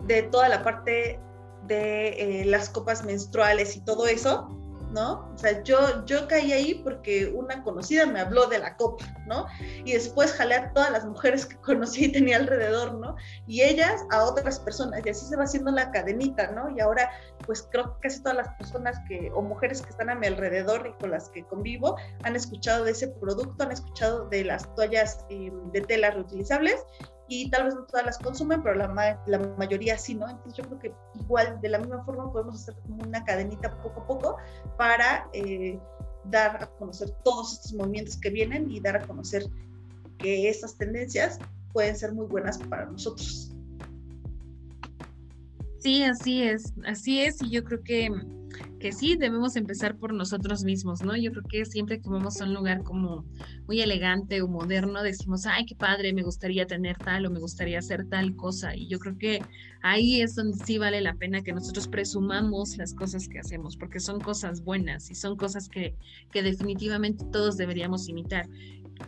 de 0.07 0.23
toda 0.25 0.49
la 0.49 0.63
parte 0.63 1.21
de 1.67 2.09
eh, 2.41 2.45
las 2.47 2.71
copas 2.71 3.05
menstruales 3.05 3.77
y 3.77 3.85
todo 3.85 4.07
eso, 4.07 4.49
¿no? 4.93 5.31
O 5.35 5.39
sea, 5.39 5.63
yo, 5.63 6.05
yo 6.07 6.27
caí 6.29 6.53
ahí 6.53 6.75
porque 6.83 7.27
una 7.27 7.63
conocida 7.63 8.07
me 8.07 8.21
habló 8.21 8.47
de 8.47 8.59
la 8.59 8.77
copa, 8.77 9.05
¿no? 9.27 9.47
Y 9.85 9.93
después 9.93 10.33
jalé 10.33 10.55
a 10.55 10.73
todas 10.73 10.91
las 10.91 11.05
mujeres 11.05 11.47
que 11.47 11.57
conocí 11.57 12.07
y 12.07 12.13
tenía 12.13 12.37
alrededor, 12.37 12.95
¿no? 12.95 13.17
Y 13.47 13.63
ellas 13.63 14.05
a 14.11 14.25
otras 14.25 14.59
personas, 14.61 15.05
y 15.05 15.11
así 15.11 15.27
se 15.27 15.37
va 15.37 15.45
haciendo 15.45 15.71
la 15.71 15.91
cadenita, 15.91 16.51
¿no? 16.53 16.75
Y 16.77 16.81
ahora, 16.81 17.11
pues 17.47 17.69
creo 17.71 17.95
que 17.95 18.09
casi 18.09 18.23
todas 18.23 18.39
las 18.39 18.49
personas 18.57 18.99
que, 19.09 19.31
o 19.35 19.43
mujeres 19.43 19.83
que 19.83 19.91
están 19.91 20.11
a 20.11 20.15
mi 20.15 20.27
alrededor 20.27 20.87
y 20.87 21.01
con 21.01 21.11
las 21.11 21.29
que 21.31 21.45
convivo, 21.45 21.97
han 22.25 22.37
escuchado 22.37 22.85
de 22.85 22.93
ese 22.93 23.09
producto, 23.09 23.65
han 23.65 23.73
escuchado 23.73 24.29
de 24.29 24.45
las 24.45 24.75
toallas 24.75 25.25
eh, 25.31 25.53
de 25.73 25.81
tela 25.83 26.11
reutilizables 26.11 26.85
y 27.29 27.51
tal 27.51 27.65
vez 27.65 27.75
no 27.75 27.85
todas 27.85 28.07
las 28.07 28.19
consumen, 28.19 28.63
pero 28.63 28.75
la, 28.75 29.21
la 29.27 29.39
mayoría 29.59 29.99
sí, 29.99 30.15
¿no? 30.15 30.29
Entonces 30.29 30.55
yo 30.55 30.65
creo 30.65 30.79
que 30.79 30.95
igual, 31.21 31.61
de 31.61 31.69
la 31.69 31.79
misma 31.79 32.03
forma, 32.05 32.33
podemos 32.33 32.63
hacer 32.63 32.75
como 32.83 33.03
una 33.05 33.25
cadenita 33.25 33.81
poco 33.83 34.01
a 34.01 34.07
poco 34.07 34.37
para 34.77 35.29
eh, 35.35 35.79
dar 36.25 36.63
a 36.63 36.67
conocer 36.79 37.11
todos 37.25 37.53
estos 37.55 37.75
movimientos 37.75 38.17
que 38.17 38.31
vienen 38.31 38.71
y 38.71 38.81
dar 38.81 38.97
a 38.97 39.07
conocer 39.07 39.45
que 40.19 40.49
estas 40.49 40.77
tendencias 40.77 41.39
pueden 41.73 41.97
ser 41.97 42.13
muy 42.13 42.27
buenas 42.27 42.59
para 42.59 42.87
nosotros. 42.87 43.53
Sí, 45.81 46.03
así 46.03 46.43
es, 46.43 46.73
así 46.87 47.21
es, 47.21 47.41
y 47.43 47.51
yo 47.51 47.63
creo 47.63 47.83
que 47.85 48.11
que 48.79 48.93
sí 48.93 49.17
debemos 49.17 49.57
empezar 49.57 49.97
por 49.97 50.15
nosotros 50.15 50.65
mismos, 50.65 51.03
¿no? 51.03 51.17
Yo 51.17 51.33
creo 51.33 51.45
que 51.49 51.65
siempre 51.65 52.01
que 52.01 52.09
vamos 52.09 52.41
a 52.41 52.45
un 52.45 52.55
lugar 52.55 52.83
como 52.83 53.25
muy 53.67 53.81
elegante 53.81 54.41
o 54.43 54.49
moderno, 54.49 55.03
decimos, 55.03 55.47
ay, 55.47 55.67
qué 55.67 55.75
padre, 55.75 56.13
me 56.13 56.23
gustaría 56.23 56.67
tener 56.67 56.99
tal 56.99 57.27
o 57.27 57.31
me 57.31 57.41
gustaría 57.41 57.79
hacer 57.79 58.07
tal 58.09 58.37
cosa. 58.37 58.77
Y 58.77 58.89
yo 58.89 58.99
creo 58.99 59.19
que 59.19 59.41
ahí 59.83 60.21
es 60.21 60.35
donde 60.35 60.57
sí 60.65 60.79
vale 60.79 61.01
la 61.01 61.15
pena 61.15 61.43
que 61.43 61.53
nosotros 61.53 61.89
presumamos 61.89 62.77
las 62.77 62.95
cosas 62.95 63.29
que 63.29 63.39
hacemos, 63.39 63.77
porque 63.77 64.01
son 64.01 64.21
cosas 64.21 64.63
buenas 64.63 65.11
y 65.11 65.15
son 65.15 65.37
cosas 65.37 65.69
que, 65.69 65.97
que 66.31 66.43
definitivamente 66.43 67.25
todos 67.33 67.57
deberíamos 67.57 68.09
imitar 68.09 68.49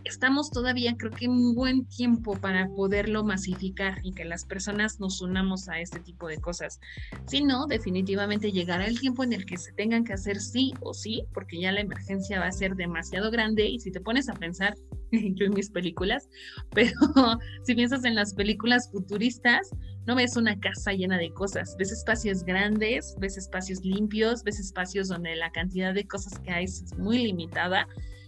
estamos 0.05 0.51
todavía, 0.51 0.97
creo 0.97 1.11
que 1.11 1.29
un 1.29 1.55
buen 1.55 1.85
tiempo 1.87 2.35
para 2.37 2.69
poderlo 2.69 3.25
masificar 3.25 3.99
y 4.03 4.13
que 4.13 4.25
las 4.25 4.45
personas 4.45 5.01
nos 5.01 5.21
unamos 5.21 5.69
a 5.69 5.81
este 5.81 6.01
tipo 6.01 6.29
de 6.29 6.39
cosas. 6.39 6.81
Si 7.27 7.43
no, 7.43 7.67
definitivamente 7.67 8.53
llegará 8.53 8.87
el 8.87 8.99
tiempo 8.99 9.25
en 9.25 9.33
el 9.33 9.47
que 9.47 9.59
se 9.59 9.73
tengan 9.73 10.05
que 10.05 10.13
hacer 10.13 10.41
sí 10.41 10.73
o 10.81 10.95
sí, 10.95 11.25
porque 11.33 11.61
ya 11.61 11.73
la 11.73 11.81
emergencia 11.81 12.41
va 12.41 12.47
a 12.47 12.53
ser 12.53 12.77
demasiado 12.77 13.31
grande 13.31 13.67
y 13.67 13.81
si 13.81 13.91
te 13.91 14.01
pones 14.01 14.29
a 14.29 14.35
pensar, 14.35 14.75
yo 15.13 15.47
en 15.47 15.55
mis 15.55 15.71
películas, 15.71 16.29
pero 16.75 16.93
si 17.65 17.75
piensas 17.75 18.05
en 18.05 18.15
las 18.15 18.35
películas 18.35 18.91
futuristas, 18.91 19.71
no 20.07 20.17
ves 20.17 20.37
una 20.37 20.59
casa 20.59 20.93
llena 20.93 21.19
de 21.19 21.33
cosas, 21.33 21.77
ves 21.79 21.93
espacios 21.93 22.43
grandes, 22.45 23.15
ves 23.19 23.37
espacios 23.37 23.85
limpios, 23.85 24.43
ves 24.43 24.59
espacios 24.59 25.09
donde 25.09 25.37
la 25.37 25.51
cantidad 25.53 25.95
de 25.95 26.07
cosas 26.07 26.39
que 26.41 26.51
hay 26.51 26.65
es 26.65 26.97
muy 26.97 27.19
limitada 27.19 27.87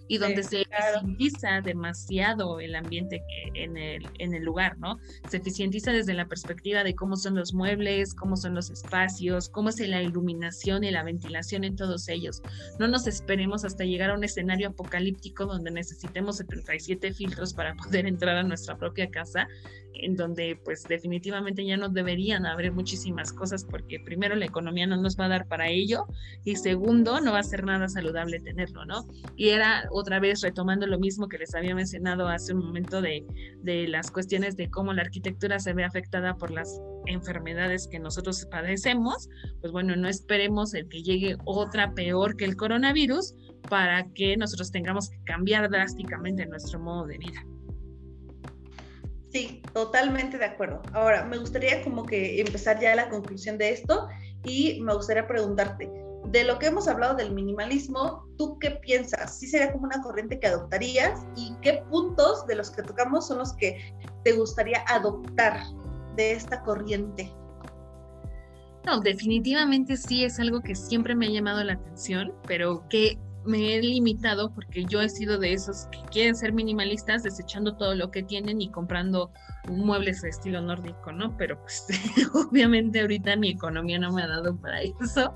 y 0.08 0.18
donde 0.18 0.42
se 0.42 0.62
eficientiza 0.62 1.60
demasiado 1.62 2.60
el 2.60 2.74
ambiente 2.74 3.22
en 3.54 3.76
el, 3.76 4.08
en 4.18 4.34
el 4.34 4.42
lugar, 4.42 4.78
¿no? 4.78 4.98
Se 5.28 5.38
eficientiza 5.38 5.92
desde 5.92 6.14
la 6.14 6.26
perspectiva 6.26 6.84
de 6.84 6.94
cómo 6.94 7.16
son 7.16 7.34
los 7.34 7.54
muebles, 7.54 8.14
cómo 8.14 8.36
son 8.36 8.54
los 8.54 8.70
espacios, 8.70 9.48
cómo 9.48 9.68
es 9.68 9.80
la 9.80 10.02
iluminación 10.02 10.84
y 10.84 10.90
la 10.90 11.02
ventilación 11.02 11.64
en 11.64 11.76
todos 11.76 12.08
ellos. 12.08 12.42
No 12.78 12.88
nos 12.88 13.06
esperemos 13.06 13.64
hasta 13.64 13.84
llegar 13.84 14.10
a 14.10 14.14
un 14.14 14.24
escenario 14.24 14.68
apocalíptico 14.68 15.46
donde 15.46 15.70
necesitemos 15.70 16.36
77 16.36 17.12
filtros 17.12 17.54
para 17.54 17.74
poder 17.82 18.06
entrar 18.06 18.36
a 18.36 18.42
nuestra 18.42 18.76
propia 18.76 19.10
casa 19.10 19.48
en 19.94 20.16
donde 20.16 20.58
pues 20.64 20.84
definitivamente 20.84 21.64
ya 21.64 21.76
no 21.76 21.88
deberían 21.88 22.46
haber 22.46 22.72
muchísimas 22.72 23.32
cosas 23.32 23.64
porque 23.64 24.00
primero 24.00 24.34
la 24.34 24.46
economía 24.46 24.86
no 24.86 24.96
nos 24.96 25.18
va 25.18 25.26
a 25.26 25.28
dar 25.28 25.46
para 25.46 25.68
ello 25.68 26.06
y 26.44 26.56
segundo 26.56 27.20
no 27.20 27.32
va 27.32 27.40
a 27.40 27.44
ser 27.44 27.64
nada 27.64 27.88
saludable 27.88 28.40
tenerlo, 28.40 28.84
¿no? 28.84 29.06
Y 29.36 29.50
era 29.50 29.84
otra 29.92 30.20
vez 30.20 30.40
retomando 30.40 30.86
lo 30.86 30.98
mismo 30.98 31.28
que 31.28 31.38
les 31.38 31.54
había 31.54 31.74
mencionado 31.74 32.28
hace 32.28 32.54
un 32.54 32.64
momento 32.64 33.00
de, 33.00 33.24
de 33.62 33.88
las 33.88 34.10
cuestiones 34.10 34.56
de 34.56 34.70
cómo 34.70 34.92
la 34.92 35.02
arquitectura 35.02 35.58
se 35.58 35.72
ve 35.72 35.84
afectada 35.84 36.36
por 36.36 36.50
las 36.50 36.80
enfermedades 37.06 37.88
que 37.88 37.98
nosotros 37.98 38.46
padecemos, 38.50 39.28
pues 39.60 39.72
bueno, 39.72 39.96
no 39.96 40.08
esperemos 40.08 40.74
el 40.74 40.88
que 40.88 41.02
llegue 41.02 41.36
otra 41.44 41.94
peor 41.94 42.36
que 42.36 42.44
el 42.44 42.56
coronavirus 42.56 43.34
para 43.68 44.04
que 44.12 44.36
nosotros 44.36 44.70
tengamos 44.70 45.10
que 45.10 45.22
cambiar 45.24 45.70
drásticamente 45.70 46.46
nuestro 46.46 46.80
modo 46.80 47.06
de 47.06 47.18
vida. 47.18 47.46
Sí, 49.32 49.62
totalmente 49.72 50.36
de 50.36 50.44
acuerdo. 50.44 50.82
Ahora, 50.92 51.24
me 51.24 51.38
gustaría 51.38 51.82
como 51.82 52.04
que 52.04 52.40
empezar 52.40 52.78
ya 52.80 52.94
la 52.94 53.08
conclusión 53.08 53.56
de 53.56 53.70
esto 53.70 54.08
y 54.44 54.80
me 54.82 54.94
gustaría 54.94 55.26
preguntarte, 55.26 55.90
de 56.26 56.44
lo 56.44 56.58
que 56.58 56.66
hemos 56.66 56.88
hablado 56.88 57.14
del 57.14 57.32
minimalismo, 57.32 58.26
¿tú 58.38 58.58
qué 58.58 58.70
piensas? 58.70 59.38
¿Sí 59.38 59.46
sería 59.46 59.72
como 59.72 59.84
una 59.84 60.00
corriente 60.02 60.38
que 60.38 60.46
adoptarías? 60.46 61.20
¿Y 61.36 61.54
qué 61.60 61.82
puntos 61.90 62.46
de 62.46 62.54
los 62.54 62.70
que 62.70 62.82
tocamos 62.82 63.26
son 63.26 63.38
los 63.38 63.52
que 63.54 63.94
te 64.24 64.32
gustaría 64.32 64.84
adoptar 64.88 65.60
de 66.16 66.32
esta 66.32 66.62
corriente? 66.62 67.32
No, 68.86 69.00
definitivamente 69.00 69.96
sí 69.96 70.24
es 70.24 70.40
algo 70.40 70.60
que 70.60 70.74
siempre 70.74 71.14
me 71.14 71.26
ha 71.26 71.30
llamado 71.30 71.62
la 71.62 71.74
atención, 71.74 72.32
pero 72.46 72.86
que 72.88 73.18
me 73.44 73.74
he 73.74 73.82
limitado 73.82 74.52
porque 74.52 74.84
yo 74.84 75.00
he 75.00 75.08
sido 75.08 75.38
de 75.38 75.52
esos 75.52 75.86
que 75.90 76.00
quieren 76.10 76.34
ser 76.34 76.52
minimalistas 76.52 77.22
desechando 77.22 77.76
todo 77.76 77.94
lo 77.94 78.10
que 78.10 78.22
tienen 78.22 78.60
y 78.60 78.70
comprando 78.70 79.32
muebles 79.68 80.22
de 80.22 80.30
estilo 80.30 80.60
nórdico, 80.60 81.12
¿no? 81.12 81.36
Pero 81.36 81.60
pues 81.60 81.86
obviamente 82.34 83.00
ahorita 83.00 83.36
mi 83.36 83.50
economía 83.50 83.98
no 83.98 84.12
me 84.12 84.22
ha 84.22 84.28
dado 84.28 84.56
para 84.56 84.82
eso, 84.82 85.34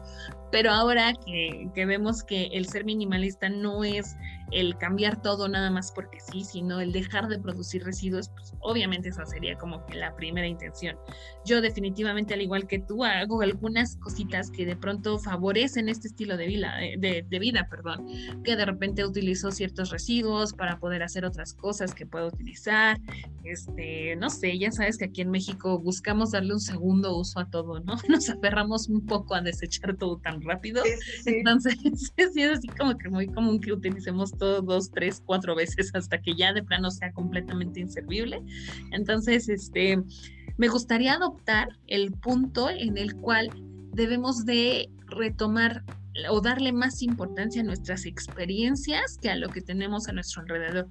pero 0.51 0.71
ahora 0.71 1.13
que, 1.25 1.69
que, 1.75 1.87
vemos 1.87 2.23
que 2.23 2.47
el 2.47 2.67
ser 2.67 2.85
minimalista 2.85 3.49
no 3.49 3.85
es 3.85 4.17
el 4.53 4.77
cambiar 4.79 5.21
todo 5.23 5.49
nada 5.49 5.71
más 5.71 5.91
porque 5.93 6.19
sí, 6.21 6.45
sino 6.45 6.81
el 6.81 6.93
dejar 6.93 7.29
de 7.29 7.39
producir 7.39 7.85
residuos, 7.85 8.29
pues 8.31 8.55
obviamente 8.61 9.09
esa 9.09 9.27
sería 9.27 9.57
como 9.57 9.85
que 9.87 9.97
la 9.97 10.15
primera 10.15 10.47
intención. 10.47 10.97
Yo 11.45 11.61
definitivamente, 11.61 12.35
al 12.35 12.43
igual 12.43 12.67
que 12.67 12.79
tú, 12.79 13.05
hago 13.05 13.43
algunas 13.43 13.97
cositas 13.97 14.51
que 14.51 14.65
de 14.65 14.77
pronto 14.77 15.19
favorecen 15.19 15.89
este 15.89 16.09
estilo 16.09 16.37
de 16.37 16.47
vida, 16.47 16.83
eh, 16.83 16.95
de, 16.99 17.25
de 17.29 17.39
vida, 17.39 17.67
perdón, 17.69 18.07
que 18.45 18.57
de 18.57 18.65
repente 18.65 19.05
utilizo 19.05 19.51
ciertos 19.51 19.91
residuos 19.91 20.53
para 20.53 20.79
poder 20.79 21.03
hacer 21.03 21.25
otras 21.25 21.55
cosas 21.55 21.93
que 21.93 22.07
puedo 22.07 22.29
utilizar, 22.29 22.99
este, 23.45 24.16
no 24.17 24.31
sé, 24.31 24.59
ya 24.59 24.71
sabes 24.73 24.99
que 24.99 25.07
aquí 25.07 25.21
en 25.21 25.31
México 25.31 25.79
buscamos 25.79 26.33
darle 26.33 26.55
un 26.55 26.61
segundo 26.61 27.17
uso 27.17 27.41
a 27.41 27.49
todo, 27.49 27.81
¿no? 27.81 27.95
Nos 28.09 28.29
aferramos 28.29 28.89
un 28.89 29.05
poco 29.07 29.35
a 29.35 29.41
desechar 29.41 29.97
todo 29.97 30.19
tan 30.19 30.43
rápido. 30.43 30.83
Entonces, 31.25 31.77
sí, 32.35 32.43
es 32.43 32.59
así 32.59 32.69
como 32.69 32.97
que 32.97 33.09
muy 33.09 33.27
común 33.27 33.61
que 33.61 33.73
utilicemos 33.73 34.33
todo 34.33 34.63
dos, 34.63 34.91
tres, 34.91 35.23
cuatro 35.25 35.55
veces 35.55 35.91
hasta 35.95 36.21
que 36.21 36.35
ya 36.35 36.53
de 36.53 36.63
plano 36.63 36.91
sea 36.91 37.13
completamente 37.13 37.81
inservible. 37.81 38.43
Entonces, 38.93 39.49
este, 39.49 40.03
me 40.57 40.69
gustaría 40.69 41.15
adoptar 41.15 41.69
el 41.87 42.13
punto 42.13 42.71
en 42.71 42.99
el 42.99 43.17
cual 43.17 43.51
debemos 43.93 44.45
de 44.45 44.91
retomar 45.07 45.85
o 46.31 46.41
darle 46.41 46.73
más 46.73 47.03
importancia 47.03 47.63
a 47.63 47.65
nuestras 47.65 48.07
experiencias 48.07 49.19
que 49.19 49.31
a 49.31 49.37
lo 49.37 49.49
que 49.49 49.61
tenemos 49.61 50.09
a 50.09 50.13
nuestro 50.13 50.43
alrededor. 50.43 50.89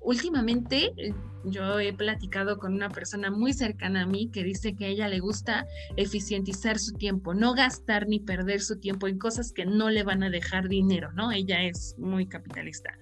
Últimamente 0.00 0.92
eh, 0.96 1.12
yo 1.44 1.80
he 1.80 1.92
platicado 1.92 2.58
con 2.58 2.74
una 2.74 2.88
persona 2.88 3.30
muy 3.30 3.52
cercana 3.52 4.02
a 4.02 4.06
mí 4.06 4.30
que 4.30 4.44
dice 4.44 4.74
que 4.74 4.86
a 4.86 4.88
ella 4.88 5.08
le 5.08 5.18
gusta 5.18 5.66
eficientizar 5.96 6.78
su 6.78 6.92
tiempo, 6.92 7.34
no 7.34 7.54
gastar 7.54 8.06
ni 8.06 8.20
perder 8.20 8.60
su 8.60 8.78
tiempo 8.78 9.08
en 9.08 9.18
cosas 9.18 9.52
que 9.52 9.66
no 9.66 9.90
le 9.90 10.04
van 10.04 10.22
a 10.22 10.30
dejar 10.30 10.68
dinero, 10.68 11.12
¿no? 11.12 11.32
Ella 11.32 11.62
es 11.62 11.96
muy 11.98 12.26
capitalista. 12.26 12.92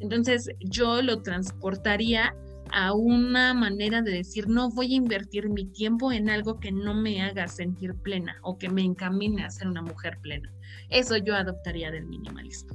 Entonces 0.00 0.48
yo 0.60 1.02
lo 1.02 1.22
transportaría 1.22 2.34
a 2.72 2.94
una 2.94 3.54
manera 3.54 4.02
de 4.02 4.12
decir, 4.12 4.48
no 4.48 4.70
voy 4.70 4.94
a 4.94 4.96
invertir 4.96 5.48
mi 5.48 5.66
tiempo 5.66 6.12
en 6.12 6.30
algo 6.30 6.60
que 6.60 6.72
no 6.72 6.94
me 6.94 7.22
haga 7.22 7.46
sentir 7.48 7.94
plena 7.94 8.38
o 8.42 8.58
que 8.58 8.68
me 8.68 8.82
encamine 8.82 9.44
a 9.44 9.50
ser 9.50 9.68
una 9.68 9.82
mujer 9.82 10.18
plena. 10.22 10.53
Eso 10.90 11.16
yo 11.16 11.34
adoptaría 11.34 11.90
del 11.90 12.06
minimalismo. 12.06 12.74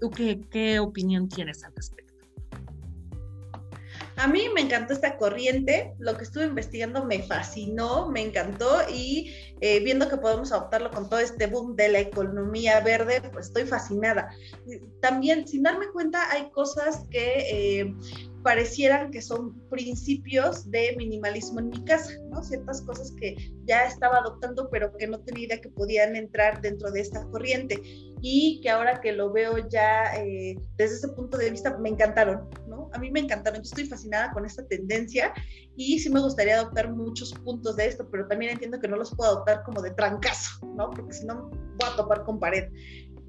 ¿Tú 0.00 0.10
qué, 0.10 0.80
opinión 0.80 1.28
tienes 1.28 1.62
al 1.62 1.74
respecto? 1.74 2.14
A 4.16 4.26
mí 4.26 4.48
me 4.54 4.60
encantó 4.60 4.92
esta 4.92 5.16
corriente, 5.16 5.94
lo 5.98 6.16
que 6.16 6.24
estuve 6.24 6.44
investigando 6.44 7.04
me 7.06 7.22
fascinó, 7.22 8.10
me 8.10 8.20
encantó 8.20 8.80
y 8.92 9.34
eh, 9.60 9.80
viendo 9.82 10.10
que 10.10 10.18
podemos 10.18 10.52
adoptarlo 10.52 10.90
con 10.90 11.08
todo 11.08 11.20
este 11.20 11.46
boom 11.46 11.74
de 11.74 11.88
la 11.88 12.00
economía 12.00 12.80
verde, 12.80 13.22
pues 13.32 13.46
estoy 13.46 13.64
fascinada. 13.64 14.28
También, 15.00 15.48
sin 15.48 15.62
darme 15.62 15.86
cuenta, 15.88 16.30
hay 16.30 16.50
cosas 16.50 17.04
que 17.10 17.80
eh, 17.80 17.94
parecieran 18.42 19.10
que 19.10 19.20
son 19.20 19.54
principios 19.68 20.70
de 20.70 20.94
minimalismo 20.96 21.60
en 21.60 21.70
mi 21.70 21.84
casa, 21.84 22.12
¿no? 22.30 22.42
Ciertas 22.42 22.82
cosas 22.82 23.12
que 23.12 23.36
ya 23.64 23.84
estaba 23.84 24.18
adoptando, 24.18 24.68
pero 24.70 24.96
que 24.96 25.06
no 25.06 25.20
tenía 25.20 25.46
idea 25.46 25.60
que 25.60 25.68
podían 25.68 26.16
entrar 26.16 26.60
dentro 26.60 26.90
de 26.90 27.00
esta 27.00 27.24
corriente 27.30 27.80
y 28.22 28.60
que 28.62 28.70
ahora 28.70 29.00
que 29.00 29.12
lo 29.12 29.32
veo 29.32 29.68
ya 29.68 30.14
eh, 30.16 30.56
desde 30.76 30.96
ese 30.96 31.08
punto 31.08 31.38
de 31.38 31.50
vista 31.50 31.76
me 31.78 31.88
encantaron, 31.88 32.48
¿no? 32.68 32.90
A 32.92 32.98
mí 32.98 33.10
me 33.10 33.20
encantaron, 33.20 33.60
yo 33.60 33.68
estoy 33.68 33.86
fascinada 33.86 34.32
con 34.32 34.44
esta 34.44 34.66
tendencia 34.66 35.32
y 35.76 35.98
sí 35.98 36.10
me 36.10 36.20
gustaría 36.20 36.56
adoptar 36.56 36.92
muchos 36.92 37.32
puntos 37.32 37.76
de 37.76 37.86
esto, 37.86 38.08
pero 38.10 38.26
también 38.26 38.52
entiendo 38.52 38.80
que 38.80 38.88
no 38.88 38.96
los 38.96 39.14
puedo 39.14 39.30
adoptar 39.30 39.62
como 39.64 39.80
de 39.82 39.90
trancazo, 39.92 40.66
¿no? 40.76 40.90
Porque 40.90 41.12
si 41.12 41.26
no 41.26 41.50
voy 41.50 41.88
a 41.92 41.96
topar 41.96 42.24
con 42.24 42.38
pared 42.38 42.68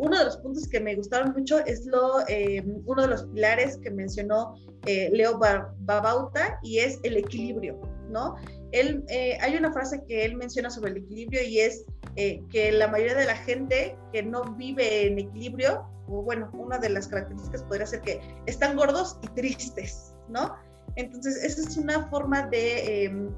uno 0.02 0.18
de 0.18 0.26
los 0.26 0.38
puntos 0.38 0.68
que 0.68 0.80
me 0.80 0.96
gustaron 0.96 1.32
mucho 1.38 1.60
es 1.60 1.86
lo, 1.86 2.28
eh, 2.28 2.64
uno 2.86 3.04
de 3.04 3.08
los 3.08 3.24
pilares 3.28 3.78
que 3.84 3.92
mencionó 3.92 4.56
eh, 4.88 5.12
Leo 5.14 5.40
Babauta 5.40 6.60
y 6.64 6.80
es 6.80 7.00
el 7.04 7.18
equilibrio, 7.18 7.80
¿no? 8.10 8.36
Él, 8.72 9.06
eh, 9.10 9.38
hay 9.42 9.56
una 9.56 9.72
frase 9.72 10.02
que 10.08 10.26
él 10.26 10.36
menciona 10.36 10.72
sobre 10.72 10.92
el 10.92 10.98
equilibrio 10.98 11.44
y 11.44 11.60
es 11.60 11.86
que 12.16 12.72
la 12.74 12.88
mayoría 12.88 13.16
de 13.16 13.26
la 13.26 13.36
gente 13.36 13.96
que 14.12 14.24
no 14.24 14.44
vive 14.56 15.08
en 15.08 15.20
equilibrio, 15.20 15.86
o 16.08 16.24
bueno, 16.24 16.50
una 16.54 16.78
de 16.80 16.90
las 16.90 17.08
características 17.08 17.64
podría 17.64 17.86
ser 17.86 18.02
que 18.02 18.20
están 18.48 18.76
gordos 18.76 19.18
y 19.22 19.28
tristes, 19.30 20.16
¿no? 20.28 20.56
Entonces, 20.96 21.42
esa 21.44 21.62
es 21.62 21.78
una 21.78 22.10
forma 22.10 22.48
de 22.48 23.06
em, 23.06 23.30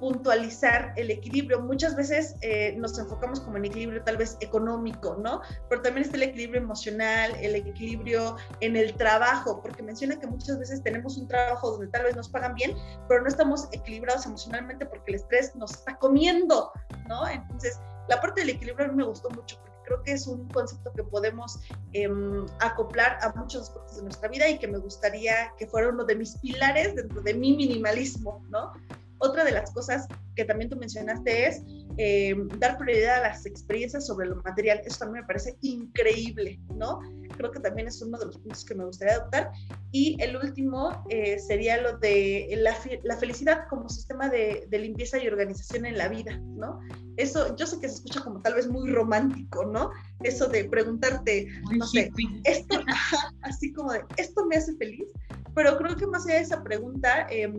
puntualizar 0.00 0.92
el 0.96 1.10
equilibrio. 1.10 1.60
Muchas 1.60 1.96
veces 1.96 2.36
eh, 2.40 2.74
nos 2.76 2.98
enfocamos 2.98 3.40
como 3.40 3.56
en 3.56 3.66
equilibrio 3.66 4.02
tal 4.02 4.16
vez 4.16 4.36
económico, 4.40 5.16
¿no? 5.22 5.42
Pero 5.68 5.82
también 5.82 6.04
está 6.04 6.16
el 6.16 6.24
equilibrio 6.24 6.60
emocional, 6.60 7.32
el 7.40 7.54
equilibrio 7.54 8.36
en 8.60 8.76
el 8.76 8.94
trabajo, 8.94 9.60
porque 9.62 9.82
menciona 9.82 10.18
que 10.18 10.26
muchas 10.26 10.58
veces 10.58 10.82
tenemos 10.82 11.16
un 11.16 11.28
trabajo 11.28 11.72
donde 11.72 11.88
tal 11.88 12.04
vez 12.04 12.16
nos 12.16 12.28
pagan 12.28 12.54
bien, 12.54 12.76
pero 13.08 13.22
no 13.22 13.28
estamos 13.28 13.68
equilibrados 13.72 14.26
emocionalmente 14.26 14.86
porque 14.86 15.12
el 15.12 15.14
estrés 15.16 15.54
nos 15.56 15.72
está 15.72 15.96
comiendo, 15.96 16.72
¿no? 17.08 17.28
Entonces, 17.28 17.80
la 18.08 18.20
parte 18.20 18.40
del 18.40 18.50
equilibrio 18.50 18.86
a 18.86 18.88
mí 18.88 18.96
me 18.96 19.04
gustó 19.04 19.30
mucho 19.30 19.58
porque 19.60 19.78
creo 19.84 20.02
que 20.02 20.12
es 20.12 20.26
un 20.26 20.48
concepto 20.48 20.92
que 20.92 21.02
podemos 21.02 21.60
em, 21.92 22.46
acoplar 22.60 23.18
a 23.22 23.32
muchos 23.34 23.62
aspectos 23.62 23.96
de 23.96 24.02
nuestra 24.02 24.28
vida 24.28 24.48
y 24.48 24.58
que 24.58 24.68
me 24.68 24.78
gustaría 24.78 25.52
que 25.58 25.66
fuera 25.66 25.88
uno 25.88 26.04
de 26.04 26.14
mis 26.14 26.36
pilares 26.38 26.94
dentro 26.94 27.20
de 27.22 27.34
mi 27.34 27.56
minimalismo, 27.56 28.44
¿no? 28.48 28.72
Otra 29.18 29.44
de 29.44 29.52
las 29.52 29.72
cosas 29.72 30.06
que 30.34 30.44
también 30.44 30.70
tú 30.70 30.76
mencionaste 30.76 31.48
es 31.48 31.62
eh, 31.96 32.36
dar 32.58 32.78
prioridad 32.78 33.16
a 33.16 33.28
las 33.28 33.44
experiencias 33.44 34.06
sobre 34.06 34.28
lo 34.28 34.36
material. 34.36 34.80
Eso 34.84 35.00
también 35.00 35.22
me 35.22 35.26
parece 35.26 35.56
increíble, 35.62 36.60
¿no? 36.74 37.00
Creo 37.36 37.50
que 37.50 37.58
también 37.58 37.88
es 37.88 38.00
uno 38.00 38.18
de 38.18 38.26
los 38.26 38.38
puntos 38.38 38.64
que 38.64 38.74
me 38.74 38.84
gustaría 38.84 39.14
adoptar. 39.14 39.50
Y 39.90 40.16
el 40.22 40.36
último 40.36 41.04
eh, 41.10 41.38
sería 41.40 41.80
lo 41.80 41.98
de 41.98 42.56
la, 43.02 43.16
felicidad 43.16 43.66
como 43.68 43.88
sistema 43.88 44.28
de, 44.28 44.68
limpieza 44.70 45.18
y 45.18 45.26
organización 45.26 45.86
en 45.86 45.98
la 45.98 46.08
vida, 46.08 46.38
¿no? 46.38 46.80
Eso 47.16 47.56
yo 47.56 47.66
sé 47.66 47.80
que 47.80 47.88
se 47.88 47.96
escucha 47.96 48.20
como 48.20 48.40
tal 48.40 48.54
vez 48.54 48.68
muy 48.68 48.88
romántico, 48.90 49.64
¿no? 49.66 49.90
Eso 50.22 50.46
de 50.46 50.64
preguntarte, 50.66 51.48
no 51.76 51.84
sé, 51.84 52.12
esto, 52.44 52.80
así 53.42 53.72
como 53.72 53.92
de, 53.92 54.04
¿esto 54.16 54.46
me 54.46 54.56
hace 54.56 54.76
feliz? 54.76 55.08
Pero 55.54 55.76
creo 55.78 55.96
que 55.96 56.06
más 56.06 56.24
allá 56.26 56.36
de 56.36 56.42
esa 56.42 56.62
pregunta, 56.62 57.26
eh, 57.28 57.52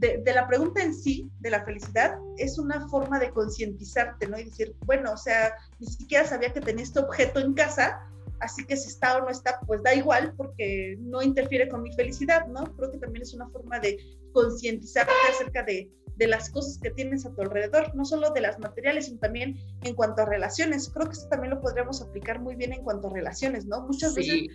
de, 0.00 0.32
la 0.32 0.46
pregunta 0.48 0.82
en 0.82 0.94
sí, 0.94 1.30
de 1.40 1.50
la 1.50 1.64
felicidad, 1.64 2.18
es 2.38 2.58
una 2.58 2.88
forma 2.88 3.18
de 3.18 3.30
concientizarte, 3.30 4.26
¿no? 4.26 4.38
Y 4.38 4.44
decir, 4.44 4.74
bueno, 4.86 5.12
o 5.12 5.16
sea, 5.16 5.54
ni 5.78 5.86
siquiera 5.86 6.24
sabía 6.26 6.52
que 6.52 6.60
tenía 6.60 6.84
este 6.84 7.00
objeto 7.00 7.38
en 7.40 7.52
casa, 7.52 8.00
así 8.40 8.64
que 8.64 8.76
si 8.76 8.88
está 8.88 9.18
o 9.18 9.20
no 9.20 9.28
está, 9.28 9.60
pues 9.66 9.82
da 9.82 9.94
igual 9.94 10.34
porque 10.36 10.96
no 11.00 11.22
interfiere 11.22 11.68
con 11.68 11.82
mi 11.82 11.92
felicidad, 11.92 12.46
¿no? 12.46 12.64
Creo 12.76 12.90
que 12.90 12.98
también 12.98 13.22
es 13.22 13.34
una 13.34 13.48
forma 13.50 13.78
de 13.78 13.98
concientizarte 14.32 15.12
acerca 15.34 15.62
de, 15.64 15.90
de 16.16 16.26
las 16.26 16.48
cosas 16.50 16.78
que 16.78 16.90
tienes 16.90 17.26
a 17.26 17.34
tu 17.34 17.42
alrededor, 17.42 17.94
no 17.94 18.06
solo 18.06 18.30
de 18.30 18.40
las 18.40 18.58
materiales, 18.58 19.06
sino 19.06 19.18
también 19.18 19.58
en 19.82 19.94
cuanto 19.94 20.22
a 20.22 20.24
relaciones. 20.24 20.90
Creo 20.94 21.06
que 21.08 21.12
esto 21.12 21.28
también 21.28 21.54
lo 21.54 21.60
podríamos 21.60 22.00
aplicar 22.00 22.40
muy 22.40 22.56
bien 22.56 22.72
en 22.72 22.82
cuanto 22.84 23.08
a 23.08 23.12
relaciones, 23.12 23.66
¿no? 23.66 23.82
Muchas 23.82 24.14
veces 24.14 24.48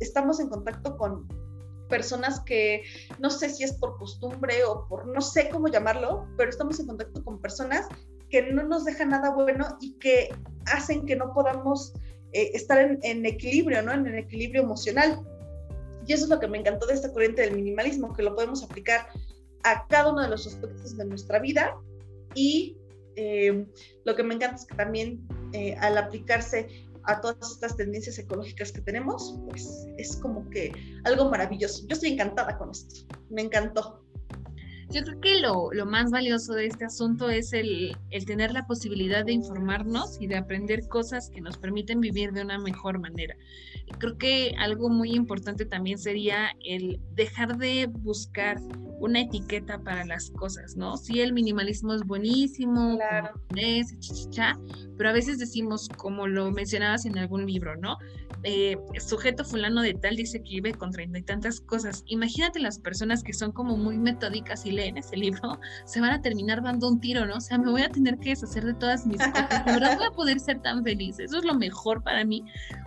estamos 0.00 0.40
en 0.40 0.48
contacto 0.48 0.96
con, 0.96 1.28
personas 1.88 2.40
que 2.40 2.82
no 3.18 3.30
sé 3.30 3.50
si 3.50 3.64
es 3.64 3.72
por 3.72 3.96
costumbre 3.96 4.64
o 4.64 4.86
por 4.88 5.06
no 5.06 5.20
sé 5.20 5.48
cómo 5.48 5.68
llamarlo, 5.68 6.26
pero 6.36 6.50
estamos 6.50 6.78
en 6.80 6.86
contacto 6.86 7.24
con 7.24 7.40
personas 7.40 7.86
que 8.30 8.52
no 8.52 8.62
nos 8.64 8.84
dejan 8.84 9.10
nada 9.10 9.30
bueno 9.30 9.78
y 9.80 9.94
que 9.94 10.28
hacen 10.66 11.06
que 11.06 11.16
no 11.16 11.32
podamos 11.32 11.92
eh, 12.32 12.50
estar 12.54 12.98
en, 13.02 13.26
equilibrio, 13.26 13.82
¿no? 13.82 13.92
En 13.92 14.06
el 14.06 14.16
equilibrio 14.16 14.62
emocional. 14.62 15.20
Y 16.06 16.12
eso 16.12 16.24
es 16.24 16.30
lo 16.30 16.40
que 16.40 16.48
me 16.48 16.58
encantó 16.58 16.86
de 16.86 16.94
esta 16.94 17.12
corriente 17.12 17.42
del 17.42 17.54
minimalismo, 17.54 18.14
que 18.14 18.22
lo 18.22 18.34
podemos 18.34 18.62
aplicar 18.62 19.08
a 19.64 19.86
cada 19.88 20.12
uno 20.12 20.22
de 20.22 20.28
los 20.28 20.46
aspectos 20.46 20.96
de 20.96 21.04
nuestra 21.04 21.38
vida. 21.38 21.76
Y 22.34 22.76
eh, 23.16 23.66
lo 24.04 24.14
que 24.14 24.22
me 24.22 24.34
encanta 24.34 24.56
es 24.56 24.66
que 24.66 24.74
también 24.76 25.26
eh, 25.52 25.74
al 25.80 25.96
aplicarse 25.98 26.68
a 27.08 27.20
todas 27.20 27.50
estas 27.52 27.76
tendencias 27.76 28.18
ecológicas 28.18 28.70
que 28.70 28.82
tenemos, 28.82 29.40
pues 29.48 29.86
es 29.96 30.16
como 30.16 30.48
que 30.50 30.72
algo 31.04 31.30
maravilloso. 31.30 31.86
Yo 31.88 31.94
estoy 31.94 32.12
encantada 32.12 32.56
con 32.58 32.70
esto, 32.70 33.06
me 33.30 33.42
encantó. 33.42 34.04
Yo 34.90 35.02
creo 35.02 35.20
que 35.20 35.40
lo, 35.40 35.70
lo 35.72 35.84
más 35.84 36.10
valioso 36.10 36.54
de 36.54 36.66
este 36.66 36.86
asunto 36.86 37.28
es 37.28 37.52
el, 37.52 37.96
el, 38.10 38.24
tener 38.24 38.52
la 38.52 38.66
posibilidad 38.66 39.24
de 39.24 39.32
informarnos 39.32 40.18
y 40.20 40.26
de 40.26 40.36
aprender 40.36 40.88
cosas 40.88 41.28
que 41.28 41.42
nos 41.42 41.58
permiten 41.58 42.00
vivir 42.00 42.32
de 42.32 42.42
una 42.42 42.58
mejor 42.58 42.98
manera. 42.98 43.36
Creo 43.98 44.16
que 44.16 44.54
algo 44.58 44.88
muy 44.88 45.12
importante 45.12 45.66
también 45.66 45.98
sería 45.98 46.52
el 46.64 47.00
dejar 47.14 47.58
de 47.58 47.86
buscar 47.86 48.58
una 49.00 49.20
etiqueta 49.20 49.78
para 49.78 50.04
las 50.04 50.30
cosas, 50.30 50.76
¿no? 50.76 50.96
Sí, 50.96 51.20
el 51.20 51.32
minimalismo 51.32 51.94
es 51.94 52.02
buenísimo, 52.02 52.96
claro. 52.96 53.40
es, 53.56 53.94
pero 54.96 55.10
a 55.10 55.12
veces 55.12 55.38
decimos, 55.38 55.88
como 55.96 56.26
lo 56.26 56.50
mencionabas 56.50 57.06
en 57.06 57.16
algún 57.18 57.46
libro, 57.46 57.76
¿no? 57.76 57.96
Eh, 58.44 58.76
sujeto 59.00 59.44
fulano 59.44 59.82
de 59.82 59.94
tal 59.94 60.16
dice 60.16 60.42
que 60.42 60.50
vive 60.50 60.74
con 60.74 60.90
treinta 60.90 61.18
y 61.18 61.22
tantas 61.22 61.60
cosas. 61.60 62.02
Imagínate 62.06 62.60
las 62.60 62.78
personas 62.78 63.22
que 63.22 63.32
son 63.32 63.52
como 63.52 63.76
muy 63.76 63.98
metódicas 63.98 64.64
y 64.66 64.72
leen 64.78 64.96
ese 64.96 65.16
libro, 65.16 65.58
se 65.84 66.00
van 66.00 66.12
a 66.12 66.22
terminar 66.22 66.62
dando 66.62 66.88
un 66.88 67.00
tiro, 67.00 67.26
¿no? 67.26 67.36
O 67.36 67.40
sea, 67.40 67.58
me 67.58 67.70
voy 67.70 67.82
a 67.82 67.88
tener 67.88 68.18
que 68.18 68.30
deshacer 68.30 68.64
de 68.64 68.74
todas 68.74 69.06
mis 69.06 69.18
cosas, 69.18 69.62
pero 69.64 69.80
no 69.80 69.96
voy 69.96 70.06
a 70.06 70.10
poder 70.10 70.40
ser 70.40 70.60
tan 70.62 70.82
feliz. 70.84 71.18
Eso 71.18 71.38
es 71.38 71.44
lo 71.44 71.54
mejor 71.54 72.02
para 72.02 72.24
mí. 72.24 72.44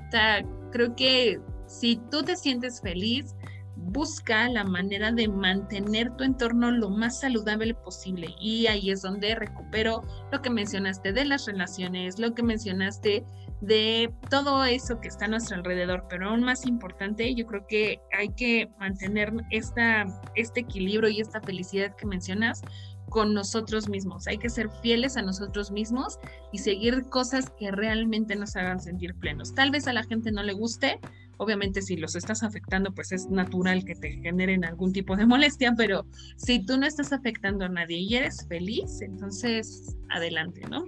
O 0.07 0.11
sea, 0.11 0.43
creo 0.71 0.95
que 0.95 1.39
si 1.67 1.97
tú 2.09 2.23
te 2.23 2.35
sientes 2.35 2.81
feliz, 2.81 3.35
busca 3.75 4.47
la 4.49 4.63
manera 4.63 5.11
de 5.11 5.27
mantener 5.27 6.15
tu 6.15 6.23
entorno 6.23 6.71
lo 6.71 6.89
más 6.89 7.19
saludable 7.19 7.73
posible. 7.73 8.35
Y 8.39 8.67
ahí 8.67 8.91
es 8.91 9.01
donde 9.01 9.35
recupero 9.35 10.01
lo 10.31 10.41
que 10.41 10.49
mencionaste 10.49 11.13
de 11.13 11.25
las 11.25 11.45
relaciones, 11.45 12.19
lo 12.19 12.33
que 12.33 12.43
mencionaste 12.43 13.25
de 13.61 14.13
todo 14.29 14.65
eso 14.65 14.99
que 14.99 15.07
está 15.07 15.25
a 15.25 15.29
nuestro 15.29 15.57
alrededor. 15.57 16.05
Pero 16.09 16.29
aún 16.29 16.41
más 16.41 16.65
importante, 16.65 17.33
yo 17.33 17.45
creo 17.45 17.65
que 17.67 17.99
hay 18.17 18.29
que 18.29 18.69
mantener 18.79 19.31
esta, 19.51 20.05
este 20.35 20.61
equilibrio 20.61 21.09
y 21.09 21.21
esta 21.21 21.41
felicidad 21.41 21.95
que 21.95 22.05
mencionas 22.05 22.61
con 23.09 23.33
nosotros 23.33 23.89
mismos. 23.89 24.27
Hay 24.27 24.37
que 24.37 24.49
ser 24.49 24.69
fieles 24.81 25.17
a 25.17 25.21
nosotros 25.21 25.71
mismos 25.71 26.17
y 26.51 26.59
seguir 26.59 27.03
cosas 27.09 27.49
que 27.59 27.71
realmente 27.71 28.35
nos 28.35 28.55
hagan 28.55 28.79
sentir 28.79 29.15
plenos. 29.15 29.53
Tal 29.53 29.69
vez 29.69 29.87
a 29.87 29.93
la 29.93 30.03
gente 30.03 30.31
no 30.31 30.43
le 30.43 30.53
guste, 30.53 30.99
Obviamente 31.41 31.81
si 31.81 31.97
los 31.97 32.15
estás 32.15 32.43
afectando, 32.43 32.93
pues 32.93 33.11
es 33.11 33.27
natural 33.31 33.83
que 33.83 33.95
te 33.95 34.11
generen 34.11 34.63
algún 34.63 34.93
tipo 34.93 35.15
de 35.15 35.25
molestia, 35.25 35.73
pero 35.75 36.05
si 36.35 36.63
tú 36.63 36.77
no 36.77 36.85
estás 36.85 37.11
afectando 37.13 37.65
a 37.65 37.69
nadie 37.69 37.97
y 37.97 38.13
eres 38.13 38.45
feliz, 38.47 39.01
entonces 39.01 39.97
adelante, 40.09 40.61
¿no? 40.69 40.85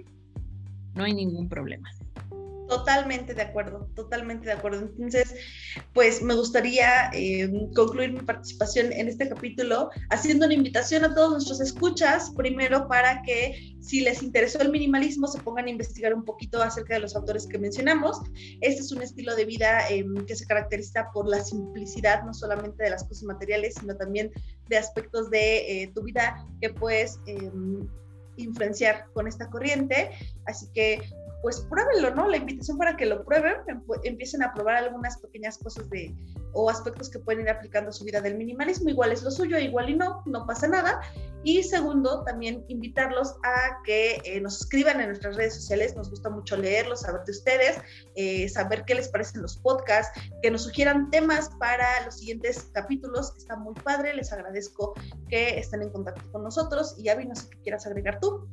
No 0.94 1.02
hay 1.02 1.12
ningún 1.12 1.48
problema. 1.48 1.90
Totalmente 2.68 3.34
de 3.34 3.42
acuerdo, 3.42 3.90
totalmente 3.94 4.46
de 4.46 4.52
acuerdo. 4.52 4.80
Entonces, 4.80 5.34
pues 5.92 6.22
me 6.22 6.34
gustaría 6.34 7.10
eh, 7.12 7.50
concluir 7.74 8.12
mi 8.12 8.20
participación 8.20 8.90
en 8.92 9.08
este 9.08 9.28
capítulo 9.28 9.90
haciendo 10.10 10.46
una 10.46 10.54
invitación 10.54 11.04
a 11.04 11.14
todos 11.14 11.32
nuestros 11.32 11.60
escuchas, 11.60 12.30
primero 12.34 12.88
para 12.88 13.22
que 13.22 13.74
si 13.80 14.00
les 14.00 14.22
interesó 14.22 14.62
el 14.62 14.70
minimalismo 14.70 15.26
se 15.26 15.40
pongan 15.40 15.66
a 15.66 15.70
investigar 15.70 16.14
un 16.14 16.24
poquito 16.24 16.62
acerca 16.62 16.94
de 16.94 17.00
los 17.00 17.14
autores 17.14 17.46
que 17.46 17.58
mencionamos. 17.58 18.18
Este 18.62 18.80
es 18.80 18.92
un 18.92 19.02
estilo 19.02 19.36
de 19.36 19.44
vida 19.44 19.86
em, 19.90 20.24
que 20.24 20.34
se 20.34 20.46
caracteriza 20.46 21.10
por 21.12 21.28
la 21.28 21.44
simplicidad, 21.44 22.22
no 22.24 22.32
solamente 22.32 22.84
de 22.84 22.90
las 22.90 23.04
cosas 23.04 23.24
materiales, 23.24 23.74
sino 23.78 23.94
también 23.94 24.32
de 24.68 24.78
aspectos 24.78 25.30
de 25.30 25.82
eh, 25.82 25.92
tu 25.94 26.02
vida 26.02 26.46
que 26.62 26.70
puedes 26.70 27.18
em, 27.26 27.86
influenciar 28.36 29.06
con 29.12 29.28
esta 29.28 29.50
corriente. 29.50 30.10
Así 30.46 30.66
que 30.74 31.02
pues 31.44 31.60
pruébenlo, 31.60 32.14
¿no? 32.14 32.26
La 32.26 32.38
invitación 32.38 32.78
para 32.78 32.96
que 32.96 33.04
lo 33.04 33.22
prueben, 33.22 33.56
em, 33.68 33.82
empiecen 34.04 34.42
a 34.42 34.54
probar 34.54 34.76
algunas 34.76 35.18
pequeñas 35.18 35.58
cosas 35.58 35.90
de, 35.90 36.16
o 36.54 36.70
aspectos 36.70 37.10
que 37.10 37.18
pueden 37.18 37.42
ir 37.42 37.50
aplicando 37.50 37.90
a 37.90 37.92
su 37.92 38.02
vida. 38.02 38.22
Del 38.22 38.38
minimalismo, 38.38 38.88
igual 38.88 39.12
es 39.12 39.22
lo 39.22 39.30
suyo, 39.30 39.58
igual 39.58 39.90
y 39.90 39.94
no, 39.94 40.22
no 40.24 40.46
pasa 40.46 40.68
nada. 40.68 41.02
Y 41.42 41.62
segundo, 41.62 42.24
también 42.24 42.64
invitarlos 42.68 43.34
a 43.44 43.82
que 43.84 44.22
eh, 44.24 44.40
nos 44.40 44.62
escriban 44.62 45.02
en 45.02 45.08
nuestras 45.08 45.36
redes 45.36 45.54
sociales, 45.54 45.94
nos 45.94 46.08
gusta 46.08 46.30
mucho 46.30 46.56
leerlos, 46.56 47.02
saber 47.02 47.26
de 47.26 47.32
ustedes, 47.32 47.76
eh, 48.16 48.48
saber 48.48 48.86
qué 48.86 48.94
les 48.94 49.08
parecen 49.08 49.42
los 49.42 49.58
podcasts, 49.58 50.18
que 50.40 50.50
nos 50.50 50.62
sugieran 50.62 51.10
temas 51.10 51.50
para 51.58 52.06
los 52.06 52.20
siguientes 52.20 52.70
capítulos, 52.72 53.34
está 53.36 53.54
muy 53.56 53.74
padre, 53.74 54.14
les 54.14 54.32
agradezco 54.32 54.94
que 55.28 55.58
estén 55.58 55.82
en 55.82 55.90
contacto 55.90 56.22
con 56.32 56.42
nosotros. 56.42 56.94
Y 56.98 57.10
Avi, 57.10 57.26
no 57.26 57.34
sé 57.34 57.50
qué 57.50 57.58
quieras 57.60 57.86
agregar 57.86 58.18
tú 58.18 58.48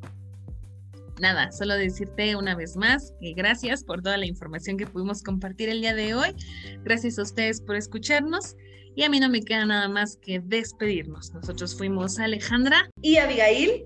nada, 1.21 1.51
solo 1.51 1.75
decirte 1.75 2.35
una 2.35 2.55
vez 2.55 2.75
más 2.75 3.13
que 3.21 3.33
gracias 3.33 3.83
por 3.83 4.01
toda 4.01 4.17
la 4.17 4.25
información 4.25 4.75
que 4.75 4.87
pudimos 4.87 5.23
compartir 5.23 5.69
el 5.69 5.81
día 5.81 5.93
de 5.93 6.13
hoy. 6.13 6.35
Gracias 6.83 7.17
a 7.19 7.21
ustedes 7.21 7.61
por 7.61 7.75
escucharnos. 7.75 8.55
Y 8.93 9.03
a 9.03 9.09
mí 9.09 9.21
no 9.21 9.29
me 9.29 9.41
queda 9.41 9.65
nada 9.65 9.87
más 9.87 10.17
que 10.17 10.41
despedirnos. 10.43 11.33
Nosotros 11.33 11.77
fuimos 11.77 12.19
Alejandra 12.19 12.89
y 13.01 13.17
Abigail. 13.17 13.85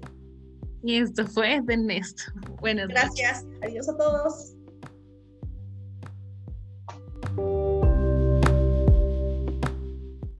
Y 0.83 0.97
esto 0.97 1.27
fue 1.27 1.61
de 1.63 1.77
Néstor. 1.77 2.33
Buenas 2.59 2.87
Gracias. 2.87 3.45
Adiós 3.61 3.87
a 3.87 3.97
todos. 3.97 4.54